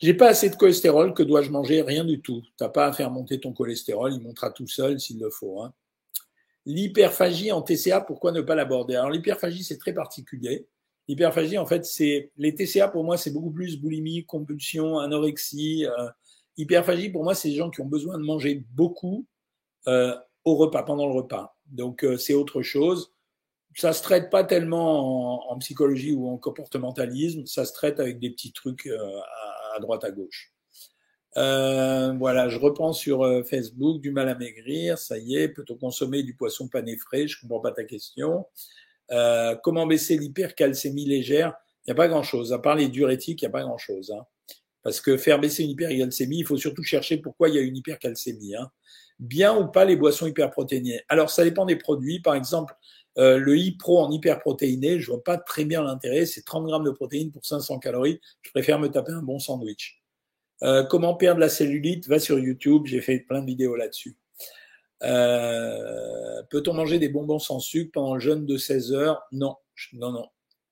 J'ai 0.00 0.14
pas 0.14 0.26
assez 0.26 0.50
de 0.50 0.56
cholestérol, 0.56 1.14
que 1.14 1.22
dois-je 1.22 1.50
manger? 1.50 1.82
Rien 1.82 2.04
du 2.04 2.20
tout. 2.20 2.42
T'as 2.56 2.68
pas 2.68 2.86
à 2.86 2.92
faire 2.92 3.12
monter 3.12 3.38
ton 3.38 3.52
cholestérol, 3.52 4.12
il 4.12 4.20
montera 4.22 4.50
tout 4.50 4.66
seul 4.66 4.98
s'il 4.98 5.20
le 5.20 5.30
faut. 5.30 5.62
Hein. 5.62 5.72
L'hyperphagie 6.66 7.52
en 7.52 7.62
TCA, 7.62 8.00
pourquoi 8.00 8.32
ne 8.32 8.40
pas 8.40 8.56
l'aborder? 8.56 8.96
Alors 8.96 9.10
l'hyperphagie, 9.10 9.62
c'est 9.62 9.78
très 9.78 9.94
particulier. 9.94 10.66
L'hyperphagie, 11.12 11.58
en 11.58 11.66
fait, 11.66 11.84
c'est 11.84 12.30
les 12.38 12.54
TCA 12.54 12.88
pour 12.88 13.04
moi, 13.04 13.18
c'est 13.18 13.32
beaucoup 13.32 13.50
plus 13.50 13.78
boulimie, 13.78 14.24
compulsion, 14.24 14.98
anorexie. 14.98 15.84
Euh, 15.84 16.08
hyperphagie 16.56 17.10
pour 17.10 17.22
moi, 17.22 17.34
c'est 17.34 17.50
des 17.50 17.54
gens 17.54 17.68
qui 17.68 17.82
ont 17.82 17.86
besoin 17.86 18.16
de 18.16 18.24
manger 18.24 18.64
beaucoup 18.70 19.26
euh, 19.88 20.16
au 20.46 20.54
repas, 20.54 20.82
pendant 20.84 21.06
le 21.06 21.12
repas. 21.12 21.54
Donc 21.66 22.02
euh, 22.02 22.16
c'est 22.16 22.32
autre 22.32 22.62
chose. 22.62 23.12
Ça 23.76 23.92
se 23.92 24.02
traite 24.02 24.30
pas 24.30 24.42
tellement 24.42 25.52
en, 25.52 25.58
psychologie 25.58 26.14
ou 26.14 26.30
en 26.30 26.38
comportementalisme. 26.38 27.44
Ça 27.44 27.66
se 27.66 27.74
traite 27.74 28.00
avec 28.00 28.18
des 28.18 28.30
petits 28.30 28.54
trucs 28.54 28.86
à, 28.86 29.76
à 29.76 29.80
droite 29.80 30.04
à 30.04 30.12
gauche. 30.12 30.54
voilà, 31.34 32.48
je 32.48 32.58
reprends 32.58 32.94
sur 32.94 33.46
Facebook, 33.46 34.00
du 34.00 34.12
mal 34.12 34.30
à 34.30 34.34
maigrir, 34.34 34.96
ça 34.96 35.18
y 35.18 35.36
est, 35.36 35.50
peut-on 35.50 35.76
consommer 35.76 36.22
du 36.22 36.34
poisson 36.34 36.68
pané 36.68 36.96
frais? 36.96 37.28
Je 37.28 37.38
comprends 37.38 37.60
pas 37.60 37.72
ta 37.72 37.84
question. 37.84 38.46
Euh, 39.12 39.56
comment 39.62 39.86
baisser 39.86 40.16
l'hypercalcémie 40.16 41.04
légère? 41.04 41.54
Il 41.84 41.90
n'y 41.90 41.92
a 41.92 41.94
pas 41.94 42.08
grand-chose. 42.08 42.52
À 42.52 42.58
part 42.58 42.76
les 42.76 42.88
diurétiques, 42.88 43.42
il 43.42 43.44
n'y 43.44 43.48
a 43.48 43.52
pas 43.52 43.62
grand-chose. 43.62 44.12
Hein. 44.16 44.24
Parce 44.82 45.00
que 45.00 45.16
faire 45.16 45.38
baisser 45.38 45.64
une 45.64 45.70
hypercalcémie, 45.70 46.38
il 46.38 46.46
faut 46.46 46.56
surtout 46.56 46.82
chercher 46.82 47.18
pourquoi 47.18 47.48
il 47.48 47.54
y 47.54 47.58
a 47.58 47.62
une 47.62 47.76
hypercalcémie. 47.76 48.56
Hein. 48.56 48.70
Bien 49.18 49.56
ou 49.56 49.68
pas 49.68 49.84
les 49.84 49.96
boissons 49.96 50.26
hyperprotéinées? 50.26 51.02
Alors, 51.08 51.30
ça 51.30 51.44
dépend 51.44 51.66
des 51.66 51.76
produits. 51.76 52.20
Par 52.20 52.34
exemple, 52.34 52.74
euh, 53.18 53.38
le 53.38 53.56
Hypro 53.56 53.98
en 54.00 54.10
hyperprotéiné, 54.10 54.98
je 54.98 55.06
vois 55.08 55.22
pas 55.22 55.38
très 55.38 55.64
bien 55.64 55.82
l'intérêt. 55.82 56.26
C'est 56.26 56.42
30 56.42 56.66
grammes 56.66 56.84
de 56.84 56.90
protéines 56.90 57.30
pour 57.30 57.44
500 57.44 57.78
calories. 57.78 58.20
Je 58.42 58.50
préfère 58.50 58.78
me 58.78 58.88
taper 58.88 59.12
un 59.12 59.22
bon 59.22 59.38
sandwich. 59.38 60.02
Euh, 60.62 60.84
comment 60.84 61.14
perdre 61.14 61.40
la 61.40 61.48
cellulite? 61.48 62.08
Va 62.08 62.18
sur 62.18 62.38
YouTube. 62.38 62.86
J'ai 62.86 63.00
fait 63.00 63.18
plein 63.20 63.40
de 63.40 63.46
vidéos 63.46 63.76
là-dessus. 63.76 64.16
Euh, 65.02 66.42
peut-on 66.50 66.74
manger 66.74 66.98
des 66.98 67.08
bonbons 67.08 67.38
sans 67.38 67.60
sucre 67.60 67.90
pendant 67.92 68.14
le 68.14 68.20
jeûne 68.20 68.46
de 68.46 68.56
16 68.56 68.92
heures? 68.92 69.22
Non, 69.32 69.56
non, 69.94 70.12
non. 70.12 70.26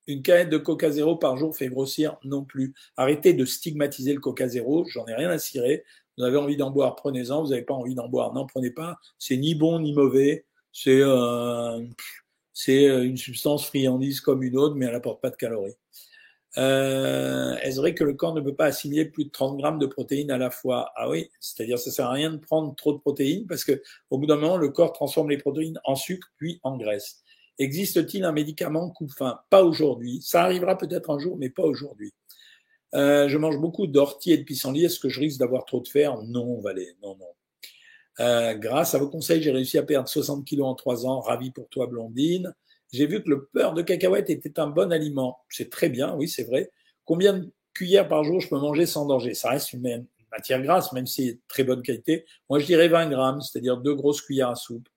Une 0.07 0.23
canette 0.23 0.51
de 0.51 0.59
Coca 0.59 0.90
Zéro 0.90 1.16
par 1.16 1.37
jour 1.37 1.57
fait 1.57 1.69
grossir 1.69 2.16
non 2.25 2.45
plus. 2.45 2.75
Arrêtez 2.97 3.33
de 3.33 3.45
stigmatiser 3.45 4.12
le 4.12 4.21
Coca 4.21 4.49
Zéro, 4.49 4.85
j'en 4.88 5.07
ai 5.07 5.14
rien 5.14 5.31
à 5.31 5.38
cirer. 5.38 5.85
Vous 6.16 6.25
avez 6.25 6.37
envie 6.37 6.57
d'en 6.57 6.71
boire, 6.71 6.97
prenez-en. 6.97 7.43
Vous 7.43 7.51
n'avez 7.51 7.62
pas 7.62 7.75
envie 7.75 7.95
d'en 7.95 8.09
boire, 8.09 8.33
n'en 8.33 8.47
prenez 8.47 8.71
pas. 8.71 8.99
C'est 9.19 9.37
ni 9.37 9.55
bon 9.55 9.79
ni 9.79 9.93
mauvais. 9.93 10.47
C'est 10.73 11.01
euh, 11.01 11.81
c'est 12.53 12.85
une 12.85 13.16
substance 13.16 13.66
friandise 13.66 14.21
comme 14.21 14.43
une 14.43 14.57
autre, 14.57 14.75
mais 14.75 14.87
elle 14.87 14.93
n'apporte 14.93 15.21
pas 15.23 15.31
de 15.31 15.37
calories. 15.37 15.77
Euh, 16.59 17.55
est-ce 17.63 17.77
vrai 17.77 17.95
que 17.95 18.03
le 18.03 18.15
corps 18.15 18.35
ne 18.35 18.41
peut 18.41 18.55
pas 18.55 18.67
assimiler 18.67 19.05
plus 19.05 19.25
de 19.25 19.31
30 19.31 19.57
grammes 19.57 19.79
de 19.79 19.87
protéines 19.87 20.31
à 20.31 20.39
la 20.39 20.51
fois? 20.51 20.93
Ah 20.97 21.09
oui, 21.09 21.31
c'est-à-dire 21.41 21.79
ça 21.79 21.91
sert 21.91 22.07
à 22.07 22.13
rien 22.13 22.31
de 22.31 22.39
prendre 22.39 22.75
trop 22.75 22.93
de 22.93 22.99
protéines 22.99 23.47
parce 23.47 23.65
que 23.65 23.81
au 24.11 24.19
bout 24.19 24.27
d'un 24.27 24.37
moment, 24.37 24.57
le 24.57 24.71
corps 24.71 24.93
transforme 24.93 25.31
les 25.31 25.39
protéines 25.39 25.79
en 25.85 25.95
sucre 25.95 26.29
puis 26.37 26.61
en 26.63 26.77
graisse. 26.77 27.23
Existe-t-il 27.59 28.25
un 28.25 28.33
médicament 28.33 28.91
coupe-faim? 28.91 29.39
Pas 29.51 29.63
aujourd'hui. 29.63 30.21
Ça 30.23 30.43
arrivera 30.43 30.77
peut-être 30.79 31.11
un 31.11 31.19
jour, 31.19 31.37
mais 31.39 31.51
pas 31.51 31.63
aujourd'hui. 31.63 32.13
Euh, 32.95 33.29
je 33.29 33.39
mange 33.39 33.59
beaucoup 33.59 33.87
d'ortie 33.87 34.33
et 34.33 34.39
de 34.39 34.43
pissenlit. 34.43 34.87
Est-ce 34.87 34.99
que 34.99 35.09
je 35.09 35.21
risque 35.21 35.39
d'avoir 35.39 35.65
trop 35.65 35.81
de 35.81 35.89
fer? 35.89 36.17
Non, 36.23 36.61
Valé, 36.61 36.97
non, 37.03 37.17
non. 37.17 37.27
Euh, 38.19 38.55
grâce 38.55 38.95
à 38.95 38.99
vos 38.99 39.09
conseils, 39.09 39.43
j'ai 39.43 39.53
réussi 39.53 39.79
à 39.79 39.83
perdre 39.83 40.09
60 40.09 40.45
kilos 40.45 40.67
en 40.67 40.75
3 40.75 41.07
ans. 41.07 41.21
Ravi 41.21 41.53
pour 41.53 41.69
toi, 41.69 41.87
Blondine 41.87 42.55
j'ai 42.92 43.07
vu 43.07 43.22
que 43.22 43.29
le 43.29 43.48
beurre 43.55 43.74
de 43.74 43.83
cacahuète 43.83 44.31
était 44.31 44.59
un 44.59 44.66
bon 44.66 44.92
aliment. 44.92 45.38
C'est 45.48 45.70
très 45.70 45.88
bien, 45.88 46.14
oui, 46.14 46.29
c'est 46.29 46.44
vrai. 46.44 46.70
Combien 47.05 47.35
de 47.35 47.53
cuillères 47.74 48.09
par 48.09 48.24
jour 48.24 48.40
je 48.40 48.48
peux 48.48 48.59
manger 48.59 48.87
sans 48.87 49.07
danger? 49.07 49.35
Ça 49.35 49.50
reste 49.50 49.72
une 49.72 50.07
matière 50.33 50.62
grasse, 50.62 50.92
même 50.92 51.07
si 51.07 51.29
c'est 51.29 51.38
très 51.48 51.64
bonne 51.64 51.83
qualité. 51.83 52.24
Moi, 52.48 52.59
je 52.59 52.66
dirais 52.66 52.88
20 52.88 53.11
grammes, 53.11 53.40
c'est-à-dire 53.40 53.76
deux 53.76 53.94
grosses 53.94 54.22
cuillères 54.22 54.50
à 54.50 54.55
soupe. 54.55 54.88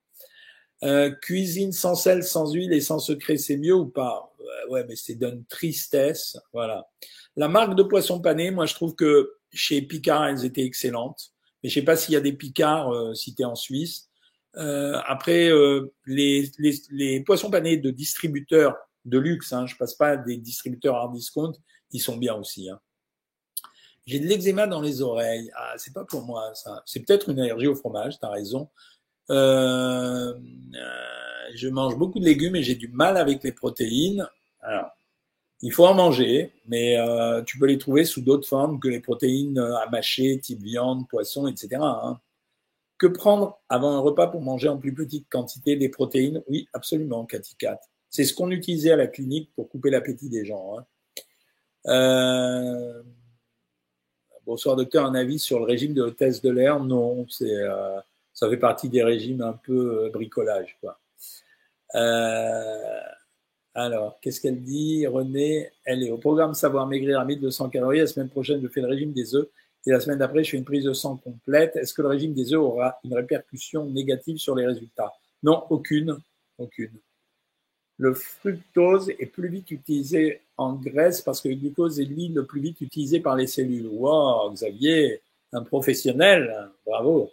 Euh, 0.83 1.11
cuisine 1.11 1.71
sans 1.71 1.95
sel, 1.95 2.23
sans 2.23 2.51
huile 2.51 2.73
et 2.73 2.81
sans 2.81 2.99
secret, 2.99 3.37
c'est 3.37 3.57
mieux 3.57 3.75
ou 3.75 3.85
pas? 3.85 4.33
Ouais, 4.69 4.85
mais 4.87 4.95
c'est 4.95 5.15
d'une 5.15 5.45
tristesse. 5.45 6.37
Voilà. 6.51 6.87
La 7.35 7.47
marque 7.47 7.75
de 7.75 7.83
poisson 7.83 8.19
pané, 8.19 8.51
moi, 8.51 8.65
je 8.65 8.73
trouve 8.73 8.95
que 8.95 9.33
chez 9.51 9.81
Picard, 9.81 10.25
elles 10.25 10.45
étaient 10.45 10.63
excellentes. 10.63 11.31
Mais 11.63 11.69
je 11.69 11.75
sais 11.75 11.85
pas 11.85 11.95
s'il 11.95 12.13
y 12.13 12.17
a 12.17 12.21
des 12.21 12.33
Picard 12.33 12.91
euh, 12.93 13.13
cités 13.13 13.45
en 13.45 13.55
Suisse. 13.55 14.09
Euh, 14.55 14.99
après, 15.05 15.49
euh, 15.49 15.93
les, 16.05 16.51
les, 16.59 16.75
les, 16.91 17.19
poissons 17.21 17.49
panés 17.49 17.77
de 17.77 17.89
distributeurs 17.89 18.75
de 19.05 19.17
luxe, 19.17 19.51
hein, 19.51 19.65
je 19.65 19.75
passe 19.75 19.95
pas 19.95 20.15
des 20.15 20.37
distributeurs 20.37 20.95
hard 20.95 21.13
discount, 21.13 21.53
ils 21.91 21.99
sont 21.99 22.17
bien 22.17 22.35
aussi. 22.35 22.69
Hein. 22.69 22.79
J'ai 24.05 24.19
de 24.19 24.27
l'eczéma 24.27 24.67
dans 24.67 24.81
les 24.81 25.01
oreilles. 25.01 25.49
Ah, 25.55 25.73
c'est 25.77 25.93
pas 25.93 26.03
pour 26.03 26.25
moi 26.25 26.53
ça. 26.55 26.83
C'est 26.85 26.99
peut-être 27.05 27.29
une 27.29 27.39
allergie 27.39 27.67
au 27.67 27.75
fromage. 27.75 28.19
T'as 28.19 28.29
raison. 28.29 28.69
Euh, 29.29 30.33
euh, 30.33 31.49
je 31.55 31.69
mange 31.69 31.97
beaucoup 31.97 32.19
de 32.19 32.25
légumes 32.25 32.55
et 32.55 32.63
j'ai 32.63 32.75
du 32.75 32.89
mal 32.89 33.15
avec 33.17 33.43
les 33.43 33.53
protéines. 33.53 34.27
Alors, 34.61 34.89
il 35.61 35.71
faut 35.71 35.85
en 35.85 35.93
manger, 35.93 36.51
mais 36.67 36.97
euh, 36.97 37.41
tu 37.43 37.57
peux 37.57 37.65
les 37.65 37.77
trouver 37.77 38.03
sous 38.03 38.21
d'autres 38.21 38.47
formes 38.47 38.79
que 38.79 38.89
les 38.89 38.99
protéines 38.99 39.57
à 39.57 39.89
mâcher, 39.89 40.37
type 40.39 40.61
viande, 40.61 41.07
poisson, 41.07 41.47
etc. 41.47 41.77
Hein. 41.81 42.19
Que 43.03 43.07
prendre 43.09 43.59
avant 43.67 43.91
un 43.91 43.99
repas 43.99 44.27
pour 44.27 44.39
manger 44.39 44.69
en 44.69 44.77
plus 44.77 44.93
petite 44.93 45.27
quantité 45.29 45.75
des 45.75 45.89
protéines? 45.89 46.41
Oui, 46.47 46.69
absolument, 46.71 47.25
Cathy 47.25 47.57
C'est 48.09 48.23
ce 48.23 48.33
qu'on 48.33 48.49
utilisait 48.49 48.91
à 48.91 48.95
la 48.95 49.07
clinique 49.07 49.51
pour 49.57 49.67
couper 49.67 49.89
l'appétit 49.89 50.29
des 50.29 50.45
gens. 50.45 50.77
Hein. 50.77 50.85
Euh... 51.87 53.03
Bonsoir 54.45 54.77
docteur, 54.77 55.05
un 55.05 55.15
avis 55.15 55.37
sur 55.37 55.59
le 55.59 55.65
régime 55.65 55.93
de 55.93 56.01
hôtesse 56.01 56.41
de 56.41 56.49
l'air? 56.49 56.79
Non, 56.79 57.25
c'est 57.27 57.53
euh... 57.53 57.99
ça 58.31 58.49
fait 58.49 58.55
partie 58.55 58.87
des 58.87 59.03
régimes 59.03 59.41
un 59.41 59.51
peu 59.51 60.05
euh, 60.05 60.09
bricolage. 60.09 60.79
Alors, 63.75 64.17
qu'est-ce 64.21 64.39
qu'elle 64.39 64.63
dit? 64.63 65.05
René, 65.07 65.71
elle 65.83 66.03
est 66.03 66.11
au 66.11 66.17
programme 66.17 66.53
Savoir 66.53 66.87
Maigrir 66.87 67.19
à 67.19 67.25
1200 67.25 67.67
calories. 67.67 67.99
La 67.99 68.07
semaine 68.07 68.29
prochaine, 68.29 68.61
je 68.63 68.69
fais 68.69 68.79
le 68.79 68.87
régime 68.87 69.11
des 69.11 69.35
œufs 69.35 69.49
et 69.85 69.91
la 69.91 69.99
semaine 69.99 70.19
d'après, 70.19 70.43
je 70.43 70.51
fais 70.51 70.57
une 70.57 70.63
prise 70.63 70.85
de 70.85 70.93
sang 70.93 71.17
complète. 71.17 71.75
Est-ce 71.75 71.93
que 71.93 72.01
le 72.01 72.07
régime 72.07 72.33
des 72.33 72.53
œufs 72.53 72.61
aura 72.61 72.99
une 73.03 73.13
répercussion 73.13 73.85
négative 73.85 74.37
sur 74.37 74.55
les 74.55 74.65
résultats? 74.65 75.11
Non, 75.41 75.63
aucune. 75.69 76.17
Aucune. 76.57 76.93
Le 77.97 78.13
fructose 78.13 79.09
est 79.19 79.25
plus 79.25 79.49
vite 79.49 79.71
utilisé 79.71 80.41
en 80.57 80.73
graisse 80.73 81.21
parce 81.21 81.41
que 81.41 81.49
le 81.49 81.55
glucose 81.55 81.99
est 81.99 82.05
l'huile 82.05 82.33
le 82.33 82.45
plus 82.45 82.61
vite 82.61 82.81
utilisé 82.81 83.19
par 83.19 83.35
les 83.35 83.47
cellules. 83.47 83.87
Wow, 83.87 84.51
Xavier, 84.51 85.21
un 85.51 85.63
professionnel, 85.63 86.69
bravo. 86.85 87.29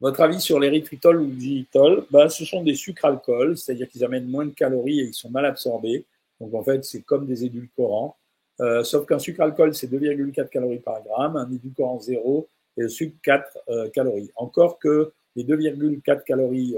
Votre 0.00 0.22
avis 0.22 0.40
sur 0.40 0.58
l'érythritol 0.58 1.20
ou 1.20 1.26
le 1.26 1.34
xylitol 1.34 2.06
ben, 2.10 2.28
Ce 2.30 2.44
sont 2.44 2.62
des 2.62 2.74
sucres 2.74 3.04
alcools, 3.04 3.58
c'est-à-dire 3.58 3.88
qu'ils 3.88 4.04
amènent 4.04 4.28
moins 4.28 4.46
de 4.46 4.54
calories 4.54 5.00
et 5.00 5.04
ils 5.04 5.14
sont 5.14 5.30
mal 5.30 5.44
absorbés. 5.44 6.06
Donc 6.40 6.54
en 6.54 6.62
fait, 6.62 6.84
c'est 6.84 7.02
comme 7.02 7.26
des 7.26 7.44
édulcorants. 7.44 8.16
Euh, 8.60 8.84
sauf 8.84 9.06
qu'un 9.06 9.18
sucre 9.18 9.40
alcool, 9.40 9.74
c'est 9.74 9.90
2,4 9.90 10.48
calories 10.48 10.78
par 10.78 11.02
gramme, 11.02 11.36
un 11.36 11.50
édulcorant 11.50 11.98
0 11.98 12.46
et 12.76 12.82
le 12.82 12.88
sucre 12.88 13.16
4 13.22 13.58
euh, 13.68 13.88
calories. 13.90 14.30
Encore 14.36 14.78
que 14.78 15.12
les 15.34 15.44
2,4 15.44 16.24
calories 16.24 16.76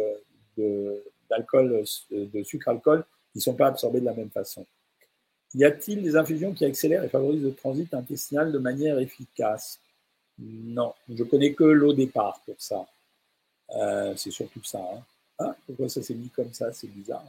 euh, 0.58 1.00
d'alcool, 1.28 1.84
de, 2.10 2.42
sucre 2.44 2.68
alcool, 2.68 3.04
ils 3.34 3.38
ne 3.38 3.42
sont 3.42 3.54
pas 3.54 3.68
absorbés 3.68 4.00
de 4.00 4.04
la 4.04 4.14
même 4.14 4.30
façon. 4.30 4.64
Y 5.54 5.64
a-t-il 5.64 6.02
des 6.02 6.16
infusions 6.16 6.52
qui 6.52 6.64
accélèrent 6.64 7.04
et 7.04 7.08
favorisent 7.08 7.42
le 7.42 7.54
transit 7.54 7.92
intestinal 7.92 8.52
de 8.52 8.58
manière 8.58 8.98
efficace? 8.98 9.80
Non, 10.38 10.94
je 11.12 11.24
connais 11.24 11.52
que 11.52 11.64
l'eau 11.64 11.92
départ 11.92 12.40
pour 12.46 12.56
ça. 12.58 12.86
c'est 14.16 14.30
surtout 14.30 14.64
ça. 14.64 14.78
Hein. 14.78 15.02
Ah, 15.38 15.56
pourquoi 15.66 15.88
ça 15.88 16.02
s'est 16.02 16.14
mis 16.14 16.28
comme 16.28 16.52
ça? 16.52 16.72
C'est 16.72 16.88
bizarre. 16.88 17.24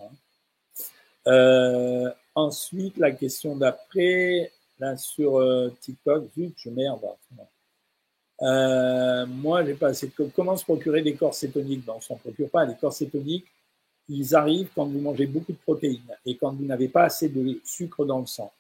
Hein. 1.26 2.14
Ensuite, 2.36 2.98
la 2.98 3.12
question 3.12 3.56
d'après, 3.56 4.52
là 4.80 4.98
sur 4.98 5.40
euh, 5.40 5.70
TikTok, 5.82 6.26
zut, 6.36 6.54
je 6.58 6.70
merde. 6.70 7.02
Euh, 8.42 9.26
moi, 9.26 9.64
j'ai 9.64 9.76
pas 9.76 9.90
assez 9.90 10.08
de... 10.08 10.30
Comment 10.36 10.58
se 10.58 10.64
procurer 10.64 11.02
des 11.02 11.16
corps 11.16 11.34
cétoniques? 11.34 11.86
Ben, 11.86 11.94
On 11.94 11.98
ne 11.98 12.02
s'en 12.02 12.16
procure 12.16 12.50
pas. 12.50 12.66
Les 12.66 12.76
corps 12.76 12.94
cétoniques, 12.94 13.46
ils 14.10 14.36
arrivent 14.36 14.70
quand 14.76 14.86
vous 14.86 15.00
mangez 15.00 15.28
beaucoup 15.28 15.54
de 15.54 15.58
protéines 15.58 16.02
et 16.26 16.36
quand 16.36 16.54
vous 16.54 16.66
n'avez 16.66 16.90
pas 16.90 17.04
assez 17.04 17.30
de 17.30 17.62
sucre 17.64 18.06
dans 18.06 18.20
le 18.20 18.26
sang. 18.26 18.52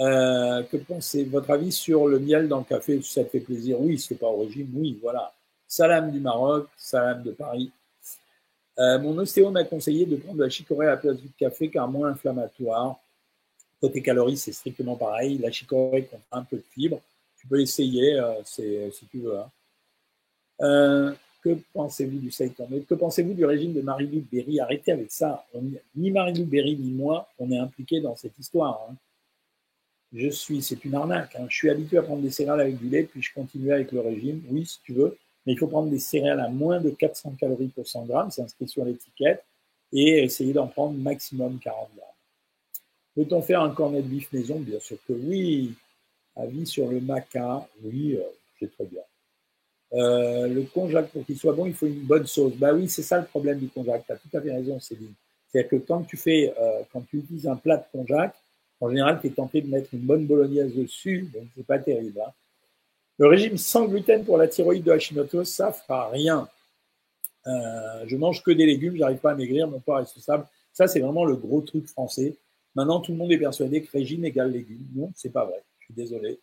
Euh, 0.00 0.62
que 0.62 0.76
pensez 0.76 1.24
votre 1.24 1.50
avis 1.50 1.72
sur 1.72 2.06
le 2.06 2.20
miel 2.20 2.48
dans 2.48 2.58
le 2.58 2.64
café? 2.64 3.00
Ça 3.02 3.24
te 3.24 3.30
fait 3.30 3.40
plaisir? 3.40 3.80
Oui, 3.80 3.98
c'est 3.98 4.14
pas 4.14 4.28
au 4.28 4.38
régime. 4.38 4.70
Oui, 4.74 4.98
voilà. 5.02 5.34
Salam 5.66 6.10
du 6.10 6.20
Maroc, 6.20 6.68
salam 6.76 7.22
de 7.22 7.32
Paris. 7.32 7.70
Euh, 8.78 8.98
mon 8.98 9.18
ostéo 9.18 9.50
m'a 9.50 9.64
conseillé 9.64 10.06
de 10.06 10.16
prendre 10.16 10.38
de 10.38 10.44
la 10.44 10.50
chicorée 10.50 10.86
à 10.86 10.90
la 10.90 10.96
place 10.96 11.16
du 11.16 11.28
café 11.30 11.68
car 11.68 11.88
moins 11.88 12.10
inflammatoire. 12.10 12.98
Côté 13.80 14.02
calories, 14.02 14.36
c'est 14.36 14.52
strictement 14.52 14.96
pareil. 14.96 15.38
La 15.38 15.50
chicorée 15.50 16.04
contient 16.04 16.24
un 16.32 16.44
peu 16.44 16.56
de 16.56 16.64
fibres 16.70 17.00
tu 17.38 17.46
peux 17.46 17.60
essayer 17.60 18.18
euh, 18.18 18.42
si 18.44 19.06
tu 19.10 19.20
veux. 19.20 19.38
Hein. 19.38 19.50
Euh, 20.60 21.14
que 21.42 21.56
pensez-vous 21.72 22.18
du 22.18 22.30
Que 22.30 22.94
pensez-vous 22.94 23.34
du 23.34 23.44
régime 23.44 23.72
de 23.72 23.80
Marie-Lou 23.80 24.24
Berry? 24.30 24.58
Arrêtez 24.60 24.92
avec 24.92 25.10
ça. 25.10 25.46
ni 25.94 26.10
Marie-Lou 26.10 26.44
Berry 26.44 26.76
ni 26.76 26.90
moi, 26.90 27.28
on 27.38 27.50
est 27.52 27.58
impliqués 27.58 28.00
dans 28.00 28.16
cette 28.16 28.36
histoire. 28.38 28.88
Hein. 28.90 28.96
Je 30.12 30.28
suis, 30.28 30.62
c'est 30.62 30.84
une 30.84 30.94
arnaque. 30.94 31.36
Hein. 31.36 31.46
Je 31.48 31.56
suis 31.56 31.70
habitué 31.70 31.98
à 31.98 32.02
prendre 32.02 32.22
des 32.22 32.30
céréales 32.30 32.60
avec 32.60 32.78
du 32.78 32.88
lait, 32.88 33.04
puis 33.04 33.22
je 33.22 33.32
continue 33.32 33.72
avec 33.72 33.92
le 33.92 34.00
régime. 34.00 34.42
Oui, 34.50 34.66
si 34.66 34.80
tu 34.82 34.94
veux, 34.94 35.16
mais 35.48 35.54
il 35.54 35.58
faut 35.58 35.66
prendre 35.66 35.88
des 35.88 35.98
céréales 35.98 36.40
à 36.40 36.48
moins 36.50 36.78
de 36.78 36.90
400 36.90 37.36
calories 37.40 37.68
pour 37.68 37.88
100 37.88 38.04
grammes, 38.04 38.30
c'est 38.30 38.42
inscrit 38.42 38.68
sur 38.68 38.84
l'étiquette, 38.84 39.42
et 39.94 40.22
essayer 40.22 40.52
d'en 40.52 40.66
prendre 40.66 40.92
maximum 40.98 41.58
40 41.58 41.88
grammes. 41.96 42.08
Peut-on 43.14 43.40
faire 43.40 43.62
un 43.62 43.70
cornet 43.70 44.02
de 44.02 44.08
bif 44.08 44.30
maison? 44.30 44.60
Bien 44.60 44.78
sûr 44.78 44.98
que 45.08 45.14
oui. 45.14 45.72
Avis 46.36 46.66
sur 46.66 46.88
le 46.88 47.00
maca, 47.00 47.66
oui, 47.82 48.16
euh, 48.16 48.24
c'est 48.60 48.70
très 48.74 48.84
bien. 48.84 49.00
Euh, 49.94 50.48
le 50.48 50.64
konjac, 50.64 51.10
pour 51.12 51.24
qu'il 51.24 51.38
soit 51.38 51.54
bon, 51.54 51.64
il 51.64 51.72
faut 51.72 51.86
une 51.86 52.04
bonne 52.04 52.26
sauce. 52.26 52.52
Bah 52.56 52.74
oui, 52.74 52.86
c'est 52.86 53.02
ça 53.02 53.18
le 53.18 53.24
problème 53.24 53.58
du 53.58 53.68
konjac. 53.68 54.04
Tu 54.04 54.12
as 54.12 54.16
tout 54.16 54.36
à 54.36 54.42
fait 54.42 54.52
raison, 54.52 54.78
Céline. 54.80 55.14
C'est-à-dire 55.48 55.70
que 55.70 55.76
quand 55.76 56.02
tu 56.02 56.18
fais, 56.18 56.52
euh, 56.60 56.82
quand 56.92 57.00
tu 57.08 57.20
utilises 57.20 57.46
un 57.46 57.56
plat 57.56 57.78
de 57.78 57.84
konjac, 57.90 58.34
en 58.82 58.90
général, 58.90 59.18
tu 59.22 59.28
es 59.28 59.30
tenté 59.30 59.62
de 59.62 59.68
mettre 59.68 59.94
une 59.94 60.00
bonne 60.00 60.26
bolognaise 60.26 60.74
dessus, 60.74 61.30
donc 61.32 61.44
c'est 61.56 61.66
pas 61.66 61.78
terrible. 61.78 62.20
Hein. 62.20 62.32
Le 63.18 63.26
régime 63.26 63.56
sans 63.58 63.86
gluten 63.86 64.24
pour 64.24 64.38
la 64.38 64.48
thyroïde 64.48 64.84
de 64.84 64.92
Hashimoto, 64.92 65.44
ça 65.44 65.72
fera 65.72 66.08
rien. 66.08 66.48
je 67.44 68.16
mange 68.16 68.42
que 68.42 68.50
des 68.50 68.66
légumes, 68.66 68.96
j'arrive 68.96 69.18
pas 69.18 69.32
à 69.32 69.34
maigrir, 69.34 69.68
mon 69.68 69.80
corps 69.80 70.00
est 70.00 70.20
stable. 70.20 70.46
Ça, 70.72 70.86
c'est 70.86 71.00
vraiment 71.00 71.24
le 71.24 71.34
gros 71.34 71.60
truc 71.60 71.86
français. 71.88 72.36
Maintenant, 72.74 73.00
tout 73.00 73.12
le 73.12 73.18
monde 73.18 73.32
est 73.32 73.38
persuadé 73.38 73.82
que 73.82 73.90
régime 73.90 74.24
égale 74.24 74.52
légumes. 74.52 74.86
Non, 74.94 75.10
c'est 75.16 75.32
pas 75.32 75.44
vrai 75.44 75.64
désolé. 75.90 76.38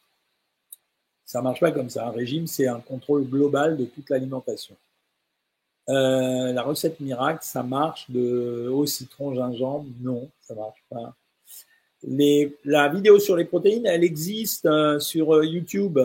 Ça 1.25 1.41
marche 1.41 1.59
pas 1.59 1.71
comme 1.71 1.89
ça. 1.89 2.07
Un 2.07 2.11
régime, 2.11 2.47
c'est 2.47 2.67
un 2.67 2.79
contrôle 2.79 3.25
global 3.25 3.77
de 3.77 3.85
toute 3.85 4.09
l'alimentation. 4.09 4.75
Euh, 5.89 6.51
la 6.51 6.63
recette 6.63 6.99
miracle, 6.99 7.39
ça 7.41 7.63
marche 7.63 8.09
de 8.09 8.69
au 8.71 8.85
citron, 8.85 9.33
gingembre? 9.35 9.85
Non, 10.01 10.29
ça 10.41 10.55
marche 10.55 10.83
pas. 10.89 11.15
La 12.65 12.89
vidéo 12.89 13.19
sur 13.19 13.35
les 13.35 13.45
protéines, 13.45 13.85
elle 13.85 14.03
existe 14.03 14.65
euh, 14.65 14.99
sur 14.99 15.35
euh, 15.35 15.45
YouTube. 15.45 15.99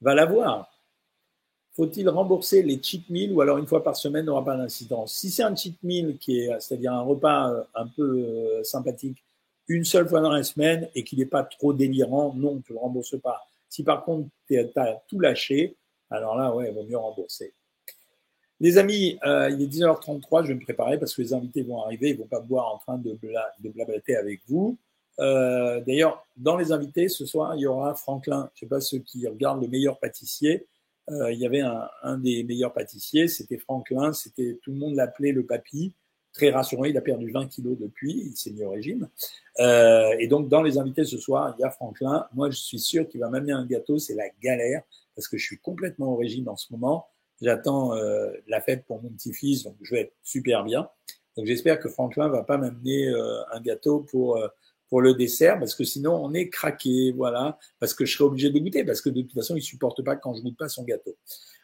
Va 0.00 0.14
la 0.14 0.26
voir. 0.26 0.70
Faut-il 1.72 2.08
rembourser 2.08 2.62
les 2.62 2.82
cheat 2.82 3.08
meals 3.10 3.32
ou 3.32 3.40
alors 3.40 3.58
une 3.58 3.66
fois 3.66 3.84
par 3.84 3.96
semaine 3.96 4.24
n'aura 4.26 4.44
pas 4.44 4.56
d'incidence? 4.56 5.14
Si 5.14 5.30
c'est 5.30 5.42
un 5.42 5.54
cheat 5.54 5.76
meal 5.82 6.16
qui 6.18 6.40
est, 6.40 6.60
c'est-à-dire 6.60 6.92
un 6.92 7.02
repas 7.02 7.52
un 7.74 7.86
peu 7.88 8.62
sympathique 8.62 9.22
une 9.68 9.84
seule 9.84 10.08
fois 10.08 10.20
dans 10.20 10.30
la 10.30 10.42
semaine 10.42 10.88
et 10.94 11.04
qu'il 11.04 11.18
n'est 11.18 11.26
pas 11.26 11.42
trop 11.42 11.72
délirant, 11.72 12.32
non, 12.34 12.60
tu 12.60 12.72
ne 12.72 12.76
le 12.76 12.80
rembourses 12.80 13.20
pas. 13.20 13.46
Si 13.68 13.82
par 13.82 14.04
contre 14.04 14.28
tu 14.46 14.58
as 14.58 15.02
tout 15.08 15.18
lâché, 15.18 15.76
alors 16.10 16.36
là, 16.36 16.54
ouais, 16.54 16.68
il 16.70 16.74
vaut 16.74 16.84
mieux 16.84 16.96
rembourser. 16.96 17.52
Les 18.60 18.78
amis, 18.78 19.18
euh, 19.26 19.50
il 19.50 19.60
est 19.60 19.66
19h33, 19.66 20.44
je 20.44 20.48
vais 20.48 20.54
me 20.54 20.60
préparer 20.60 20.98
parce 20.98 21.14
que 21.14 21.20
les 21.20 21.34
invités 21.34 21.62
vont 21.62 21.82
arriver, 21.82 22.10
ils 22.10 22.16
ne 22.16 22.20
vont 22.20 22.28
pas 22.28 22.40
voir 22.40 22.74
en 22.74 22.78
train 22.78 22.96
de, 22.96 23.18
de 23.60 23.68
blablater 23.68 24.16
avec 24.16 24.40
vous. 24.46 24.78
Euh, 25.20 25.80
D'ailleurs, 25.80 26.26
dans 26.36 26.56
les 26.56 26.72
invités, 26.72 27.08
ce 27.08 27.26
soir, 27.26 27.54
il 27.56 27.60
y 27.60 27.66
aura 27.66 27.94
Franklin. 27.94 28.50
Je 28.54 28.64
ne 28.64 28.68
sais 28.68 28.70
pas 28.70 28.80
ceux 28.80 28.98
qui 28.98 29.26
regardent 29.26 29.62
le 29.62 29.68
meilleur 29.68 29.98
pâtissier. 29.98 30.66
Euh, 31.10 31.32
il 31.32 31.38
y 31.38 31.46
avait 31.46 31.60
un, 31.60 31.88
un 32.02 32.18
des 32.18 32.42
meilleurs 32.42 32.72
pâtissiers, 32.72 33.28
c'était 33.28 33.58
Franklin. 33.58 34.12
C'était 34.12 34.58
tout 34.62 34.72
le 34.72 34.78
monde 34.78 34.94
l'appelait 34.94 35.32
le 35.32 35.46
papy 35.46 35.94
très 36.36 36.50
rassurant. 36.50 36.84
Il 36.84 36.96
a 36.96 37.00
perdu 37.00 37.30
20 37.30 37.48
kilos 37.48 37.76
depuis, 37.78 38.12
il 38.12 38.36
s'est 38.36 38.50
mis 38.50 38.62
au 38.62 38.70
régime. 38.70 39.08
Euh, 39.58 40.14
et 40.18 40.28
donc, 40.28 40.48
dans 40.48 40.62
les 40.62 40.78
invités 40.78 41.04
ce 41.04 41.18
soir, 41.18 41.54
il 41.58 41.62
y 41.62 41.64
a 41.64 41.70
Franklin. 41.70 42.26
Moi, 42.34 42.50
je 42.50 42.58
suis 42.58 42.78
sûr 42.78 43.08
qu'il 43.08 43.20
va 43.20 43.28
m'amener 43.28 43.52
un 43.52 43.66
gâteau. 43.66 43.98
C'est 43.98 44.14
la 44.14 44.28
galère 44.42 44.82
parce 45.14 45.28
que 45.28 45.38
je 45.38 45.44
suis 45.44 45.58
complètement 45.58 46.12
au 46.12 46.16
régime 46.16 46.48
en 46.48 46.56
ce 46.56 46.72
moment. 46.72 47.08
J'attends 47.40 47.94
euh, 47.94 48.30
la 48.46 48.60
fête 48.60 48.84
pour 48.86 49.02
mon 49.02 49.10
petit-fils, 49.10 49.64
donc 49.64 49.76
je 49.82 49.94
vais 49.94 50.02
être 50.02 50.14
super 50.22 50.62
bien. 50.64 50.88
Donc, 51.36 51.46
j'espère 51.46 51.78
que 51.80 51.88
Franklin 51.88 52.28
va 52.28 52.42
pas 52.42 52.56
m'amener 52.56 53.08
euh, 53.08 53.42
un 53.52 53.60
gâteau 53.60 54.00
pour 54.00 54.38
pour 54.88 55.00
le 55.00 55.14
dessert 55.14 55.58
parce 55.58 55.74
que 55.74 55.84
sinon 55.84 56.14
on 56.14 56.32
est 56.34 56.48
craqué, 56.48 57.12
voilà, 57.12 57.58
parce 57.78 57.94
que 57.94 58.04
je 58.04 58.14
serai 58.14 58.24
obligé 58.24 58.50
de 58.50 58.58
goûter 58.58 58.84
parce 58.84 59.00
que 59.00 59.10
de 59.10 59.22
toute 59.22 59.34
façon 59.34 59.56
il 59.56 59.62
supporte 59.62 60.02
pas 60.02 60.16
quand 60.16 60.34
je 60.34 60.42
goûte 60.42 60.56
pas 60.56 60.68
son 60.68 60.84
gâteau. 60.84 61.16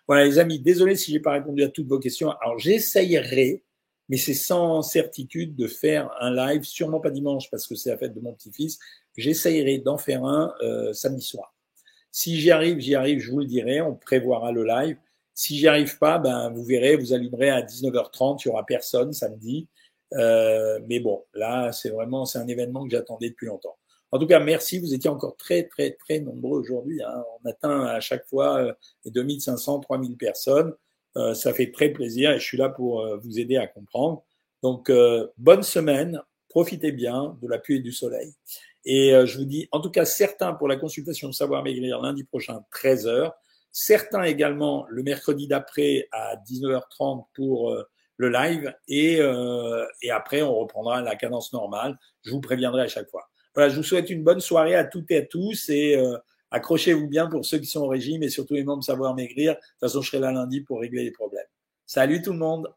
Voilà 0.08 0.24
les 0.24 0.38
amis, 0.38 0.58
désolé 0.58 0.96
si 0.96 1.12
j'ai 1.12 1.20
pas 1.20 1.32
répondu 1.32 1.62
à 1.62 1.68
toutes 1.68 1.86
vos 1.86 1.98
questions. 1.98 2.30
Alors 2.40 2.58
j'essayerai 2.58 3.62
mais 4.08 4.18
c'est 4.18 4.34
sans 4.34 4.82
certitude 4.82 5.56
de 5.56 5.66
faire 5.66 6.10
un 6.20 6.34
live, 6.34 6.64
sûrement 6.64 7.00
pas 7.00 7.10
dimanche 7.10 7.50
parce 7.50 7.66
que 7.66 7.74
c'est 7.74 7.90
la 7.90 7.96
fête 7.96 8.14
de 8.14 8.20
mon 8.20 8.34
petit-fils. 8.34 8.78
J'essayerai 9.16 9.78
d'en 9.78 9.96
faire 9.96 10.24
un 10.24 10.52
euh, 10.62 10.92
samedi 10.92 11.22
soir. 11.22 11.54
Si 12.10 12.38
j'y 12.38 12.50
arrive, 12.50 12.78
j'y 12.78 12.94
arrive, 12.94 13.20
je 13.20 13.30
vous 13.30 13.38
le 13.38 13.46
dirai, 13.46 13.80
on 13.80 13.94
prévoira 13.94 14.52
le 14.52 14.64
live. 14.64 14.98
Si 15.32 15.56
j'y 15.56 15.66
arrive 15.66 15.96
pas, 15.98 16.18
ben 16.18 16.50
vous 16.50 16.62
verrez, 16.62 16.96
vous 16.96 17.14
allumerez 17.14 17.48
à 17.48 17.62
19h30, 17.62 18.42
il 18.42 18.48
y 18.48 18.50
aura 18.50 18.66
personne 18.66 19.14
samedi. 19.14 19.66
Euh, 20.16 20.80
mais 20.88 21.00
bon, 21.00 21.24
là, 21.34 21.72
c'est 21.72 21.90
vraiment, 21.90 22.24
c'est 22.24 22.38
un 22.38 22.48
événement 22.48 22.84
que 22.84 22.90
j'attendais 22.90 23.30
depuis 23.30 23.46
longtemps. 23.46 23.76
En 24.10 24.18
tout 24.18 24.26
cas, 24.26 24.40
merci. 24.40 24.78
Vous 24.78 24.92
étiez 24.94 25.08
encore 25.08 25.36
très, 25.36 25.64
très, 25.64 25.92
très 25.92 26.20
nombreux 26.20 26.60
aujourd'hui. 26.60 27.02
Hein. 27.02 27.24
On 27.42 27.48
atteint 27.48 27.84
à 27.86 28.00
chaque 28.00 28.26
fois 28.26 28.58
euh, 28.58 28.72
les 29.04 29.10
2500, 29.10 29.80
3000 29.80 30.16
personnes. 30.16 30.74
Euh, 31.16 31.34
ça 31.34 31.52
fait 31.52 31.70
très 31.70 31.90
plaisir 31.90 32.30
et 32.30 32.38
je 32.38 32.44
suis 32.44 32.56
là 32.56 32.68
pour 32.70 33.02
euh, 33.02 33.18
vous 33.18 33.38
aider 33.38 33.56
à 33.56 33.66
comprendre. 33.66 34.24
Donc, 34.62 34.88
euh, 34.88 35.26
bonne 35.36 35.62
semaine, 35.62 36.22
profitez 36.48 36.92
bien 36.92 37.36
de 37.42 37.48
la 37.48 37.58
pluie 37.58 37.76
et 37.76 37.80
du 37.80 37.92
soleil. 37.92 38.34
Et 38.84 39.12
je 39.26 39.38
vous 39.38 39.44
dis, 39.44 39.68
en 39.70 39.80
tout 39.80 39.90
cas, 39.90 40.04
certains 40.04 40.54
pour 40.54 40.66
la 40.66 40.74
consultation 40.74 41.30
Savoir 41.30 41.62
Maigrir 41.62 42.00
lundi 42.00 42.24
prochain, 42.24 42.64
13h. 42.74 43.30
Certains 43.70 44.24
également 44.24 44.86
le 44.88 45.04
mercredi 45.04 45.46
d'après 45.46 46.08
à 46.10 46.34
19h30 46.34 47.26
pour 47.36 47.72
le 48.22 48.30
live. 48.30 48.74
Et, 48.88 49.20
et 50.02 50.10
après, 50.10 50.42
on 50.42 50.54
reprendra 50.54 51.02
la 51.02 51.16
cadence 51.16 51.52
normale. 51.52 51.98
Je 52.22 52.30
vous 52.30 52.40
préviendrai 52.40 52.82
à 52.82 52.88
chaque 52.88 53.08
fois. 53.08 53.28
Voilà, 53.54 53.68
je 53.68 53.76
vous 53.76 53.82
souhaite 53.82 54.08
une 54.10 54.22
bonne 54.22 54.40
soirée 54.40 54.74
à 54.74 54.84
toutes 54.84 55.10
et 55.10 55.18
à 55.18 55.22
tous. 55.22 55.68
Et 55.68 56.00
Accrochez-vous 56.52 57.08
bien 57.08 57.28
pour 57.28 57.46
ceux 57.46 57.58
qui 57.58 57.66
sont 57.66 57.80
au 57.80 57.88
régime 57.88 58.22
et 58.22 58.28
surtout 58.28 58.52
les 58.52 58.62
membres 58.62 58.84
Savoir 58.84 59.14
Maigrir. 59.14 59.54
De 59.54 59.58
toute 59.58 59.80
façon, 59.80 60.02
je 60.02 60.10
serai 60.10 60.18
là 60.20 60.32
lundi 60.32 60.60
pour 60.60 60.80
régler 60.80 61.02
les 61.02 61.10
problèmes. 61.10 61.46
Salut 61.86 62.20
tout 62.20 62.32
le 62.32 62.38
monde 62.38 62.68